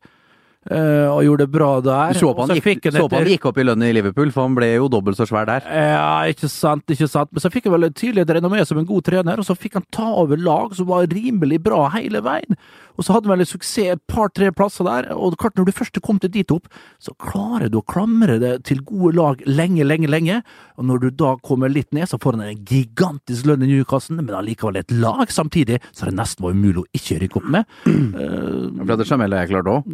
Eh, 0.68 1.08
og 1.08 1.24
gjorde 1.24 1.46
det 1.46 1.54
bra 1.54 1.70
der. 1.80 2.12
Du 2.14 2.20
så 2.20 2.34
på 2.36 2.44
han, 2.44 2.52
gikk, 2.60 2.84
han 2.90 2.98
så 2.98 3.06
på 3.08 3.16
han 3.16 3.30
gikk 3.32 3.46
opp 3.48 3.62
i 3.62 3.64
lønn 3.64 3.86
i 3.88 3.94
Liverpool, 3.96 4.34
for 4.36 4.44
han 4.44 4.58
ble 4.58 4.68
jo 4.74 4.90
dobbelt 4.92 5.18
så 5.18 5.26
svær 5.30 5.48
der. 5.48 5.64
Ja, 5.72 6.28
ikke 6.28 6.50
sant, 6.52 6.84
ikke 6.92 7.08
sant. 7.08 7.32
Men 7.32 7.46
så 7.46 7.52
fikk 7.54 7.70
han 7.70 7.78
vel 7.78 7.88
tydelig 7.96 8.26
et 8.26 8.34
renommé 8.38 8.66
som 8.68 8.82
en 8.82 8.90
god 8.90 9.08
trener, 9.08 9.40
og 9.40 9.48
så 9.48 9.56
fikk 9.56 9.80
han 9.80 9.88
ta 9.96 10.10
over 10.20 10.42
lag 10.42 10.76
som 10.76 10.90
var 10.92 11.08
rimelig 11.10 11.62
bra 11.64 11.86
hele 11.96 12.22
veien. 12.26 12.60
Og 13.00 13.06
så 13.08 13.16
hadde 13.16 13.30
han 13.30 13.38
vel 13.38 13.46
en 13.46 13.50
suksess 13.50 13.94
et 13.96 14.02
par-tre 14.12 14.50
plasser 14.56 14.84
der, 14.84 15.10
og 15.16 15.38
klart 15.40 15.56
når 15.56 15.70
du 15.70 15.76
først 15.76 16.00
kom 16.04 16.20
til 16.20 16.32
dit 16.34 16.52
opp, 16.52 16.68
så 17.00 17.14
klarer 17.22 17.72
du 17.72 17.80
å 17.80 17.86
klamre 17.88 18.36
det 18.42 18.54
til 18.68 18.82
gode 18.84 19.16
lag 19.16 19.44
lenge, 19.48 19.86
lenge, 19.88 20.10
lenge. 20.12 20.42
Og 20.76 20.88
når 20.90 21.06
du 21.06 21.10
da 21.22 21.34
kommer 21.46 21.72
litt 21.72 21.94
ned, 21.96 22.10
så 22.12 22.20
får 22.20 22.36
han 22.38 22.50
en 22.50 22.66
gigantisk 22.68 23.48
lønn 23.48 23.64
i 23.64 23.70
Newcastle, 23.72 24.20
men 24.20 24.36
allikevel 24.36 24.82
et 24.82 24.92
lag 24.92 25.32
samtidig, 25.32 25.80
så 25.96 26.10
det 26.10 26.18
nesten 26.20 26.44
var 26.44 26.58
umulig 26.58 26.84
å 26.84 26.88
ikke 27.00 27.22
rykke 27.24 27.40
opp 27.40 27.50
med. 27.56 27.80
Ble 27.88 29.00
det 29.00 29.08
Jamel 29.10 29.38
jeg 29.40 29.52
klarte 29.54 29.78
òg. 29.80 29.90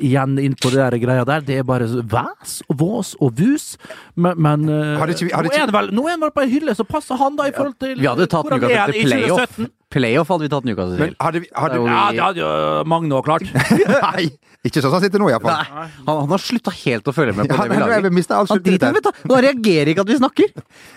igjen 0.00 0.38
inn 0.40 0.56
på 0.58 0.72
det 0.72 0.80
der 0.80 0.98
greia 1.02 1.28
der. 1.28 1.44
Det 1.44 1.60
er 1.60 1.68
bare 1.68 1.86
væs 1.86 2.58
og 2.70 2.78
vås 2.80 3.14
og 3.20 3.36
vus. 3.38 3.74
Men, 4.16 4.40
men 4.40 4.68
eh, 4.72 4.96
Hadde 5.00 5.16
ikke 5.18 5.30
nå, 5.30 5.52
er 5.52 5.68
det 5.68 5.76
vel, 5.76 5.92
nå 5.94 6.06
er 6.08 6.16
han 6.16 6.24
vel 6.24 6.34
på 6.34 6.44
ei 6.44 6.52
hylle, 6.56 6.74
så 6.76 6.86
passer 6.88 7.20
han 7.20 7.36
da 7.38 7.48
i 7.50 7.54
forhold 7.54 7.76
til 7.82 7.98
Vi 8.00 8.08
hadde 8.08 8.28
tatt 8.30 8.48
Newcastle 8.48 8.94
i 8.94 9.02
til 9.04 9.10
playoff. 9.12 9.58
2017. 9.94 9.98
Playoff 9.98 10.32
hadde 10.34 10.44
vi 10.46 10.50
tatt 10.52 10.66
Newcastle 10.66 10.98
Men 10.98 11.12
til. 11.12 11.16
hadde 11.22 11.40
vi 11.44 11.48
hadde, 11.54 11.78
er 11.78 11.86
Ja, 11.86 12.00
det 12.10 12.22
hadde 12.24 12.42
jo 12.42 12.50
Magne 12.90 13.14
òg 13.20 13.24
klart. 13.28 13.46
Nei! 14.08 14.24
Ikke 14.64 14.80
sånn 14.80 14.88
som 14.88 14.96
han 14.96 15.04
sitter 15.04 15.20
nå, 15.20 15.28
iallfall. 15.28 15.54
Nei, 15.54 15.86
han, 16.08 16.18
han 16.24 16.30
har 16.32 16.40
slutta 16.40 16.72
helt 16.72 17.08
å 17.10 17.12
følge 17.14 17.34
med 17.36 17.50
på 17.50 17.54
Ja, 17.54 17.64
det 17.68 17.74
vi 17.74 17.80
lager. 17.82 18.06
jeg 18.08 18.14
mistet 18.16 18.52
Han 18.52 18.62
driter 18.64 18.94
med, 18.96 19.04
du. 19.04 19.34
Reagerer 19.44 19.90
ikke 19.92 20.04
at 20.06 20.12
vi 20.14 20.16
snakker. 20.20 20.54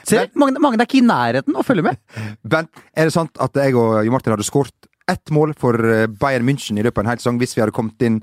Se, 0.08 0.22
Magne, 0.40 0.62
Magne 0.64 0.82
er 0.86 0.88
ikke 0.90 1.02
i 1.02 1.06
nærheten 1.08 1.58
å 1.60 1.66
følge 1.68 1.84
med. 1.90 2.00
Bent, 2.48 2.72
er 2.96 3.10
det 3.12 3.16
sant 3.18 3.38
at 3.44 3.60
jeg 3.60 3.76
og 3.76 4.00
Jo 4.08 4.14
Martin 4.16 4.34
hadde 4.38 4.48
skåret 4.48 4.88
ett 5.12 5.32
mål 5.36 5.54
for 5.60 5.76
eh, 5.88 6.06
Bayern 6.20 6.48
München 6.48 6.80
i 6.80 6.84
løpet 6.88 7.00
av 7.00 7.06
en 7.06 7.12
hel 7.14 7.20
sesong 7.22 7.38
hvis 7.44 7.54
vi 7.58 7.64
hadde 7.64 7.76
kommet 7.76 8.02
inn 8.08 8.22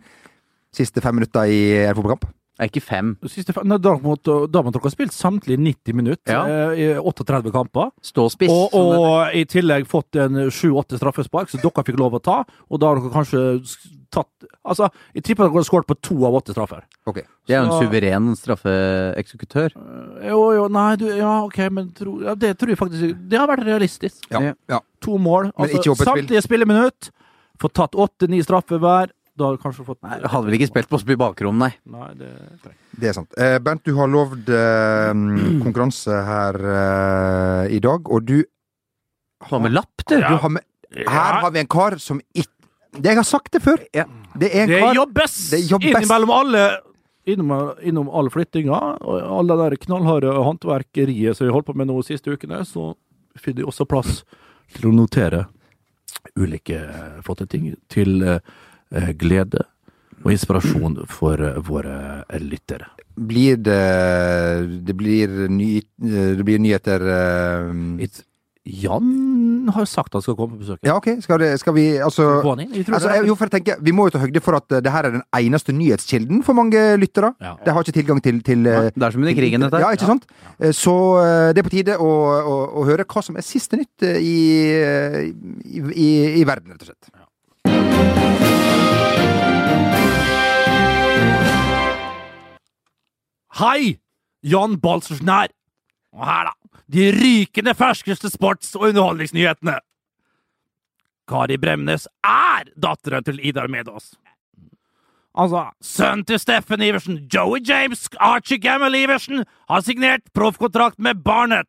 siste 0.75 1.01
fem 1.05 1.15
minutter 1.21 1.47
i 1.49 1.61
en 1.87 1.95
fotballkamp? 1.97 2.25
Er 2.61 2.69
ikke 2.71 2.83
fem. 2.87 3.17
Siste, 3.27 3.51
nei, 3.67 3.79
da 3.83 3.97
måtte 3.99 4.35
har 4.55 4.93
spilt 4.95 5.11
samtlige 5.13 5.59
90 5.59 5.93
minutter 5.99 6.33
Ja. 6.33 6.45
eh, 6.71 6.79
i 6.79 6.87
38 7.01 7.51
kamper. 7.51 7.91
Ståspiss. 8.01 8.51
Og, 8.51 8.71
og 8.79 9.35
i 9.35 9.43
tillegg 9.45 9.89
fått 9.91 10.15
en 10.23 10.51
sju-åtte 10.55 10.97
straffespark 11.01 11.51
som 11.51 11.61
dere 11.65 11.83
fikk 11.85 11.99
lov 11.99 12.15
å 12.15 12.23
ta. 12.23 12.45
Og 12.71 12.79
da 12.79 12.93
har 12.93 13.01
dere 13.03 13.11
kanskje 13.11 13.43
tatt 14.15 14.29
Altså, 14.65 14.87
jeg 15.13 15.25
tipper 15.27 15.49
dere 15.49 15.59
har 15.59 15.65
skåret 15.67 15.89
på 15.91 15.97
to 16.01 16.15
av 16.25 16.37
åtte 16.39 16.55
straffer. 16.55 16.85
Ok. 17.11 17.17
Det 17.49 17.57
er 17.57 17.65
jo 17.65 17.73
en 17.73 17.83
suveren 17.83 18.29
straffeeksekutør. 18.39 19.75
Eh, 19.75 20.29
Jo, 20.31 20.39
jo, 20.55 20.69
nei, 20.73 20.95
du, 20.97 21.07
ja, 21.11 21.43
ok, 21.45 21.59
men 21.75 21.91
tro, 21.97 22.21
ja, 22.23 22.35
det 22.39 22.55
tror 22.61 22.69
jeg 22.73 22.79
faktisk 22.79 23.19
Det 23.29 23.39
har 23.39 23.49
vært 23.51 23.67
realistisk. 23.67 24.25
Ja. 24.31 24.55
Ja. 24.71 24.79
To 25.05 25.19
mål. 25.19 25.51
Men 25.51 25.67
Altså, 25.67 25.81
ikke 25.83 25.91
åpent 25.97 26.07
spill. 26.09 26.23
samtlige 26.23 26.43
spilleminutt. 26.47 27.11
Fått 27.61 27.75
tatt 27.75 27.95
åtte-ni 27.95 28.41
straffer 28.43 28.79
hver. 28.79 29.11
Da 29.35 29.49
har 29.49 29.57
du 29.57 29.63
kanskje 29.63 29.85
fått 29.87 29.99
Nei, 30.07 30.21
hadde 30.23 30.47
vel 30.47 30.57
ikke 30.61 30.69
spilt 30.71 30.91
på 30.91 31.01
i 31.11 31.17
bakrom, 31.19 31.59
nei. 31.59 31.73
Nei, 31.91 32.11
det. 32.19 32.31
Det 32.95 33.11
er 33.11 33.17
sant. 33.17 33.35
Eh, 33.35 33.57
Bent, 33.63 33.83
du 33.83 33.97
har 33.99 34.11
lovd 34.11 34.51
eh, 34.55 35.11
konkurranse 35.65 36.21
her 36.29 36.59
eh, 36.75 37.75
i 37.75 37.81
dag, 37.83 38.07
og 38.07 38.29
du 38.29 38.39
Har 39.51 39.63
med 39.65 39.75
lapp, 39.75 40.07
du? 40.07 40.17
Du 40.23 40.37
har 40.39 40.53
med, 40.55 40.63
her 40.95 41.41
har 41.43 41.51
vi 41.51 41.65
en 41.65 41.71
kar 41.71 41.99
som 41.99 42.23
ikke 42.33 42.53
det 42.95 43.11
Jeg 43.11 43.19
har 43.19 43.27
sagt 43.27 43.51
det 43.57 43.59
før. 43.65 43.81
Ja. 43.91 44.05
Det 44.39 44.53
er 44.55 44.65
en 44.65 44.71
Det 44.71 44.81
kar 44.85 44.99
jobbes! 45.01 45.39
Det 45.51 45.61
jobbes. 45.67 45.91
Innimellom 45.91 46.31
alle 46.31 46.65
Innom, 47.25 47.73
innom 47.81 48.11
all 48.13 48.29
flyttinga 48.29 48.77
og 49.01 49.15
all 49.17 49.49
det 49.49 49.57
der 49.57 49.75
knallharde 49.81 50.29
håndverkeriet 50.45 51.39
som 51.39 51.47
vi 51.47 51.55
holdt 51.55 51.71
på 51.71 51.75
med 51.81 51.89
nå 51.89 51.97
de 52.03 52.11
siste 52.11 52.29
ukene, 52.29 52.59
så 52.69 52.91
finner 53.41 53.63
vi 53.63 53.69
også 53.71 53.87
plass 53.89 54.19
til 54.77 54.91
å 54.91 54.93
notere 54.93 55.47
ulike 56.37 56.83
flotte 57.25 57.47
ting 57.49 57.71
til 57.89 58.21
eh, 58.29 58.43
glede 59.19 59.65
og 60.25 60.33
inspirasjon 60.33 61.03
for 61.11 61.41
eh, 61.45 61.59
våre 61.67 61.97
eh, 62.29 62.41
lyttere. 62.41 62.87
Blir 63.15 63.57
det 63.63 63.81
Det 64.89 64.95
blir, 64.97 65.29
ny, 65.53 65.83
det 66.01 66.45
blir 66.45 66.59
nyheter 66.59 67.05
eh, 67.15 67.75
It- 68.09 68.25
Jan 68.65 69.69
har 69.77 69.85
sagt 69.85 70.15
han 70.17 70.23
skal 70.25 70.37
komme 70.39 70.55
på 70.57 70.63
besøk. 70.63 70.79
Ja, 70.89 70.95
OK. 70.97 71.21
Skal, 71.21 71.37
det, 71.43 71.51
skal 71.61 71.75
vi 71.77 71.83
Altså 72.01 72.41
Få 72.41 72.55
han 72.55 72.63
inn? 72.65 72.71
Altså, 72.89 73.11
jeg, 73.13 73.27
jo, 73.29 73.35
for 73.37 73.45
jeg 73.51 73.59
tenker, 73.59 73.83
Vi 73.85 73.93
må 73.93 74.07
jo 74.09 74.15
ta 74.15 74.23
høyde 74.23 74.41
for 74.41 74.57
at 74.57 74.73
eh, 74.73 74.81
det 74.81 74.93
her 74.95 75.05
er 75.05 75.13
den 75.19 75.25
eneste 75.37 75.75
nyhetskilden 75.77 76.41
for 76.47 76.57
mange 76.57 76.81
lyttere. 76.97 77.35
Ja. 77.45 77.53
De 77.61 77.75
har 77.77 77.85
ikke 77.85 77.93
tilgang 77.99 78.23
til, 78.25 78.41
til 78.47 78.65
ja, 78.65 78.87
Det 78.89 79.05
er 79.05 79.13
som 79.13 79.21
under 79.21 79.37
krigen, 79.37 79.61
dette. 79.67 79.83
Ja, 79.85 79.91
ikke 79.93 80.09
sant? 80.09 80.25
Ja. 80.57 80.73
Så 80.73 80.95
eh, 81.21 81.51
det 81.53 81.61
er 81.61 81.69
på 81.69 81.75
tide 81.77 81.99
å, 82.01 82.09
å, 82.09 82.57
å 82.81 82.87
høre 82.89 83.05
hva 83.05 83.23
som 83.27 83.37
er 83.37 83.45
siste 83.45 83.77
nytt 83.77 84.09
eh, 84.09 84.17
i, 84.17 84.39
eh, 84.81 85.21
i, 85.69 85.85
i, 85.93 86.09
i 86.41 86.49
verden, 86.49 86.73
rett 86.73 86.87
og 86.89 86.95
slett. 86.95 87.13
Hei! 93.55 94.01
Jan 94.43 94.81
her. 94.83 95.49
Og 96.13 96.27
her, 96.27 96.51
da. 96.51 96.81
De 96.91 97.11
rykende 97.13 97.75
ferskeste 97.75 98.29
sports- 98.29 98.75
og 98.77 98.89
underholdningsnyhetene. 98.91 99.79
Kari 101.29 101.57
Bremnes 101.57 102.07
er 102.23 102.69
datteren 102.77 103.25
til 103.25 103.39
Idar 103.41 103.69
Medås. 103.69 104.15
Altså, 105.35 105.71
sønnen 105.81 106.25
til 106.25 106.39
Steffen 106.39 106.83
Iversen, 106.83 107.29
Joey 107.33 107.63
James, 107.67 108.09
Archie 108.21 108.59
Gamble 108.59 109.03
Iversen, 109.03 109.45
har 109.69 109.81
signert 109.81 110.23
proffkontrakt 110.35 110.99
med 110.99 111.25
Barnet. 111.25 111.67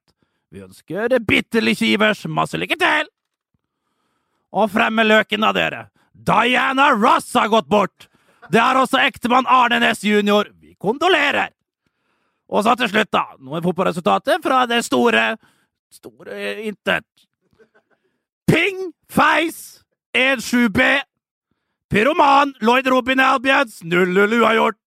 Vi 0.51 0.61
ønsker 0.61 1.19
bitte 1.25 1.61
lille 1.61 1.93
Ivers 1.95 2.25
masse 2.25 2.57
lykke 2.57 2.77
til! 2.77 3.09
Og 4.53 4.69
frem 4.71 4.93
med 4.93 5.09
løken 5.09 5.43
av 5.43 5.55
dere. 5.57 5.87
Diana 6.13 6.91
Ross 6.93 7.33
har 7.33 7.49
gått 7.49 7.69
bort! 7.69 8.09
Det 8.51 8.61
har 8.61 8.77
også 8.77 9.01
ektemann 9.01 9.47
Arne 9.49 9.79
Næss 9.81 10.03
jr. 10.03 10.51
Vi 10.61 10.75
kondolerer! 10.79 11.49
Og 12.49 12.63
så 12.65 12.75
til 12.77 12.91
slutt, 12.91 13.11
da, 13.13 13.23
noen 13.41 13.63
fotballresultater 13.65 14.41
fra 14.43 14.65
det 14.69 14.83
store 14.85 15.35
Store 15.95 16.65
intet. 16.65 17.05
Ping! 18.49 18.91
Feis! 19.07 19.81
1-7B. 20.15 20.81
Pyroman 21.91 22.53
Lloyd 22.59 22.87
Robin 22.91 23.19
Albions 23.19 23.81
0-0 23.83 24.39
uavgjort. 24.41 24.79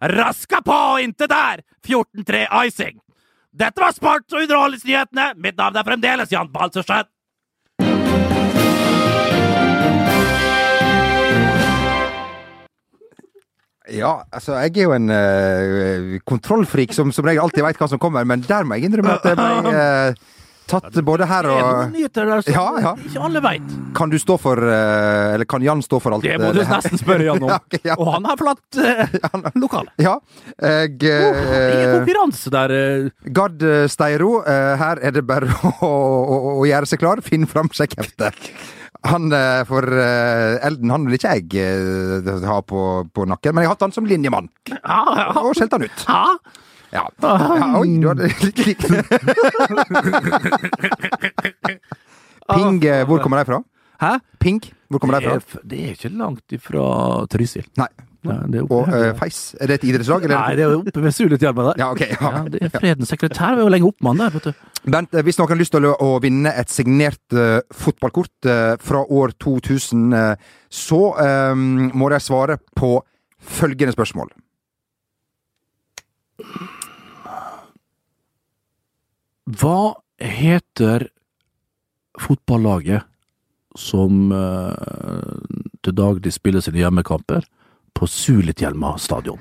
Raska 0.00 0.60
på 0.64 0.76
og 0.94 1.02
intet 1.02 1.32
der! 1.32 1.64
14-3 1.84 2.46
icing. 2.66 3.00
Dette 3.52 3.80
var 3.80 3.92
sports- 3.92 4.34
og 4.34 4.44
underholdningsnyhetene. 4.44 5.34
Mitt 5.36 5.58
navn 5.58 5.76
er 5.76 5.86
fremdeles 5.86 6.32
Jan 6.32 6.50
Balsersen. 6.52 7.08
Ja, 14.04 14.14
altså, 14.28 14.58
jeg 14.60 14.76
er 14.76 14.88
jo 14.88 14.94
en 14.96 15.08
uh, 15.10 16.14
kontrollfrik 16.28 16.92
som 16.96 17.12
som 17.14 17.24
regel 17.26 17.44
alltid 17.44 17.64
veit 17.64 17.80
hva 17.80 17.88
som 17.90 18.00
kommer, 18.02 18.26
men 18.28 18.44
der 18.44 18.66
må 18.68 18.76
jeg 18.76 18.90
innrømme 18.90 19.16
at 19.16 19.28
jeg 19.30 19.38
ble 19.38 19.74
uh, 19.74 20.24
tatt 20.70 20.96
både 21.04 21.26
her 21.28 21.46
og 21.48 21.58
Det 21.58 21.64
er 21.64 21.74
noen 21.78 21.90
nyheter 21.94 22.28
der 22.30 22.44
som 22.44 22.54
Ja, 22.54 22.64
ja. 22.80 22.92
ikke 23.08 23.24
alle 23.26 23.42
veit. 23.44 23.72
Kan 23.96 24.12
du 24.12 24.16
stå 24.20 24.36
for 24.40 24.60
uh, 24.60 25.34
Eller 25.34 25.48
kan 25.48 25.64
Jan 25.64 25.82
stå 25.84 26.00
for 26.00 26.16
alt? 26.16 26.24
Det 26.24 26.38
må 26.40 26.52
du 26.56 26.60
det 26.62 26.68
nesten 26.70 27.00
spørre 27.00 27.26
Jan 27.28 27.44
om. 27.44 27.52
Ja, 27.54 27.58
okay. 27.60 27.96
Og 27.98 28.12
han 28.14 28.28
har 28.28 28.40
forlatt 28.40 28.78
uh, 28.80 29.50
lokalet. 29.62 29.92
Ja. 30.02 30.14
Jeg 30.56 31.10
er 31.10 31.36
eh, 31.42 31.92
konkurranse 31.98 32.52
der. 32.52 32.74
Gard 33.36 33.62
Steiro, 33.92 34.38
her 34.44 35.00
er 35.04 35.14
det 35.14 35.24
bare 35.28 35.50
å, 35.84 35.90
å, 35.90 36.38
å 36.62 36.64
gjøre 36.68 36.88
seg 36.88 37.02
klar. 37.02 37.22
Finn 37.24 37.46
fram 37.50 37.70
sjekkheftet. 37.74 38.48
Han 39.04 39.32
eh, 39.36 39.62
For 39.68 39.84
eh, 40.00 40.66
Elden 40.66 40.92
han 40.94 41.04
vil 41.08 41.18
ikke 41.18 41.32
jeg 41.36 41.48
eh, 41.60 42.44
ha 42.48 42.58
på, 42.64 42.82
på 43.12 43.26
nakken, 43.28 43.54
men 43.54 43.64
jeg 43.64 43.68
har 43.70 43.76
hatt 43.76 43.84
han 43.86 43.92
som 43.96 44.06
linjemann. 44.08 44.48
Ja, 44.70 45.00
ja. 45.18 45.26
Og 45.42 45.52
skjelt 45.58 45.74
han 45.76 45.84
ut. 45.84 46.06
Ja. 46.08 46.22
Ja. 46.94 47.02
oi, 47.80 47.88
du 47.98 48.06
hadde 48.06 48.28
litt 48.46 48.60
likt 48.68 48.84
Ping, 52.54 52.78
hvor 53.08 53.22
kommer 53.24 53.40
de 53.42 53.48
fra? 53.48 53.58
Hæ? 54.00 54.12
Ping, 54.42 54.60
hvor 54.88 55.02
kommer 55.02 55.18
de 55.18 55.24
Det 55.26 55.30
fra? 55.32 55.58
er, 55.58 55.66
det 55.70 55.80
er 55.80 55.94
ikke 55.96 56.12
langt 56.14 56.54
ifra 56.54 56.84
Trysil. 57.32 57.66
Nei. 57.80 57.88
Oppe 58.24 58.62
Og 58.72 58.88
eh, 58.88 59.10
Feis, 59.18 59.40
er 59.60 59.70
det 59.70 59.80
et 59.80 59.88
idrettslag? 59.90 60.24
Eller? 60.24 60.38
Nei, 60.38 60.56
det 60.58 60.64
er 60.64 60.76
oppe 60.78 61.02
ved 61.04 61.14
Sulitjelma 61.14 61.68
der. 61.70 61.80
Ja, 61.82 61.90
okay, 61.92 62.12
Ja. 62.14 62.30
Ja, 62.34 62.44
det 62.48 62.62
er 62.62 62.72
Fredens 62.72 63.12
sekretær. 63.12 63.54
Vi 63.54 63.62
er 63.62 63.68
jo 63.68 63.72
lenge 63.72 63.90
oppmann 63.90 64.20
der, 64.22 64.32
vet 64.34 64.48
du. 64.48 64.64
Bent, 64.84 65.14
eh, 65.14 65.24
hvis 65.24 65.38
noen 65.40 65.52
har 65.52 65.60
lyst 65.60 65.74
til 65.74 65.88
å, 65.88 65.94
å 66.00 66.18
vinne 66.24 66.52
et 66.52 66.72
signert 66.72 67.36
uh, 67.36 67.60
fotballkort 67.72 68.48
uh, 68.48 68.74
fra 68.80 69.00
år 69.04 69.34
2000, 69.40 70.06
eh, 70.18 70.52
så 70.74 71.00
eh, 71.22 71.54
må 71.54 72.08
de 72.10 72.18
svare 72.20 72.58
på 72.76 72.96
følgende 73.44 73.94
spørsmål. 73.94 74.32
Hva 79.60 79.78
heter 80.18 81.08
fotballaget 82.18 83.04
som 83.78 84.30
til 85.84 85.96
daglig 85.98 86.32
spiller 86.34 86.62
sine 86.64 86.80
hjemmekamper 86.80 87.46
på 87.94 88.08
Sulitjelma 88.10 88.96
stadion? 88.98 89.40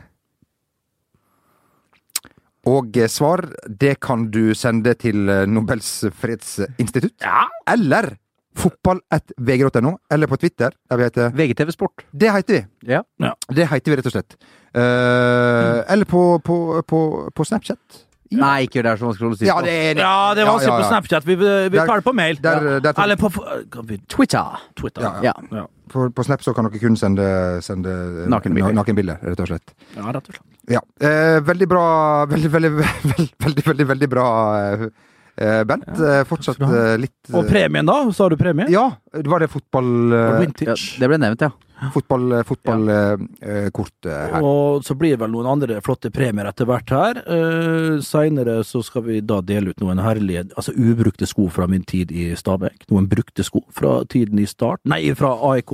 Og 2.70 2.96
eh, 2.98 3.10
svar, 3.12 3.44
det 3.68 3.98
kan 4.04 4.30
du 4.32 4.54
sende 4.56 4.94
til 4.96 5.28
eh, 5.30 5.46
Nobels 5.50 5.90
fredsinstitutt. 6.16 7.18
Ja. 7.26 7.48
Eller 7.74 8.14
fotball.vg.no, 8.56 9.96
eller 10.14 10.30
på 10.30 10.38
Twitter, 10.38 10.72
der 10.90 11.00
vi 11.00 11.08
heter 11.10 11.34
VGTV 11.36 11.72
Sport. 11.74 12.04
Det 12.14 12.30
heter 12.32 12.54
vi. 12.60 12.94
Ja. 12.94 13.02
Det 13.50 13.66
heter 13.72 13.92
vi 13.92 13.98
rett 14.00 14.10
og 14.12 14.14
slett. 14.16 14.36
Eh, 14.78 15.80
Eller 15.94 16.06
på, 16.10 16.22
på, 16.46 16.58
på, 16.88 17.00
på 17.34 17.46
Snapchat. 17.46 18.04
Nei, 18.40 18.66
ikke 18.68 18.80
gjør 18.80 18.84
det 18.88 18.92
er 18.94 18.98
så 19.02 19.08
vanskelig 19.10 19.30
å 19.34 19.38
si. 19.38 19.46
Ja, 19.48 19.56
det 19.62 19.74
er 19.74 20.02
Ja, 20.02 20.34
det 20.34 20.42
er 20.44 20.50
vanskelig 20.50 20.68
Ja, 20.68 20.74
ja, 20.74 20.80
ja. 20.80 20.84
på 20.84 20.90
Snapchat. 20.92 21.24
Vi, 21.30 21.36
vi 21.36 21.78
Der- 21.78 21.86
tar 21.88 21.96
det 22.02 22.06
på 22.08 22.14
mail. 22.16 22.36
der- 22.42 22.80
der- 22.82 23.04
Eller 23.04 23.16
på 23.16 23.30
vi, 23.88 23.98
Twitter. 24.08 24.60
Twitter. 24.76 25.02
Ja, 25.02 25.14
Ja. 25.24 25.34
Ja. 25.52 25.66
På, 25.94 26.10
på 26.10 26.24
Snap 26.26 26.42
så 26.42 26.54
kan 26.56 26.66
dere 26.66 26.80
kun 26.80 26.96
sende, 26.98 27.62
sende 27.62 27.90
eh, 28.24 28.28
Nakenbilder. 28.32 28.74
nakenbilder, 28.74 29.18
rett 29.22 29.40
og 29.40 29.48
slett. 29.48 29.74
ja, 29.96 30.02
rett 30.12 30.16
og 30.30 30.34
slett. 30.34 30.48
Ja. 30.72 30.80
Eh, 31.00 31.40
veldig 31.42 31.68
bra 31.70 32.26
Veldig, 32.26 32.50
veldig, 32.50 32.72
veldig, 32.82 33.30
veldig, 33.46 33.64
veldig, 33.68 33.88
veldig 33.88 34.10
bra, 34.10 34.26
eh, 34.74 34.88
eh, 35.38 35.64
Bent. 35.64 35.86
Eh, 36.00 36.24
fortsatt 36.24 36.58
litt 36.98 37.30
Og 37.34 37.46
premien, 37.48 37.86
da? 37.86 38.10
Sa 38.12 38.28
du 38.30 38.36
premie? 38.38 38.66
Ja, 38.72 38.88
var 39.14 39.40
det 39.40 39.50
fotball... 39.52 40.10
Vintage. 40.40 40.96
Ja, 40.96 41.00
det 41.04 41.10
ble 41.10 41.18
nevnt, 41.22 41.42
ja. 41.46 41.52
Fotballkort 41.94 42.48
fotball, 42.48 42.88
ja. 42.88 43.70
kort, 43.76 44.06
eh, 44.06 44.24
her. 44.34 44.42
Og 44.46 44.84
så 44.88 44.96
blir 44.96 45.16
det 45.16 45.20
vel 45.24 45.34
noen 45.34 45.50
andre 45.52 45.82
flotte 45.84 46.12
premier 46.14 46.48
etter 46.50 46.66
hvert 46.70 46.90
her. 46.94 47.22
Uh, 47.28 48.00
Seinere 48.04 48.62
så 48.68 48.84
skal 48.86 49.04
vi 49.08 49.20
da 49.22 49.42
dele 49.42 49.74
ut 49.74 49.84
noen 49.84 50.00
herlige, 50.04 50.48
altså 50.56 50.74
ubrukte 50.78 51.28
sko 51.30 51.50
fra 51.54 51.68
min 51.68 51.84
tid 51.84 52.12
i 52.12 52.32
Stabæk. 52.40 52.88
Noen 52.92 53.10
brukte 53.12 53.44
sko 53.44 53.66
fra 53.74 54.04
tiden 54.10 54.40
i 54.40 54.48
Start, 54.50 54.84
nei, 54.90 55.04
fra 55.18 55.36
AIK. 55.54 55.74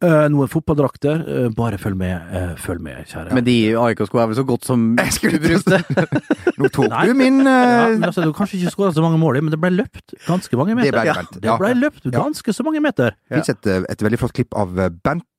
Eh, 0.00 0.28
noen 0.32 0.48
fotballdrakter. 0.48 1.18
Eh, 1.28 1.48
bare 1.52 1.76
følg 1.76 1.98
med, 2.00 2.22
eh, 2.32 2.54
følg 2.56 2.80
med, 2.80 3.02
kjære. 3.04 3.34
Men 3.36 3.44
de 3.44 3.56
AIK-skoene 3.76 4.22
er 4.22 4.30
vel 4.30 4.38
så 4.38 4.44
godt 4.48 4.64
som 4.64 4.96
Jeg 4.96 5.12
skulle 5.12 5.36
ubrukte? 5.36 5.76
Nå 6.60 6.70
tok 6.72 6.88
Nei. 6.88 7.02
du 7.10 7.12
min 7.18 7.42
ja, 7.44 7.90
eh, 7.90 7.98
altså, 8.08 8.24
Du 8.24 8.32
kanskje 8.32 8.62
ikke 8.62 8.72
skåra 8.72 8.94
så 8.96 9.04
mange 9.04 9.20
mål, 9.20 9.42
men 9.44 9.52
det 9.52 9.60
ble 9.60 9.74
løpt 9.76 10.14
ganske 10.24 10.56
mange 10.56 10.72
Det 10.72 10.86
meter. 10.88 10.96
ble 10.96 11.04
Ja, 11.04 11.14
det 11.36 11.58
ble 11.60 11.74
løpt 11.82 12.08
Ja. 12.08 12.14
ganske 12.16 12.56
så 12.56 12.64
mange 12.64 12.80
meter. 12.80 13.12
Det 13.28 13.42
fins 13.42 13.52
et, 13.52 13.66
eh, 13.66 13.84
et 13.90 14.00
veldig 14.00 14.18
flott 14.22 14.32
klipp 14.32 14.56
av 14.56 14.72
eh, 14.78 14.88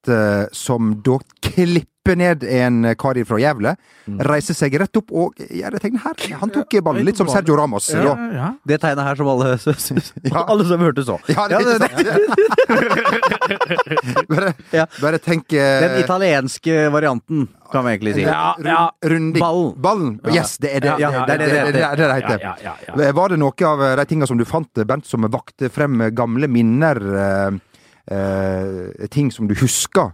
Eh, 0.09 0.45
som 0.51 0.95
da 1.05 1.19
klipper 1.45 2.15
ned 2.17 2.43
en 2.43 2.95
kar 2.97 3.13
fra 3.29 3.37
jævle 3.37 3.75
Mm. 4.09 4.17
reiser 4.25 4.55
seg 4.57 4.73
rett 4.81 4.97
opp 4.97 5.11
og 5.13 5.35
gjør 5.37 5.75
det 5.75 5.81
tegnet 5.83 6.01
her. 6.01 6.15
Han 6.41 6.49
tok 6.49 6.73
ballen, 6.83 7.05
litt 7.05 7.15
som 7.17 7.27
Sergio 7.29 7.53
Ramos. 7.55 7.91
Ja, 7.93 8.15
ja. 8.33 8.47
Det 8.65 8.79
tegnet 8.81 9.05
her 9.05 9.15
som 9.15 9.27
alle, 9.29 9.51
Ja. 10.25 10.41
alle 10.49 10.65
som 10.65 10.79
hørte 10.81 11.03
så. 11.05 11.19
Ja, 11.29 11.45
det, 11.47 11.59
Ja, 11.61 11.77
det- 11.77 11.91
bare, 14.29 14.53
Ja. 14.71 14.85
bare 15.01 15.19
tenk 15.19 15.47
Den 15.49 15.83
eh, 15.91 15.99
italienske 16.01 16.89
varianten, 16.91 17.47
kan 17.71 17.85
vi 17.85 17.91
egentlig 17.91 18.13
si. 18.15 18.21
Ja, 18.25 18.55
ja. 18.63 18.91
Runding. 19.05 19.39
Ballen. 19.39 19.75
Ballen. 19.81 20.19
Yes, 20.33 20.57
det 20.57 20.73
er 20.75 20.79
det. 20.81 20.95
Ja, 20.99 21.25
det, 21.25 21.25
det 21.27 21.33
er 21.33 21.37
det 21.37 21.45
det 21.45 21.53
det, 21.53 21.63
det, 21.65 21.73
det, 21.73 21.83
er 21.83 21.95
det 21.95 22.07
det 22.07 22.13
heter. 22.97 23.13
Var 23.13 23.29
det 23.29 23.39
noe 23.39 23.53
av 23.69 23.85
de 24.01 24.05
tingene 24.09 24.27
som 24.27 24.37
du 24.41 24.45
fant, 24.45 24.73
Bernt, 24.85 25.05
som 25.05 25.21
vakte 25.29 25.69
frem 25.71 26.09
gamle 26.15 26.47
minner? 26.51 26.97
Eh, 26.97 27.51
eh, 28.07 29.07
ting 29.11 29.31
som 29.31 29.47
du 29.47 29.55
husker? 29.55 30.11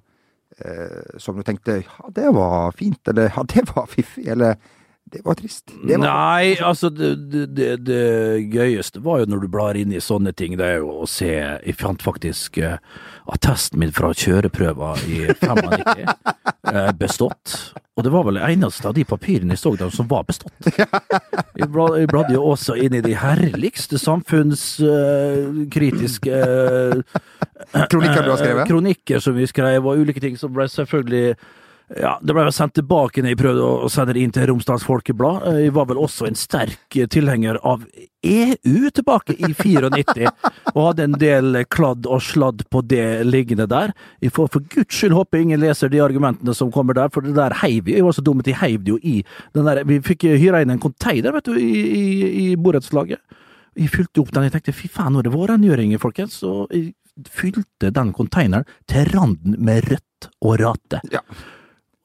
Eh, 0.58 1.20
som 1.22 1.38
du 1.38 1.44
tenkte 1.46 1.84
ja, 1.84 2.10
det 2.16 2.32
var 2.34 2.72
fint, 2.72 3.08
eller 3.08 3.32
ja, 3.36 3.44
det 3.54 3.68
var 3.76 3.86
fiffig, 3.86 4.28
eller 4.28 4.56
det 5.12 5.22
var 5.24 5.36
trist. 5.40 5.72
Det 5.88 5.98
var, 5.98 6.08
Nei, 6.08 6.58
altså 6.60 6.90
det, 6.92 7.16
det, 7.32 7.78
det, 7.88 8.02
gøyeste 8.52 9.00
var 9.04 9.20
jo 9.22 9.26
når 9.32 9.40
du 9.44 9.48
blar 9.52 9.76
inn 9.80 9.92
i 9.96 10.02
sånne 10.04 10.32
ting, 10.36 10.58
det 10.60 10.66
er 10.68 10.78
jo 10.82 10.90
å 11.04 11.06
se 11.08 11.30
Jeg 11.32 11.76
fant 11.80 12.02
faktisk 12.04 12.58
uh, 12.60 12.76
attesten 13.32 13.80
min 13.80 13.94
fra 13.96 14.12
kjøreprøva 14.12 14.96
i 15.08 15.28
95 15.40 16.04
uh, 16.04 16.92
bestått. 17.02 17.74
Og 17.96 18.04
det 18.04 18.12
var 18.14 18.24
vel 18.28 18.38
eneste 18.42 18.88
av 18.90 18.94
de 18.98 19.04
papirene 19.08 19.54
jeg 19.56 19.62
så 19.64 19.72
der 19.80 19.90
som 19.96 20.08
var 20.12 20.24
bestått. 20.28 20.60
Jeg 20.68 21.68
bla- 21.72 21.96
jeg 21.98 22.08
bladde 22.12 22.34
jo 22.36 22.44
også 22.52 22.74
inn 22.76 22.94
i 23.00 23.06
de 23.06 23.16
herligste 23.18 23.98
samfunnskritiske 24.02 26.38
Kronikker 27.92 28.24
du 28.24 28.30
har 28.32 28.38
skrevet? 28.40 28.68
Kronikker 28.70 29.20
som 29.24 29.34
vi 29.40 29.48
skrev, 29.50 29.86
og 29.88 29.98
ulike 30.04 30.22
ting 30.24 30.36
som 30.40 30.54
ble 30.54 30.68
selvfølgelig 30.72 31.36
ja, 31.96 32.18
Det 32.22 32.34
ble 32.36 32.52
sendt 32.52 32.74
tilbake 32.76 33.22
når 33.24 33.32
jeg 33.32 33.40
prøvde 33.40 33.64
å 33.64 33.88
sende 33.92 34.16
det 34.18 34.24
inn 34.26 34.34
til 34.36 34.50
Romsdals 34.50 34.84
Folkeblad. 34.84 35.46
Eh, 35.48 35.60
Jeg 35.68 35.74
var 35.78 35.88
vel 35.88 36.02
også 36.02 36.28
en 36.28 36.36
sterk 36.36 36.98
tilhenger 37.14 37.60
av 37.64 37.86
EU 38.28 38.90
tilbake 38.92 39.38
i 39.38 39.54
94, 39.54 40.28
og 40.76 40.82
hadde 40.90 41.06
en 41.06 41.16
del 41.22 41.62
kladd 41.72 42.10
og 42.12 42.20
sladd 42.26 42.66
på 42.74 42.82
det 42.92 43.24
liggende 43.24 43.70
der. 43.72 43.94
Jeg 44.20 44.34
får 44.36 44.52
for 44.52 44.68
guds 44.74 45.00
skyld 45.00 45.16
håpe 45.16 45.40
ingen 45.40 45.62
leser 45.64 45.88
de 45.94 46.04
argumentene 46.04 46.56
som 46.58 46.74
kommer 46.76 46.98
der, 46.98 47.08
for 47.14 47.24
det 47.24 47.38
der 47.38 47.56
heiv. 47.62 47.88
Jeg 47.88 48.04
var 48.04 48.18
så 48.18 48.26
dum 48.26 48.44
at 48.44 48.52
jeg 48.52 48.60
heiv 48.60 48.84
det 48.84 48.96
jo 48.98 49.00
i 49.02 49.22
den 49.56 49.70
der 49.70 49.84
Vi 49.88 50.02
fikk 50.04 50.28
hyra 50.36 50.62
inn 50.66 50.76
en 50.76 50.84
container, 50.84 51.32
vet 51.40 51.48
du, 51.48 51.56
i, 51.56 51.72
i, 51.88 52.06
i 52.52 52.56
borettslaget. 52.60 53.24
Jeg 53.78 53.94
fylte 53.94 54.24
opp 54.24 54.34
den. 54.34 54.48
Jeg 54.50 54.58
tenkte 54.58 54.76
fy 54.76 54.90
faen, 54.92 55.14
nå 55.14 55.22
er 55.22 55.30
det 55.30 55.36
vårrengjøringer, 55.38 56.02
folkens. 56.02 56.42
Og 56.44 56.74
jeg 56.74 56.96
fylte 57.32 57.94
den 57.94 58.12
containeren 58.18 58.66
til 58.90 59.08
randen 59.14 59.56
med 59.64 59.88
rødt 59.88 60.28
og 60.42 60.58
rate. 60.60 61.00
Ja. 61.14 61.22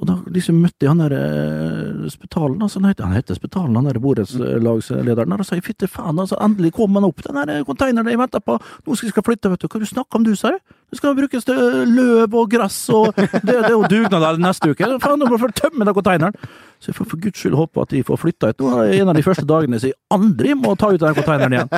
Og 0.03 0.09
da 0.09 0.17
liksom 0.35 0.57
møtte 0.59 0.83
jeg 0.83 0.91
han 0.91 1.01
der 1.05 1.13
eh, 1.15 2.07
Spetalen, 2.11 2.59
altså, 2.59 2.81
han 2.83 2.91
heter, 2.91 3.07
han 3.07 3.15
heter 3.15 3.39
Spetalen, 3.39 3.77
han 3.79 3.87
der 3.87 4.01
borettslagslederen. 4.03 5.31
der, 5.31 5.45
Og 5.45 5.47
sa 5.47 5.61
fytti 5.63 5.87
faen, 5.87 6.19
altså, 6.19 6.41
endelig 6.43 6.73
kom 6.75 6.99
han 6.99 7.07
opp, 7.07 7.23
den 7.23 7.39
der 7.39 7.63
containeren 7.69 8.11
jeg 8.11 8.19
venta 8.19 8.43
på. 8.43 8.59
Nå 8.59 8.97
skal 8.99 9.13
jeg 9.13 9.27
flytte, 9.29 9.53
vet 9.53 9.63
du. 9.63 9.69
Hva 9.71 9.83
du 9.83 9.87
snakker 9.87 10.19
om, 10.19 10.27
du, 10.27 10.35
sa 10.35 10.57
jeg? 10.57 10.65
Det 10.93 10.99
skal 11.01 11.15
brukes 11.17 11.47
til 11.49 11.57
løv 11.89 12.35
og 12.37 12.51
gress, 12.53 12.83
og 12.93 13.15
det, 13.17 13.31
det 13.49 13.55
er 13.65 13.73
jo 13.73 13.87
dugnad 13.89 14.21
der 14.21 14.41
neste 14.45 14.75
uke. 14.75 14.89
Faen, 15.01 15.17
nå 15.23 15.29
må 15.31 15.39
få 15.41 15.49
tømme 15.57 15.87
den 15.89 15.97
konteineren! 15.97 16.37
Så 16.83 16.91
jeg 16.91 16.97
får 16.99 17.07
for 17.13 17.23
guds 17.23 17.39
skyld 17.39 17.55
håpe 17.55 17.81
at 17.85 17.93
de 17.95 18.03
får 18.05 18.19
flytta 18.19 18.49
ut. 18.51 18.61
Nå 18.61 18.71
er 18.83 18.91
det 18.91 18.99
en 19.01 19.11
av 19.13 19.17
de 19.17 19.23
første 19.23 19.45
dagene 19.47 19.79
så 19.79 19.89
jeg 19.93 19.97
aldri 20.13 20.53
må 20.59 20.75
ta 20.77 20.91
ut 20.91 21.01
den 21.01 21.15
konteineren 21.15 21.55
igjen. 21.55 21.71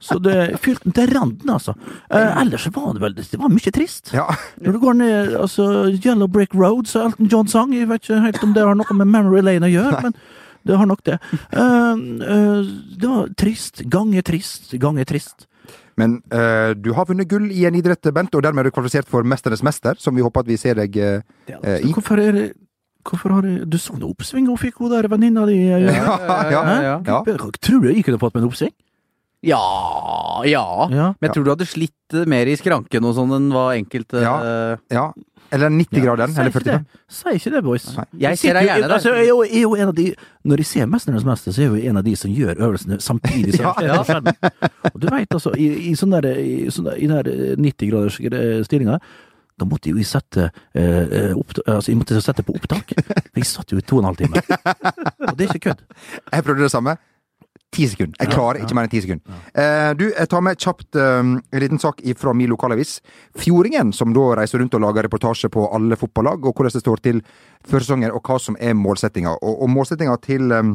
Så 0.00 0.16
det 0.22 0.36
fylte 0.62 0.86
den 0.86 0.94
til 0.94 1.10
randen, 1.12 1.50
altså. 1.50 1.74
Eh, 2.06 2.38
ellers 2.44 2.68
var 2.72 2.92
det 2.94 3.02
vel 3.02 3.16
Det 3.18 3.40
var 3.42 3.50
mye 3.52 3.72
trist. 3.74 4.12
ja. 4.14 4.28
Når 4.62 4.76
du 4.76 4.80
går 4.86 4.98
ned 5.02 5.34
altså 5.42 5.66
Yellow 5.90 6.30
Brick 6.30 6.54
Road, 6.54 6.86
som 6.86 7.10
Elton 7.10 7.28
John 7.34 7.50
sang, 7.50 7.74
jeg 7.74 7.90
vet 7.90 8.06
ikke 8.06 8.22
helt 8.24 8.46
om 8.46 8.54
det 8.54 8.64
har 8.64 8.78
noe 8.78 8.98
med 9.00 9.10
Memory 9.10 9.42
Lane 9.42 9.66
å 9.66 9.74
gjøre, 9.74 10.02
men 10.06 10.16
det 10.64 10.78
har 10.78 10.86
nok 10.86 11.02
det. 11.04 11.18
Eh, 11.50 11.60
eh, 11.60 12.72
det 12.96 13.10
var 13.10 13.28
trist. 13.36 13.82
Gange 13.90 14.22
trist. 14.22 14.70
Gange 14.78 15.04
trist. 15.04 15.48
Men 15.98 16.20
uh, 16.30 16.72
du 16.78 16.92
har 16.94 17.08
vunnet 17.08 17.28
gull 17.30 17.50
i 17.50 17.64
en 17.68 17.74
idrett, 17.78 18.08
Bent, 18.14 18.34
og 18.38 18.44
dermed 18.46 18.62
er 18.62 18.70
du 18.70 18.74
kvalifisert 18.76 19.10
for 19.10 19.26
Mesternes 19.26 19.64
mester, 19.66 19.98
som 19.98 20.14
vi 20.16 20.22
håper 20.24 20.44
at 20.46 20.50
vi 20.50 20.56
ser 20.60 20.78
deg 20.78 20.96
eh, 20.96 21.20
eh, 21.50 21.82
i. 21.82 21.92
Hvorfor 21.92 22.22
er 22.22 22.32
det 22.36 22.48
Hvorfor 23.08 23.32
har 23.32 23.46
jeg, 23.46 23.62
Du 23.70 23.78
så 23.80 23.94
noe 23.96 24.10
oppsving 24.12 24.48
hun 24.50 24.58
fikk, 24.60 24.82
hun 24.82 24.90
der 24.92 25.06
venninna 25.08 25.46
di? 25.48 25.54
Ja, 25.70 25.80
Ja, 25.88 26.48
ja, 26.52 26.62
Hæ? 26.66 26.96
ja. 27.06 27.20
Tror 27.24 27.80
du 27.80 27.88
jeg 27.88 28.04
kunne 28.04 28.20
fått 28.20 28.34
meg 28.36 28.42
en 28.42 28.50
oppsving? 28.50 28.74
Ja, 29.46 30.42
ja. 30.44 30.64
Ja. 30.90 31.06
Men 31.20 31.28
jeg 31.28 31.34
tror 31.36 31.44
du 31.46 31.50
hadde 31.54 31.66
slitt 31.70 32.14
eh, 32.18 32.24
mer 32.26 32.48
i 32.50 32.56
skranken 32.58 33.04
og 33.06 33.14
sånn 33.14 33.34
enn 33.36 33.50
hva 33.54 33.68
enkelte 33.78 34.22
Ja. 34.24 34.36
eh, 34.42 34.76
Ja. 34.96 35.12
Eller 35.50 35.70
90-graderen. 35.72 36.28
Sier 36.34 36.42
Eller 36.42 36.50
ikke 36.50 36.60
45. 36.60 36.84
det. 37.08 37.36
Ikke 37.38 37.50
det, 37.54 37.60
boys. 37.64 37.84
Nei. 37.96 38.04
Jeg 38.20 38.36
ser 38.38 38.52
deg 38.58 38.66
gjerne 38.68 38.82
der. 38.88 38.94
Altså, 38.98 39.12
jeg 39.16 39.22
er 39.22 39.28
jo, 39.30 39.38
jeg 39.46 39.54
er 39.56 39.62
jo 39.62 39.74
en 39.76 39.88
av 39.88 39.94
de 39.94 40.14
Når 40.44 40.56
jeg 40.60 40.66
ser 40.66 40.86
'Mesternes 40.86 41.24
mester', 41.24 41.52
så 41.52 41.58
er 41.62 41.64
jeg 41.64 41.70
jo 41.84 41.88
en 41.90 41.96
av 41.96 42.04
de 42.04 42.14
som 42.16 42.30
gjør 42.30 42.54
øvelsene 42.58 42.98
samtidig. 43.00 43.54
som 43.56 43.64
Ja, 43.80 44.02
jeg. 44.04 44.52
Og 44.94 45.00
du 45.00 45.06
veit 45.08 45.28
altså, 45.32 45.54
i, 45.56 45.88
i 45.88 45.94
sånn 45.94 46.10
der, 46.10 46.26
i, 46.36 46.66
sånn 46.68 46.84
der, 46.84 46.96
i 47.00 47.06
den 47.06 47.16
der 47.24 47.56
90-graders 47.56 48.18
gre- 48.20 48.64
stillinga 48.64 49.00
da 49.58 49.64
måtte 49.64 49.88
jeg 49.88 49.96
jo 49.96 50.04
sette, 50.04 50.50
eh, 50.74 50.82
eh, 50.82 51.32
oppta- 51.34 51.64
altså, 51.66 51.88
jeg 51.90 51.96
måtte 51.98 52.20
sette 52.22 52.44
på 52.44 52.54
opptak. 52.54 52.92
For 53.32 53.40
jeg 53.40 53.44
satt 53.46 53.72
jo 53.72 53.78
i 53.78 53.80
to 53.80 53.96
og 53.96 54.04
en 54.04 54.14
halv 54.14 54.16
time. 54.20 54.36
Og 54.38 55.36
det 55.36 55.48
er 55.48 55.54
ikke 55.54 55.70
kødd. 55.72 55.80
Jeg 56.30 56.44
prøvde 56.44 56.62
det 56.62 56.70
samme. 56.70 56.96
Ti 57.74 57.84
sekunder. 57.84 58.16
Jeg 58.16 58.32
klarer 58.32 58.62
ikke 58.62 58.76
mer 58.76 58.86
enn 58.86 58.92
ti 58.92 59.00
sekunder. 59.04 59.40
Eh, 59.52 59.90
du, 59.98 60.06
jeg 60.08 60.30
tar 60.32 60.44
med 60.44 60.56
kjapt 60.56 60.96
eh, 60.96 61.18
en 61.20 61.60
liten 61.60 61.80
sak 61.82 62.00
fra 62.16 62.32
min 62.32 62.48
lokalavis. 62.48 62.94
Fjordingen, 63.36 63.92
som 63.92 64.14
da 64.16 64.24
reiser 64.40 64.62
rundt 64.62 64.76
og 64.78 64.82
lager 64.86 65.04
reportasje 65.04 65.50
på 65.52 65.66
alle 65.76 65.98
fotballag, 66.00 66.48
og 66.48 66.56
hvordan 66.56 66.72
det 66.72 66.82
står 66.84 67.04
til 67.04 67.20
før 67.68 67.84
sesongen, 67.84 68.14
og 68.14 68.24
hva 68.24 68.38
som 68.40 68.56
er 68.56 68.72
målsettinga. 68.78 69.36
Og, 69.42 69.62
og 69.66 69.72
målsettinga 69.74 70.16
til, 70.24 70.48
eh, 70.56 70.72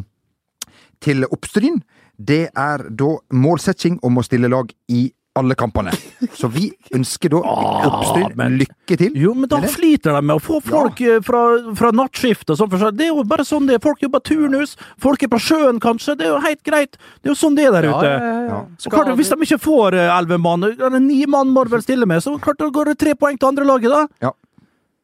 til 1.01 1.25
Oppstryn, 1.31 1.81
det 2.21 2.45
er 2.53 2.85
da 2.93 3.09
målsetting 3.33 3.97
om 4.05 4.21
å 4.21 4.25
stille 4.27 4.51
lag 4.53 4.69
i 4.93 5.07
alle 5.39 5.55
kampene. 5.57 5.91
Så 6.37 6.47
vi 6.53 6.67
ønsker 6.93 7.31
da 7.33 7.39
oppstyr 7.89 8.35
men- 8.37 8.59
lykke 8.61 8.97
til. 8.99 9.15
Jo, 9.17 9.31
men 9.33 9.49
da 9.49 9.59
sliter 9.65 10.13
de 10.13 10.21
med 10.21 10.37
å 10.37 10.41
få 10.43 10.59
folk 10.61 11.01
ja. 11.01 11.15
fra, 11.25 11.41
fra 11.79 11.89
nattskift 11.95 12.53
og 12.53 12.59
sånn. 12.59 12.69
for 12.69 12.83
seg. 12.83 12.99
Det 12.99 13.07
er 13.07 13.11
jo 13.13 13.23
bare 13.29 13.45
sånn 13.47 13.65
det 13.69 13.79
er. 13.79 13.83
Folk 13.83 14.03
jobber 14.05 14.21
turnus, 14.21 14.75
folk 15.01 15.25
er 15.25 15.31
på 15.33 15.41
sjøen 15.41 15.81
kanskje. 15.83 16.15
Det 16.19 16.27
er 16.27 16.33
jo 16.35 16.39
helt 16.45 16.63
greit. 16.67 16.99
Det 17.21 17.31
er 17.31 17.33
jo 17.33 17.39
sånn 17.39 17.57
det 17.57 17.65
er 17.69 17.75
der 17.79 17.89
Ja, 17.89 17.97
ute. 17.97 18.11
ja, 18.13 18.21
ja, 18.21 18.45
ja. 18.51 18.61
Og 18.69 18.93
klart, 18.97 19.11
Hvis 19.17 19.33
de 19.33 19.39
ikke 19.49 19.61
får 19.65 19.97
eh, 19.99 20.13
elleve 20.19 20.39
mann, 20.43 20.69
eller 20.69 20.99
ni 21.01 21.19
mann 21.25 21.49
må 21.55 21.65
de 21.65 21.73
vel 21.73 21.85
stille 21.85 22.05
med, 22.09 22.21
så 22.23 22.37
klart 22.41 22.61
da 22.61 22.69
går 22.69 22.93
det 22.93 22.97
tre 23.01 23.17
poeng 23.17 23.39
til 23.41 23.49
andre 23.49 23.65
laget, 23.65 23.89
da. 23.93 24.31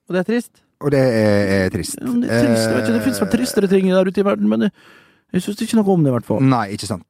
Og 0.10 0.16
det 0.16 0.24
er 0.24 0.30
trist. 0.30 0.54
Og 0.80 0.94
det 0.94 1.00
er, 1.02 1.50
er 1.66 1.70
trist. 1.74 1.98
Ja, 2.00 2.14
det 2.22 2.30
er 2.32 2.46
trist. 2.46 2.64
Jeg 2.70 2.76
vet 2.78 2.86
ikke, 2.86 2.94
det 2.96 3.04
finnes 3.04 3.20
vel 3.26 3.34
tristere 3.34 3.68
ting 3.72 3.90
der 3.92 4.08
ute 4.08 4.22
i 4.22 4.26
verden, 4.26 4.48
men 4.50 4.68
det, 4.68 4.70
jeg 5.36 5.44
syns 5.46 5.66
ikke 5.66 5.78
noe 5.82 5.94
om 5.98 6.06
det, 6.06 6.10
i 6.14 6.16
hvert 6.16 6.26
fall. 6.30 6.40
Nei, 6.46 6.68
ikke 6.78 6.88
sant. 6.90 7.06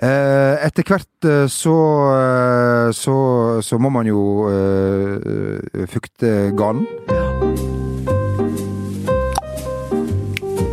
Eh, 0.00 0.64
etter 0.64 0.86
hvert 0.88 1.26
eh, 1.28 1.44
så, 1.52 1.76
eh, 2.16 2.92
så 2.96 3.60
Så 3.60 3.76
må 3.76 3.90
man 3.92 4.06
jo 4.08 4.48
eh, 4.48 5.84
fukte 5.92 6.52
ganen. 6.56 6.86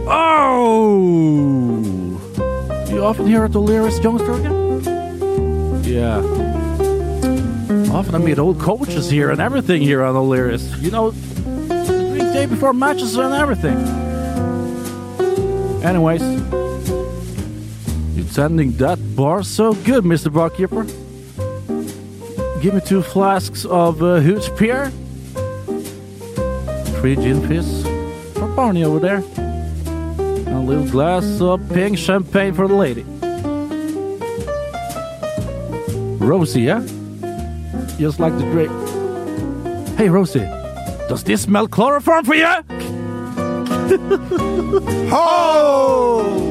Oh! 0.07 1.83
You 2.89 3.03
often 3.03 3.27
hear 3.27 3.43
at 3.43 3.51
the 3.51 3.59
O'Leary's 3.59 3.99
youngster 3.99 4.31
again? 4.31 4.55
Yeah. 5.83 6.23
Often 7.91 8.15
I 8.15 8.17
meet 8.19 8.39
old 8.39 8.59
coaches 8.59 9.09
here 9.09 9.29
and 9.31 9.41
everything 9.41 9.81
here 9.81 10.03
on 10.03 10.15
O'Leary's. 10.15 10.71
You 10.81 10.91
know, 10.91 11.11
the 11.11 12.31
day 12.33 12.45
before 12.45 12.71
matches 12.71 13.17
and 13.17 13.33
everything. 13.33 13.77
Anyways, 15.83 16.21
you're 18.17 18.25
tending 18.33 18.71
that 18.77 18.97
bar 19.15 19.43
so 19.43 19.73
good, 19.73 20.03
Mr. 20.03 20.33
Barkeeper. 20.33 20.83
Give 22.61 22.73
me 22.73 22.81
two 22.81 23.03
flasks 23.03 23.63
of 23.65 24.01
uh, 24.01 24.19
Hooch 24.19 24.49
Pier. 24.57 24.89
Three 26.99 27.15
gin 27.15 27.47
fizz 27.47 27.83
for 28.33 28.47
Barney 28.55 28.83
over 28.83 28.97
there. 28.97 29.17
And 29.17 30.47
a 30.47 30.59
little 30.59 30.87
glass 30.87 31.39
of 31.39 31.61
pink 31.69 31.99
champagne 31.99 32.55
for 32.55 32.67
the 32.67 32.73
lady. 32.73 33.05
Rosie, 36.17 36.61
yeah? 36.61 36.81
Just 37.99 38.19
like 38.19 38.35
the 38.37 38.45
drink. 38.51 38.71
Hey, 39.95 40.09
Rosie, 40.09 40.39
does 41.07 41.23
this 41.23 41.43
smell 41.43 41.67
chloroform 41.67 42.25
for 42.25 42.33
you? 42.33 42.47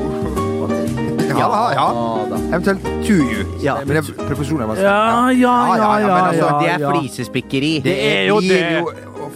Ja, 1.38 1.48
ja, 1.48 1.64
ja. 1.76 2.38
Eventuelt 2.56 2.82
to 3.06 3.12
you. 3.16 3.44
Ja. 3.62 3.74
Men 3.84 3.88
det, 3.96 3.96
er 3.96 4.66
var 4.68 4.76
Ja, 4.76 5.30
ja, 5.30 5.56
ja, 5.76 5.98
ja, 6.00 6.06
men 6.06 6.24
altså, 6.30 6.46
ja. 6.46 6.58
Det 6.60 6.70
er 6.74 6.94
flisespikkeri. 7.00 7.72
Det 7.84 7.96
er 8.12 8.26
jo 8.28 8.40
det. 8.40 8.62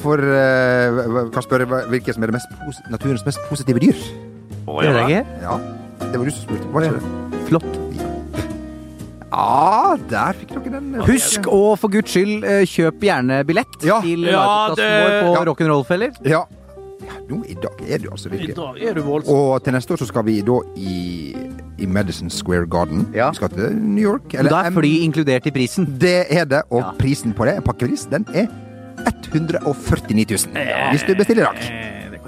for 0.00 0.16
uh, 0.16 1.30
Kan 1.34 1.42
spørre 1.44 1.66
hvilket 1.92 2.14
som 2.16 2.22
er 2.24 2.32
det 2.32 2.38
mest 2.38 2.90
naturens 2.90 3.24
mest 3.26 3.38
positive 3.48 3.78
dyr? 3.82 3.94
Gjør 4.70 5.00
det? 5.06 5.24
Ja, 5.42 5.58
det 6.00 6.18
var 6.18 6.24
du 6.24 6.30
som 6.30 6.44
spurte. 6.46 6.72
Var 6.72 6.80
det 6.86 6.92
det? 6.94 7.02
Flott. 7.50 7.70
Ja, 9.30 9.96
der 10.10 10.32
fikk 10.40 10.50
dere 10.56 10.72
den. 10.80 10.94
eh, 10.98 11.04
Husk 11.06 11.46
å 11.46 11.76
for 11.78 11.88
guds 11.92 12.10
skyld 12.16 12.42
eh, 12.44 12.64
kjøp 12.66 12.98
gjerne 13.06 13.44
billett 13.46 13.76
Ja. 13.86 14.00
til 14.02 14.24
Ja, 14.26 14.74
det- 14.74 14.88
vår 14.88 15.12
på 15.22 15.34
Ja. 15.36 15.44
Rock'n'Roll-feller. 15.50 16.10
Ja. 16.26 16.44
Ja 17.10 17.18
nå, 17.28 17.40
I 17.50 17.54
dag 17.62 17.80
er 17.88 17.98
du 18.04 18.08
altså 18.10 18.28
I 18.30 18.32
virkelig 18.36 18.56
dag 18.56 18.78
er 18.88 18.94
du 18.94 19.02
voldsom. 19.02 19.34
Og 19.34 19.64
til 19.64 19.72
neste 19.74 19.92
år 19.96 20.00
så 20.04 20.06
skal 20.10 20.24
vi 20.26 20.38
da 20.46 20.58
i, 20.76 21.34
i 21.78 21.86
Madison 21.86 22.30
Square 22.30 22.66
Garden. 22.70 23.06
Ja. 23.14 23.30
Vi 23.30 23.40
skal 23.40 23.48
til 23.54 23.76
New 23.76 24.04
York. 24.12 24.32
Da 24.32 24.62
er 24.66 24.70
fly 24.74 24.92
inkludert 25.04 25.46
i 25.46 25.50
prisen. 25.54 25.86
Det 26.00 26.26
er 26.30 26.44
det, 26.44 26.62
og 26.70 26.80
Ja. 26.84 26.90
prisen 26.98 27.32
på 27.34 27.44
det, 27.48 27.56
en 27.56 27.62
pakkepris, 27.66 28.06
den 28.10 28.26
er 28.34 28.46
149 29.32 30.24
000. 30.54 30.66
Hvis 30.92 31.02
du 31.08 31.14
bestiller 31.18 31.42
i 31.42 31.46
dag. 31.46 32.20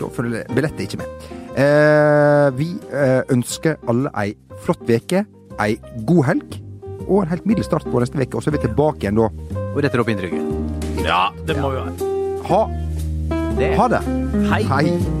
Da 0.00 0.08
følger 0.16 0.44
billettet 0.54 0.80
ikke 0.86 0.96
med. 1.02 1.28
Eh, 1.60 2.48
vi 2.56 2.70
eh, 2.94 3.20
ønsker 3.34 3.76
alle 3.90 4.08
ei 4.22 4.32
flott 4.64 4.80
veke, 4.88 5.24
ei 5.60 5.74
god 6.06 6.24
helg 6.30 6.60
og 7.10 7.24
en 7.24 7.28
helt 7.32 7.44
middels 7.48 7.66
start 7.68 7.84
på 7.90 8.00
neste 8.00 8.16
uke. 8.20 8.36
Og 8.38 8.42
så 8.44 8.50
er 8.52 8.56
vi 8.56 8.62
tilbake 8.64 9.02
igjen 9.04 9.18
da. 9.18 9.28
Og 9.74 9.80
retter 9.84 10.00
opp 10.00 10.08
inntrykket. 10.12 11.04
Ja, 11.04 11.26
det 11.46 11.58
må 11.60 11.72
vi 11.74 11.82
ha. 11.82 12.08
Ha, 12.50 12.60
Det. 13.58 13.76
ha 13.76 13.88
det. 13.88 14.00
Hei. 14.50 14.62
Hei. 14.64 15.20